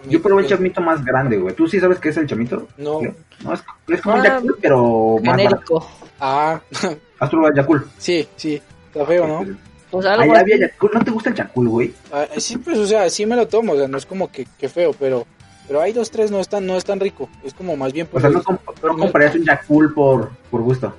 Yo 0.09 0.21
probé 0.21 0.41
el 0.43 0.49
chamito 0.49 0.81
más 0.81 1.03
grande, 1.03 1.37
güey. 1.37 1.55
¿Tú 1.55 1.65
sí 1.67 1.79
sabes 1.79 1.97
qué 1.99 2.09
es 2.09 2.17
el 2.17 2.27
chamito? 2.27 2.67
No. 2.77 2.99
No, 3.43 3.53
es, 3.53 3.63
es 3.87 4.01
como 4.01 4.17
el 4.17 4.21
Ah, 4.21 4.35
Yakult, 4.35 4.57
pero 4.61 5.15
más 5.23 5.37
barato. 5.37 5.47
Genérico. 5.49 5.87
Ah, 6.19 6.61
¿Has 7.19 7.29
probado 7.29 7.49
el 7.51 7.55
Yakult? 7.55 7.85
sí, 7.97 8.27
sí. 8.35 8.61
Está 8.87 9.05
feo, 9.05 9.25
¿no? 9.27 9.45
Pues 9.89 10.05
algo 10.05 10.35
había 10.35 10.57
Yakult. 10.59 10.93
¿No 10.93 11.03
te 11.03 11.11
gusta 11.11 11.29
el 11.29 11.35
Yakult, 11.35 11.69
güey? 11.69 11.93
Ah, 12.11 12.25
sí, 12.37 12.57
pues, 12.57 12.77
o 12.77 12.85
sea, 12.85 13.09
sí 13.09 13.25
me 13.25 13.35
lo 13.37 13.47
tomo, 13.47 13.73
o 13.73 13.77
sea, 13.77 13.87
no 13.87 13.97
es 13.97 14.05
como 14.05 14.29
que, 14.31 14.45
que 14.59 14.67
feo, 14.67 14.91
pero, 14.99 15.25
pero 15.67 15.79
hay 15.81 15.93
dos, 15.93 16.11
tres, 16.11 16.29
no 16.31 16.39
es 16.41 16.49
tan, 16.49 16.65
no 16.67 16.75
es 16.75 16.83
tan 16.83 16.99
rico, 16.99 17.29
es 17.43 17.53
como 17.53 17.75
más 17.77 17.93
bien 17.93 18.07
O 18.07 18.09
por 18.11 18.21
sea, 18.21 18.27
el- 18.29 18.35
no, 18.35 18.43
comp- 18.43 18.59
no 18.83 18.97
comprarías 18.97 19.35
un 19.35 19.45
Yakult 19.45 19.93
por, 19.93 20.29
por 20.51 20.61
gusto. 20.61 20.93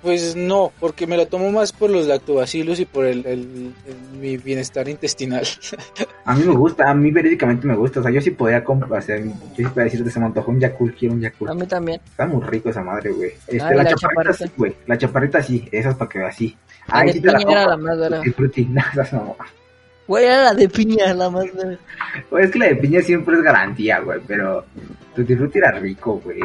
Pues 0.00 0.36
no, 0.36 0.72
porque 0.78 1.06
me 1.06 1.16
lo 1.16 1.26
tomo 1.26 1.50
más 1.50 1.72
por 1.72 1.90
los 1.90 2.06
lactobacilos 2.06 2.78
y 2.80 2.84
por 2.84 3.04
el, 3.06 3.26
el- 3.26 3.72
el- 3.86 4.18
mi 4.20 4.36
bienestar 4.36 4.88
intestinal. 4.88 5.46
A 6.24 6.34
mí 6.36 6.44
me 6.44 6.54
gusta, 6.54 6.88
a 6.88 6.94
mí 6.94 7.10
verídicamente 7.10 7.66
me 7.66 7.74
gusta. 7.74 7.98
O 7.98 8.02
sea, 8.04 8.12
yo 8.12 8.20
sí 8.20 8.30
podría 8.30 8.62
comprar, 8.62 8.92
o 8.92 9.02
sea, 9.02 9.18
yo 9.18 9.32
sí 9.56 9.62
podría 9.64 9.84
decirte, 9.84 10.08
se 10.10 10.20
me 10.20 10.26
antojó 10.26 10.52
un 10.52 10.60
Yakult, 10.60 10.96
quiero 10.96 11.14
un 11.14 11.20
A 11.20 11.22
Yakult. 11.30 11.52
mí 11.54 11.66
también. 11.66 12.00
Está 12.04 12.26
muy 12.26 12.40
rico 12.46 12.70
esa 12.70 12.82
madre, 12.82 13.10
güey. 13.10 13.30
Este, 13.48 13.60
Ah, 13.60 13.70
la, 13.74 13.82
la 13.82 13.90
chaparrita 13.94 13.96
chaparrita. 13.96 14.32
sí, 14.46 14.50
güey. 14.56 14.76
La 14.86 14.98
chaparrita 14.98 15.42
sí, 15.42 15.68
esa 15.72 15.88
es 15.90 15.94
para 15.96 16.08
que 16.08 16.18
veas 16.20 16.34
así. 16.34 16.56
La 16.86 16.98
Ahí 17.00 17.06
de 17.08 17.12
sí 17.14 17.20
te 17.20 17.26
la 17.32 17.38
piña 17.38 17.52
era 17.52 17.66
la 17.66 17.76
más 17.76 17.98
esas 18.92 19.12
no. 19.14 19.36
Güey, 20.06 20.24
era 20.24 20.44
la 20.44 20.54
de 20.54 20.68
piña 20.68 21.14
la 21.14 21.28
más. 21.30 21.44
Güey, 22.30 22.44
es 22.44 22.50
que 22.52 22.58
la 22.60 22.66
de 22.66 22.76
piña 22.76 23.02
siempre 23.02 23.36
es 23.36 23.42
garantía, 23.42 23.98
güey, 24.00 24.20
pero 24.26 24.64
Tutti 25.16 25.34
Frutti 25.34 25.58
era 25.58 25.72
rico, 25.72 26.20
güey. 26.24 26.40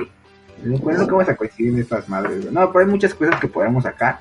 No 0.63 0.77
pues, 0.79 0.97
nunca 0.97 1.11
vamos 1.13 1.29
a 1.29 1.35
coincidir 1.35 1.73
en 1.73 1.79
estas 1.79 2.07
madres, 2.09 2.41
güey. 2.43 2.53
No, 2.53 2.71
pero 2.71 2.85
hay 2.85 2.91
muchas 2.91 3.13
cosas 3.13 3.39
que 3.39 3.47
podemos 3.47 3.83
sacar. 3.83 4.19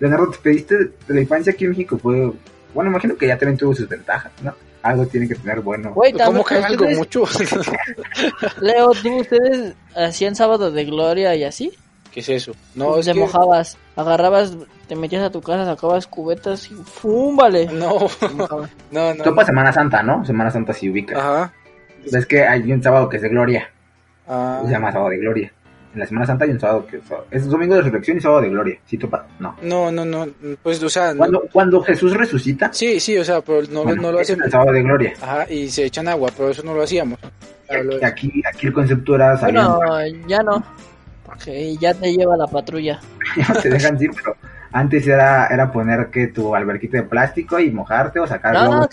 Leonardo, 0.00 0.30
te 0.30 0.38
pediste 0.38 0.76
de 0.76 0.92
la 1.14 1.20
infancia 1.20 1.52
aquí 1.52 1.64
en 1.64 1.70
México 1.70 1.98
fue... 1.98 2.32
Bueno, 2.74 2.90
imagino 2.90 3.16
que 3.16 3.26
ya 3.26 3.36
también 3.38 3.58
tuvo 3.58 3.74
sus 3.74 3.88
ventajas, 3.88 4.32
¿no? 4.42 4.54
Algo 4.82 5.06
tiene 5.06 5.28
que 5.28 5.34
tener 5.36 5.60
bueno. 5.60 5.92
Güey, 5.92 6.12
¿Cómo 6.12 6.42
también, 6.42 6.44
que 6.44 6.54
algo 6.66 6.84
ustedes- 6.84 6.98
mucho? 6.98 7.24
Leo, 8.60 8.90
¿tú 9.00 9.16
ustedes 9.20 9.74
hacían 9.94 10.34
sábado 10.34 10.70
de 10.72 10.84
gloria 10.84 11.34
y 11.36 11.44
así? 11.44 11.72
¿Qué 12.10 12.20
es 12.20 12.28
eso? 12.28 12.52
No, 12.74 12.98
es 12.98 13.06
te 13.06 13.12
que... 13.12 13.20
mojabas, 13.20 13.78
agarrabas, 13.96 14.54
te 14.88 14.96
metías 14.96 15.22
a 15.22 15.30
tu 15.30 15.40
casa, 15.40 15.64
sacabas 15.64 16.06
cubetas 16.06 16.70
y 16.70 16.74
¡fum! 16.74 17.36
Vale. 17.36 17.66
No, 17.72 18.06
Te 18.20 18.28
mojabas. 18.28 18.70
no, 18.90 19.14
no. 19.14 19.24
Topa 19.24 19.44
Semana 19.44 19.72
Santa, 19.72 20.02
¿no? 20.02 20.24
Semana 20.24 20.50
Santa 20.50 20.72
sí 20.72 20.90
ubica. 20.90 21.18
Ajá. 21.18 21.52
Es 22.04 22.26
que 22.26 22.44
hay 22.44 22.70
un 22.72 22.82
sábado 22.82 23.08
que 23.08 23.16
es 23.16 23.22
de 23.22 23.28
gloria. 23.28 23.70
Ah, 24.28 24.62
Se 24.64 24.70
llama 24.72 24.90
sábado 24.92 25.10
de 25.10 25.18
gloria. 25.18 25.52
En 25.94 26.00
la 26.00 26.06
Semana 26.06 26.26
Santa 26.26 26.44
hay 26.46 26.50
un 26.52 26.60
sábado 26.60 26.86
que 26.86 27.00
es 27.30 27.46
domingo 27.48 27.74
de 27.74 27.82
resurrección 27.82 28.16
y 28.16 28.20
sábado 28.20 28.40
de 28.42 28.48
gloria. 28.48 28.78
¿Sí 28.86 28.96
topa? 28.96 29.26
No. 29.38 29.56
no, 29.62 29.90
no, 29.92 30.04
no. 30.04 30.26
Pues, 30.62 30.82
o 30.82 30.88
sea, 30.88 31.12
no- 31.12 31.18
Cuando, 31.18 31.42
cuando 31.52 31.82
Jesús 31.82 32.16
resucita, 32.16 32.72
sí, 32.72 32.98
sí, 32.98 33.18
o 33.18 33.24
sea, 33.24 33.42
pero 33.42 33.62
no, 33.70 33.84
bueno, 33.84 34.00
no 34.02 34.12
lo 34.12 34.20
hacen. 34.20 34.40
el 34.42 34.50
sábado 34.50 34.72
de 34.72 34.82
gloria. 34.82 35.12
Ajá, 35.20 35.46
y 35.50 35.68
se 35.68 35.84
echan 35.84 36.08
agua, 36.08 36.30
pero 36.36 36.48
eso 36.50 36.62
no 36.62 36.74
lo 36.74 36.82
hacíamos. 36.82 37.18
Y 37.70 38.04
Aquí, 38.04 38.42
aquí 38.46 38.66
el 38.68 38.72
concepto 38.72 39.14
era 39.16 39.36
salir. 39.36 39.60
Bueno, 39.60 40.26
ya 40.26 40.42
no. 40.42 40.62
Porque 41.24 41.76
ya 41.76 41.94
te 41.94 42.12
lleva 42.12 42.36
la 42.36 42.46
patrulla. 42.46 43.00
ya 43.36 43.52
te 43.60 43.70
dejan 43.70 44.02
ir, 44.02 44.10
pero 44.14 44.36
antes 44.72 45.06
era, 45.06 45.46
era 45.48 45.70
poner 45.70 46.08
que 46.10 46.28
tu 46.28 46.54
alberquita 46.54 46.98
de 46.98 47.02
plástico 47.04 47.58
y 47.58 47.70
mojarte 47.70 48.18
o 48.20 48.26
sacar 48.26 48.54
No, 48.54 48.70
globos. 48.70 48.88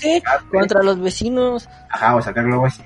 Contra 0.52 0.84
los 0.84 1.00
vecinos. 1.02 1.70
Ajá, 1.90 2.16
o 2.16 2.22
sacar 2.22 2.46
globos 2.46 2.80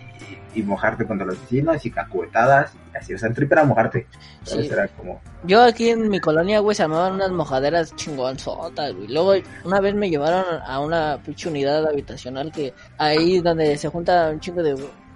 y, 0.53 0.59
y 0.59 0.63
mojarte 0.63 1.05
contra 1.05 1.25
los 1.25 1.39
vecinos 1.41 1.85
y 1.85 1.91
cacubetadas 1.91 2.73
y 2.93 2.97
así. 2.97 3.13
O 3.13 3.17
sea, 3.17 3.29
el 3.29 3.35
trip 3.35 3.51
era 3.51 3.63
mojarte. 3.63 4.07
Era 4.51 4.87
como... 4.89 5.21
Yo 5.43 5.61
aquí 5.63 5.89
en 5.89 6.09
mi 6.09 6.19
colonia, 6.19 6.59
güey, 6.59 6.75
se 6.75 6.83
armaban 6.83 7.13
unas 7.13 7.31
mojaderas 7.31 7.95
chingonzotas, 7.95 8.93
güey. 8.93 9.07
Luego, 9.07 9.33
una 9.63 9.79
vez 9.79 9.95
me 9.95 10.09
llevaron 10.09 10.45
a 10.65 10.79
una 10.79 11.19
pinche 11.23 11.49
unidad 11.49 11.85
habitacional 11.87 12.51
que 12.51 12.73
ahí 12.97 13.39
donde 13.39 13.77
se 13.77 13.89
junta 13.89 14.29
un 14.29 14.39
chingo 14.39 14.63
de, 14.63 14.75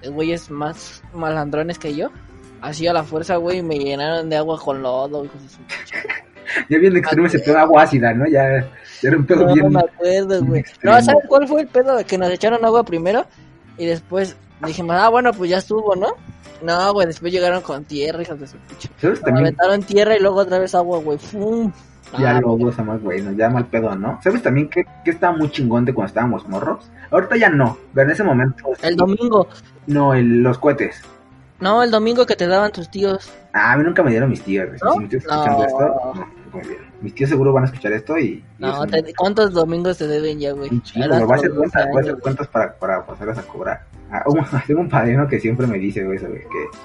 güeyes 0.09 0.49
más 0.49 1.03
malandrones 1.13 1.79
que 1.79 1.95
yo. 1.95 2.09
Así 2.61 2.87
a 2.87 2.93
la 2.93 3.03
fuerza, 3.03 3.35
güey, 3.35 3.59
y 3.59 3.63
me 3.63 3.77
llenaron 3.77 4.29
de 4.29 4.37
agua 4.37 4.59
con 4.59 4.81
lodo, 4.81 5.23
hijos 5.23 5.43
de 5.43 5.49
su 5.49 5.57
pinche. 5.57 5.95
Ya 6.69 6.77
bien 6.77 6.95
extremo 6.95 7.27
ese 7.27 7.39
pedo 7.39 7.59
agua 7.59 7.83
ácida, 7.83 8.13
¿no? 8.13 8.25
Ya, 8.25 8.61
ya 9.01 9.09
era 9.09 9.17
un 9.17 9.25
pedo 9.25 9.45
No, 9.45 9.53
bien... 9.53 9.71
me 9.71 9.79
acuerdo, 9.79 10.43
güey. 10.45 10.63
No, 10.83 11.01
¿sabes 11.01 11.23
cuál 11.27 11.47
fue 11.47 11.61
el 11.61 11.67
pedo? 11.67 11.97
Que 12.05 12.17
nos 12.17 12.31
echaron 12.31 12.63
agua 12.65 12.83
primero 12.83 13.25
y 13.77 13.85
después 13.85 14.35
dijimos, 14.65 14.95
ah, 14.99 15.09
bueno, 15.09 15.31
pues 15.33 15.49
ya 15.49 15.57
estuvo, 15.57 15.95
¿no? 15.95 16.07
No, 16.61 16.93
güey, 16.93 17.05
después 17.07 17.31
llegaron 17.31 17.61
con 17.61 17.83
tierra, 17.85 18.21
hijos 18.21 18.39
de 18.39 18.47
su. 18.47 18.57
Nos 19.03 19.19
También 19.21 19.45
aventaron 19.45 19.83
tierra 19.83 20.15
y 20.17 20.19
luego 20.19 20.37
otra 20.39 20.57
vez 20.59 20.73
agua, 20.73 20.99
güey. 20.99 21.17
¡Fum! 21.19 21.71
ya 22.17 22.37
Ah, 22.37 22.41
lobos, 22.41 22.77
más 22.79 23.01
bueno, 23.01 23.31
ya 23.33 23.49
mal 23.49 23.65
pedo, 23.65 23.93
¿no? 23.95 24.19
¿Sabes 24.23 24.41
también 24.41 24.69
que, 24.69 24.85
que 25.03 25.11
estaba 25.11 25.35
muy 25.37 25.51
chingón 25.51 25.83
de 25.85 25.93
cuando 25.93 26.07
estábamos 26.07 26.47
morros? 26.47 26.89
Ahorita 27.11 27.35
ya 27.37 27.49
no, 27.49 27.77
pero 27.93 28.07
en 28.07 28.13
ese 28.13 28.23
momento... 28.23 28.63
El 28.81 28.95
domingo. 28.95 29.47
No, 29.87 30.13
el- 30.13 30.41
los 30.41 30.57
cohetes. 30.57 31.01
No, 31.59 31.81
el 31.83 31.89
domingo 31.91 32.25
que 32.25 32.35
te 32.35 32.47
daban 32.47 32.71
tus 32.71 32.89
tíos. 32.89 33.31
Ah, 33.53 33.73
a 33.73 33.77
mí 33.77 33.83
nunca 33.83 34.03
me 34.03 34.11
dieron 34.11 34.29
mis 34.29 34.41
tíos. 34.43 34.67
¿No? 34.83 34.93
Si 34.93 34.99
mis 34.99 35.09
tíos 35.09 35.23
escuchando 35.23 35.57
No. 35.59 35.65
esto, 35.65 35.79
no, 36.15 36.57
me 36.57 36.61
dieron. 36.67 36.87
Mis 37.01 37.13
tíos 37.15 37.29
seguro 37.29 37.53
van 37.53 37.63
a 37.63 37.67
escuchar 37.67 37.91
esto 37.93 38.17
y... 38.17 38.43
No, 38.59 38.85
te- 38.87 39.13
¿cuántos 39.15 39.53
domingos 39.53 39.97
te 39.97 40.07
deben 40.07 40.39
ya, 40.39 40.51
güey? 40.53 40.69
güey. 40.69 40.81
Voy 41.23 41.31
a 41.31 41.35
hacer 41.35 41.49
como 41.51 41.61
12 41.63 41.71
cuentas, 41.71 41.87
voy 41.91 41.97
a 41.97 41.99
hacer 42.01 42.11
años. 42.11 42.21
cuentas 42.23 42.47
para, 42.47 42.73
para 42.73 43.05
pasarlas 43.05 43.37
a 43.37 43.43
cobrar. 43.43 43.83
Ah, 44.11 44.23
un- 44.27 44.45
tengo 44.67 44.81
un 44.81 44.89
padrino 44.89 45.27
que 45.27 45.39
siempre 45.39 45.67
me 45.67 45.77
dice, 45.77 46.03
güey, 46.03 46.17
güey, 46.19 46.41
que 46.41 46.77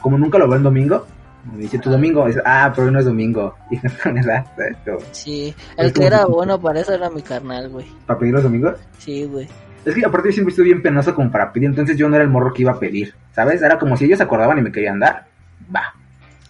como 0.00 0.18
nunca 0.18 0.38
lo 0.38 0.46
veo 0.48 0.56
en 0.56 0.62
domingo, 0.64 1.06
me 1.52 1.58
dice, 1.58 1.78
tu 1.78 1.90
domingo, 1.90 2.26
es, 2.26 2.38
ah, 2.44 2.72
pero 2.74 2.86
hoy 2.88 2.92
no 2.92 2.98
es 3.00 3.04
domingo. 3.06 3.54
Y 3.70 3.76
no 3.76 3.90
¿sabes? 3.90 4.76
Como, 4.84 4.98
Sí, 5.12 5.54
Es 5.76 5.86
el 5.86 5.92
que 5.92 6.06
era 6.06 6.26
bueno 6.26 6.60
para 6.60 6.80
eso 6.80 6.92
era 6.94 7.08
mi 7.10 7.22
carnal, 7.22 7.68
güey. 7.70 7.86
¿Para 8.06 8.18
pedir 8.18 8.34
los 8.34 8.42
domingos? 8.42 8.74
Sí, 8.98 9.24
güey. 9.24 9.48
Es 9.84 9.94
que 9.94 10.04
aparte 10.04 10.28
yo 10.28 10.32
siempre 10.32 10.50
estuve 10.50 10.66
bien 10.66 10.82
penoso 10.82 11.14
como 11.14 11.30
para 11.30 11.52
pedir, 11.52 11.68
entonces 11.68 11.96
yo 11.96 12.08
no 12.08 12.16
era 12.16 12.24
el 12.24 12.30
morro 12.30 12.52
que 12.52 12.62
iba 12.62 12.72
a 12.72 12.78
pedir, 12.78 13.14
¿sabes? 13.34 13.60
Era 13.62 13.78
como 13.78 13.96
si 13.96 14.04
ellos 14.06 14.18
se 14.18 14.24
acordaban 14.24 14.58
y 14.58 14.62
me 14.62 14.72
querían 14.72 14.98
dar, 14.98 15.26
va. 15.74 15.94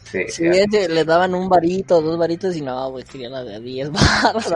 Sí, 0.05 0.21
Sí, 0.29 0.45
le 0.45 1.05
daban 1.05 1.35
un 1.35 1.49
varito, 1.49 2.01
dos 2.01 2.17
varitos 2.17 2.55
y 2.55 2.61
no, 2.61 2.91
güey, 2.93 3.03
quería 3.05 3.29
la 3.31 3.43
de 3.43 3.59
10 3.61 3.91
barras. 3.91 4.47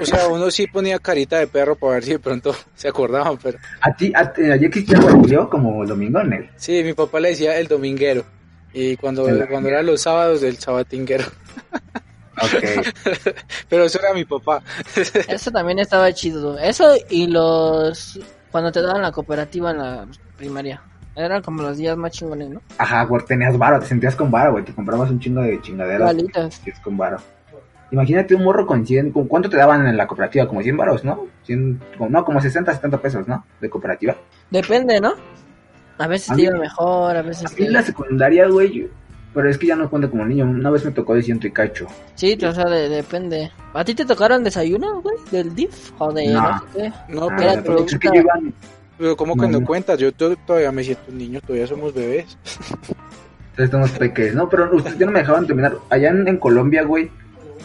O 0.00 0.04
sea, 0.04 0.28
uno 0.28 0.50
sí 0.50 0.66
ponía 0.66 0.98
carita 0.98 1.38
de 1.38 1.46
perro 1.46 1.76
para 1.76 1.94
ver 1.94 2.04
si 2.04 2.10
de 2.10 2.18
pronto 2.18 2.54
se 2.74 2.88
acordaban, 2.88 3.38
pero 3.42 3.56
¿A 3.80 3.94
ti, 3.96 4.12
a, 4.14 4.30
ti- 4.30 4.42
allá 4.50 4.66
existía 4.66 4.98
yo 5.26 5.48
como 5.48 5.82
el 5.82 5.88
domingo 5.88 6.20
en 6.20 6.32
él? 6.34 6.50
sí, 6.56 6.82
mi 6.84 6.92
papá 6.92 7.20
le 7.20 7.30
decía 7.30 7.56
el 7.58 7.68
dominguero. 7.68 8.24
Y 8.74 8.96
cuando, 8.98 9.26
El 9.26 9.48
cuando 9.48 9.70
eran 9.70 9.86
los 9.86 10.02
sábados, 10.02 10.42
el 10.42 10.58
sabatinguero. 10.58 11.24
Pero 13.68 13.84
eso 13.84 13.98
era 13.98 14.12
mi 14.14 14.24
papá. 14.24 14.62
Eso 15.28 15.50
también 15.50 15.78
estaba 15.78 16.12
chido. 16.12 16.58
Eso 16.58 16.94
y 17.10 17.26
los... 17.26 18.18
Cuando 18.50 18.72
te 18.72 18.80
daban 18.80 19.02
la 19.02 19.12
cooperativa 19.12 19.70
en 19.72 19.78
la 19.78 20.06
primaria. 20.36 20.82
Eran 21.14 21.42
como 21.42 21.62
los 21.62 21.76
días 21.76 21.96
más 21.96 22.12
chingones, 22.12 22.48
¿no? 22.48 22.62
Ajá, 22.78 23.04
güey, 23.04 23.24
tenías 23.26 23.58
varo, 23.58 23.80
te 23.80 23.86
sentías 23.86 24.14
con 24.14 24.30
varo, 24.30 24.52
güey, 24.52 24.64
te 24.64 24.72
comprabas 24.72 25.10
un 25.10 25.18
chingo 25.20 25.42
de 25.42 25.60
chingaderas. 25.60 26.06
Balitas. 26.06 26.58
que 26.60 26.70
es 26.70 26.78
con 26.80 26.96
varo. 26.96 27.18
Imagínate 27.90 28.34
un 28.34 28.44
morro 28.44 28.66
con 28.66 28.86
100, 28.86 29.12
¿con 29.12 29.26
cuánto 29.26 29.50
te 29.50 29.56
daban 29.56 29.86
en 29.86 29.96
la 29.96 30.06
cooperativa? 30.06 30.46
Como 30.46 30.62
100 30.62 30.76
varos, 30.76 31.04
¿no? 31.04 31.26
100, 31.44 31.80
como- 31.98 32.10
no, 32.10 32.24
como 32.24 32.40
60, 32.40 32.72
70 32.72 32.98
pesos, 33.02 33.26
¿no? 33.26 33.44
De 33.60 33.68
cooperativa. 33.68 34.14
Depende, 34.50 35.00
¿no? 35.00 35.14
A 35.98 36.06
veces 36.06 36.30
A 36.30 36.34
te 36.36 36.42
mí- 36.42 36.48
iba 36.48 36.56
mejor, 36.58 37.16
a 37.16 37.22
veces 37.22 37.46
A 37.46 37.48
mí 37.50 37.56
te... 37.56 37.64
en 37.64 37.72
la 37.72 37.82
secundaria, 37.82 38.46
güey, 38.46 38.88
pero 39.34 39.48
es 39.50 39.58
que 39.58 39.66
ya 39.66 39.76
no 39.76 39.88
cuento 39.90 40.10
como 40.10 40.24
niño. 40.24 40.44
Una 40.44 40.70
vez 40.70 40.84
me 40.84 40.90
tocó 40.92 41.14
de 41.14 41.22
ciento 41.22 41.46
y 41.46 41.52
cacho. 41.52 41.86
Sí, 42.14 42.36
o 42.44 42.52
sea, 42.52 42.64
de- 42.64 42.88
depende. 42.88 43.50
¿A 43.74 43.84
ti 43.84 43.94
te 43.94 44.04
tocaron 44.04 44.42
desayuno, 44.44 45.00
güey? 45.02 45.16
¿Del 45.30 45.54
DIF? 45.54 45.92
¿O 45.98 46.12
de 46.12 46.26
No. 46.28 46.40
no 46.42 46.58
sé 46.58 46.64
qué? 46.74 46.92
No, 47.14 47.24
Ah, 47.28 47.34
pero, 47.36 47.50
era 47.52 47.62
pero, 47.62 47.84
es 47.84 47.98
que 47.98 48.08
yo 48.08 48.14
iba, 48.14 48.32
pero 48.98 49.16
¿cómo 49.16 49.34
No, 49.36 49.42
que 49.42 49.48
no 49.48 49.60
no. 49.60 49.66
cuentas? 49.66 49.98
Yo 49.98 50.12
to- 50.12 50.36
todavía 50.36 50.72
me 50.72 50.82
siento 50.82 51.04
un 51.10 51.18
niño, 51.18 51.40
todavía 51.40 51.66
somos 51.66 51.94
bebés. 51.94 52.36
entonces 53.50 53.64
estamos 53.64 53.90
peques, 53.92 54.34
¿no? 54.34 54.48
Pero 54.48 54.74
ustedes 54.74 54.98
ya 54.98 55.06
no 55.06 55.12
me 55.12 55.20
dejaban 55.20 55.46
terminar. 55.46 55.76
Allá 55.90 56.10
en, 56.10 56.26
en 56.28 56.36
Colombia, 56.38 56.82
güey, 56.84 57.10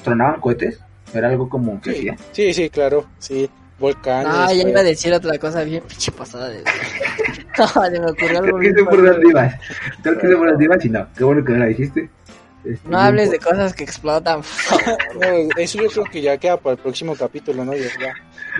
tronaban 0.04 0.39
cohetes. 0.41 0.80
Era 1.13 1.30
algo 1.30 1.47
como 1.47 1.80
que 1.80 1.91
Sí, 1.91 1.97
hacía. 2.10 2.15
sí, 2.32 2.54
sí, 2.54 2.69
claro, 2.69 3.06
sí. 3.19 3.47
Volcanes. 3.84 4.28
Ah, 4.30 4.48
ya 4.54 4.62
pues. 4.62 4.72
iba 4.72 4.80
a 4.80 4.84
decir 4.84 5.13
otra 5.13 5.38
cosa 5.38 5.62
bien 5.65 5.84
pinche 5.86 6.10
pasada 6.13 6.48
de... 6.48 6.63
no, 7.58 7.67
se 7.67 8.00
me 8.00 8.12
ocurrió 8.12 8.39
algo 8.39 8.58
Creo 8.58 8.76
que 8.76 8.84
por 8.86 9.04
dónde 9.04 9.28
ibas. 9.30 9.56
Creo 10.02 10.17
que 10.17 10.28
por 10.38 10.48
dónde 10.48 10.63
ibas 10.63 10.86
y 10.86 10.89
no. 10.89 11.08
Qué 11.17 11.24
bueno 11.26 11.43
que 11.43 11.52
no 11.52 11.58
la 11.60 11.65
dijiste. 11.65 12.10
Este, 12.63 12.88
No 12.88 12.98
hables 12.98 13.32
de 13.32 13.39
cosas 13.39 13.74
que 13.74 13.84
explotan. 13.84 14.39
No, 15.19 15.28
eso 15.58 15.82
yo 15.84 15.89
creo 15.89 16.06
que 16.06 16.22
ya 16.22 16.38
queda 16.38 16.56
para 16.56 16.76
el 16.76 16.82
próximo 16.82 17.13
capítulo, 17.13 17.65
¿no? 17.65 17.74
Ya, 17.74 17.88
ya. 18.00 18.13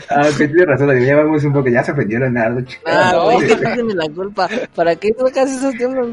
Ah, 0.10 0.28
que 0.38 0.46
tienes 0.46 0.68
razón, 0.68 1.00
ya 1.00 1.16
vamos 1.16 1.42
un 1.46 1.54
poco. 1.54 1.70
Ya 1.70 1.86
se 1.86 1.94
ofendió 1.94 2.20
Leonardo, 2.20 2.60
chico. 2.62 2.84
Ah, 2.86 3.14
No, 3.14 3.40
que 3.40 3.56
tienen 3.56 3.98
la 3.98 4.10
culpa. 4.10 4.50
¿Para 4.76 4.94
qué 4.98 5.14
tocas 5.14 5.50
esos 5.50 5.74
temas, 5.76 6.06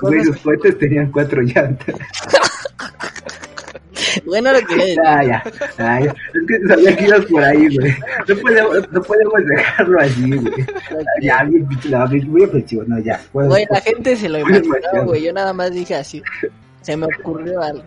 güey? 0.00 0.24
Sus 0.24 0.38
cohetes 0.38 0.78
tenían 0.78 1.12
cuatro 1.12 1.42
llantas. 1.42 1.94
Bueno, 4.24 4.52
lo 4.52 4.60
quería 4.60 4.84
decir. 4.84 5.02
Ya, 5.04 5.22
ya. 5.24 5.42
Ay, 5.78 6.04
es 6.06 6.46
que 6.46 6.68
sabía 6.68 6.96
que 6.96 7.04
ibas 7.06 7.24
por 7.26 7.44
ahí, 7.44 7.76
güey. 7.76 7.94
No 8.28 8.36
podemos, 8.36 8.92
no 8.92 9.02
podemos 9.02 9.46
dejarlo 9.46 10.00
así, 10.00 10.30
güey. 10.30 10.66
Ya, 11.22 11.44
bien, 11.44 12.30
muy 12.30 12.42
ofensivo. 12.42 12.84
No, 12.86 12.98
ya. 12.98 13.20
Puedes, 13.32 13.50
Güey, 13.50 13.66
la 13.70 13.80
gente 13.80 14.16
se 14.16 14.28
lo 14.28 14.38
imaginó, 14.38 15.04
güey. 15.04 15.22
Yo 15.22 15.32
nada 15.32 15.52
más 15.52 15.72
dije 15.72 15.94
así. 15.94 16.22
Se 16.82 16.96
me 16.96 17.06
ocurrió 17.06 17.60
algo. 17.62 17.84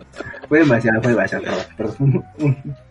Fue 0.48 0.58
demasiado, 0.58 1.02
fue 1.02 1.12
demasiado. 1.12 1.44
Perdón, 1.76 2.24
perdón. 2.36 2.76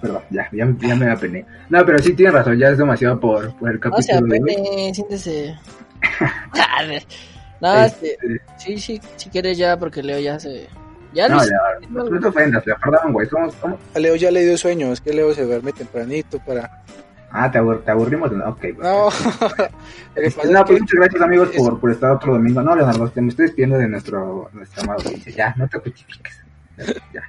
Perdón, 0.00 0.22
ya, 0.28 0.46
ya, 0.52 0.68
ya 0.82 0.94
me 0.96 1.10
apené. 1.10 1.46
No, 1.70 1.82
pero 1.86 1.98
sí 1.98 2.12
tienes 2.12 2.34
razón, 2.34 2.58
ya 2.58 2.68
es 2.68 2.76
demasiado 2.76 3.18
por, 3.18 3.56
por 3.56 3.70
el 3.70 3.80
No 3.80 4.02
se 4.02 4.12
capítulo 4.12 4.34
de 4.34 4.42
hoy. 4.42 4.50
apene, 4.52 4.94
siéntese. 4.94 5.54
no, 7.62 7.84
este, 7.84 8.18
sí, 8.58 8.76
sí, 8.76 9.00
si 9.16 9.30
quieres 9.30 9.56
ya, 9.56 9.78
porque 9.78 10.02
Leo 10.02 10.18
ya 10.18 10.38
se... 10.38 10.66
Ya 11.14 11.28
No, 11.28 11.38
ya, 11.44 11.50
no, 11.90 12.04
no 12.04 12.20
te 12.20 12.26
ofendas, 12.26 12.66
la 12.66 12.76
perdón, 12.76 13.12
güey. 13.12 13.26
Somos, 13.28 13.54
somos- 13.54 13.78
A 13.94 13.98
Leo 13.98 14.16
ya 14.16 14.30
le 14.30 14.44
dio 14.44 14.56
sueño, 14.58 14.92
es 14.92 15.00
que 15.00 15.12
Leo 15.12 15.32
se 15.34 15.44
duerme 15.44 15.72
tempranito 15.72 16.38
para... 16.40 16.82
Ah, 17.30 17.50
te, 17.50 17.58
abur- 17.60 17.82
te 17.84 17.90
aburrimos. 17.90 18.30
de- 18.30 18.36
Ok, 18.44 18.58
pues. 18.60 18.78
No, 18.78 19.08
Este, 20.14 20.48
no, 20.48 20.58
es 20.60 20.64
pues 20.64 20.66
que- 20.66 20.80
muchas 20.80 21.00
gracias 21.00 21.22
amigos 21.22 21.50
es- 21.52 21.56
por, 21.56 21.80
por 21.80 21.90
estar 21.90 22.10
otro 22.12 22.32
domingo. 22.34 22.62
No, 22.62 22.76
Leonardo, 22.76 23.08
te 23.08 23.20
me 23.20 23.28
estoy 23.30 23.46
despidiendo 23.46 23.78
de 23.78 23.88
nuestro, 23.88 24.50
nuestra 24.52 24.82
amada 24.84 25.00
audiencia. 25.02 25.32
Ya, 25.34 25.54
no 25.56 25.68
te 25.68 25.78
justifiques. 25.78 26.40
Ya, 26.76 26.84
ya. 27.12 27.22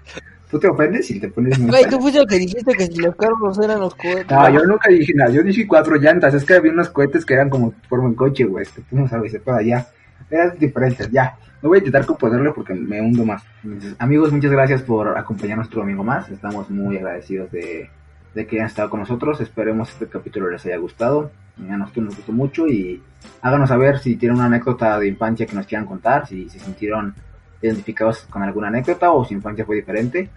Tú 0.51 0.59
te 0.59 0.67
ofendes 0.67 1.09
y 1.09 1.19
te 1.19 1.27
pones 1.29 1.57
muy 1.59 1.69
güey, 1.71 1.85
tú 1.89 1.99
fuiste 1.99 2.19
el 2.19 2.27
que 2.27 2.37
dijiste 2.37 2.71
que 2.73 2.85
si 2.85 2.97
los 2.97 3.15
carros 3.15 3.57
eran 3.59 3.79
los 3.79 3.95
cohetes. 3.95 4.29
No, 4.29 4.47
yo 4.49 4.63
nunca 4.65 4.89
dije 4.89 5.11
nada. 5.15 5.31
Yo 5.31 5.41
dije 5.41 5.65
cuatro 5.67 5.95
llantas. 5.95 6.33
Es 6.35 6.45
que 6.45 6.53
había 6.53 6.71
unos 6.71 6.89
cohetes 6.89 7.25
que 7.25 7.33
eran 7.33 7.49
como 7.49 7.73
forma 7.89 8.07
en 8.07 8.13
coche, 8.15 8.43
güey. 8.45 8.65
Que 8.65 8.81
tú 8.81 8.95
no 8.95 9.07
sabes, 9.07 9.31
se 9.31 9.39
para 9.39 9.57
allá. 9.57 9.87
Eran 10.29 10.55
diferentes, 10.59 11.09
ya. 11.11 11.35
No 11.65 11.69
voy 11.69 11.77
a 11.77 11.79
intentar 11.79 12.05
componerle 12.05 12.51
porque 12.51 12.75
me 12.75 13.01
hundo 13.01 13.25
más. 13.25 13.41
Entonces, 13.63 13.95
amigos, 13.97 14.31
muchas 14.31 14.51
gracias 14.51 14.83
por 14.83 15.17
acompañarnos 15.17 15.65
otro 15.65 15.79
domingo 15.81 16.03
más. 16.03 16.29
Estamos 16.29 16.69
muy 16.69 16.97
agradecidos 16.97 17.51
de, 17.51 17.89
de 18.35 18.45
que 18.45 18.57
hayan 18.57 18.67
estado 18.67 18.91
con 18.91 18.99
nosotros. 18.99 19.41
Esperemos 19.41 19.89
este 19.89 20.05
capítulo 20.05 20.51
les 20.51 20.63
haya 20.67 20.77
gustado. 20.77 21.31
A 21.57 21.75
nosotros 21.75 22.05
nos 22.05 22.17
gustó 22.17 22.33
mucho 22.33 22.67
y 22.67 23.01
háganos 23.41 23.69
saber 23.69 23.97
si 23.97 24.15
tienen 24.15 24.37
una 24.37 24.45
anécdota 24.45 24.99
de 24.99 25.07
infancia 25.07 25.47
que 25.47 25.55
nos 25.55 25.65
quieran 25.65 25.87
contar, 25.87 26.27
si 26.27 26.47
se 26.49 26.59
sintieron 26.59 27.15
identificados 27.63 28.27
con 28.29 28.43
alguna 28.43 28.67
anécdota 28.67 29.11
o 29.11 29.23
si 29.23 29.29
su 29.29 29.33
infancia 29.33 29.65
fue 29.65 29.77
diferente. 29.77 30.29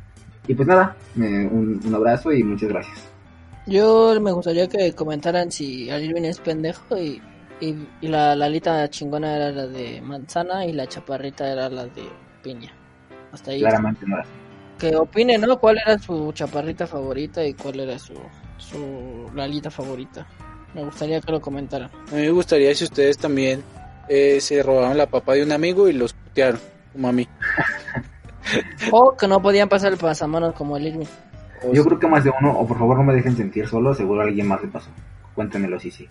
Y 0.47 0.55
pues 0.55 0.66
nada, 0.66 0.97
eh, 1.20 1.47
un, 1.53 1.79
un 1.85 1.95
abrazo 1.95 2.33
y 2.33 2.43
muchas 2.43 2.70
gracias. 2.70 3.07
Yo 3.66 4.18
me 4.18 4.33
gustaría 4.33 4.66
que 4.66 4.95
comentaran 4.95 5.53
si 5.53 5.91
Alvin 5.91 6.24
es 6.24 6.41
pendejo 6.41 6.97
y, 6.97 7.20
y, 7.61 7.88
y 8.00 8.09
la, 8.09 8.34
la 8.36 8.46
alita 8.46 8.88
chingona 8.90 9.36
era 9.36 9.50
la 9.50 9.66
de 9.66 10.00
manzana 10.00 10.64
y 10.66 10.72
la 10.72 10.86
chaparrita 10.86 11.50
era 11.50 11.68
la 11.68 11.84
de 11.86 12.09
piña. 12.42 12.70
Hasta 13.32 13.50
ahí. 13.50 13.61
Claramente 13.61 14.06
no 14.06 14.16
era. 14.16 14.26
Que 14.78 14.94
opinen, 14.96 15.40
¿no? 15.40 15.59
¿Cuál 15.59 15.78
era 15.84 15.98
su 15.98 16.30
chaparrita 16.32 16.86
favorita 16.86 17.44
y 17.44 17.54
cuál 17.54 17.80
era 17.80 17.98
su, 17.98 18.14
su 18.59 19.28
la 19.34 19.44
alita 19.44 19.70
favorita? 19.70 20.26
Me 20.74 20.84
gustaría 20.84 21.20
que 21.20 21.32
lo 21.32 21.40
comentaran. 21.40 21.90
A 22.12 22.14
mí 22.14 22.20
me 22.22 22.30
gustaría 22.30 22.72
si 22.74 22.84
ustedes 22.84 23.18
también 23.18 23.62
eh, 24.09 24.40
se 24.40 24.62
robaron 24.62 24.96
la 24.96 25.06
papa 25.06 25.34
de 25.34 25.42
un 25.42 25.50
amigo 25.52 25.88
y 25.88 25.94
los 25.94 26.12
putearon, 26.12 26.61
como 26.92 27.09
a 27.09 27.12
mí. 27.12 27.26
O 28.92 29.14
que 29.16 29.28
no 29.28 29.42
podían 29.42 29.68
pasar 29.68 29.92
el 29.92 29.98
pasamanos 29.98 30.54
como 30.54 30.76
el 30.78 30.86
Irving. 30.86 31.06
O 31.62 31.72
Yo 31.74 31.82
si- 31.82 31.88
creo 31.88 31.98
que 31.98 32.06
más 32.06 32.24
de 32.24 32.32
uno, 32.40 32.52
o 32.59 32.66
por 32.66 32.78
favor 32.78 32.96
no 32.96 33.04
me 33.04 33.14
dejen 33.14 33.36
sentir 33.36 33.66
solo, 33.68 33.94
seguro 33.94 34.22
alguien 34.22 34.46
más 34.48 34.62
le 34.62 34.68
pasó. 34.68 34.88
Cuéntenmelo, 35.34 35.78
sí, 35.78 35.90
sí. 35.90 36.06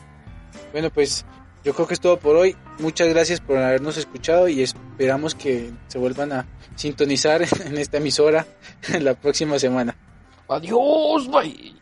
Bueno, 0.72 0.90
pues 0.90 1.26
yo 1.64 1.74
creo 1.74 1.88
que 1.88 1.94
es 1.96 2.00
todo 2.00 2.18
por 2.18 2.36
hoy. 2.36 2.56
Muchas 2.80 3.08
gracias 3.10 3.42
por 3.42 3.58
habernos 3.58 3.98
escuchado 3.98 4.48
y 4.48 4.62
esperamos 4.62 5.36
que 5.36 5.72
se 5.88 5.98
vuelvan 5.98 6.32
a 6.32 6.46
sintonizar 6.76 7.42
en 7.66 7.78
esta 7.78 7.98
emisora 7.98 8.46
la 9.00 9.14
próxima 9.14 9.60
semana. 9.60 9.96
Adiós, 10.48 11.30
bye. 11.30 11.77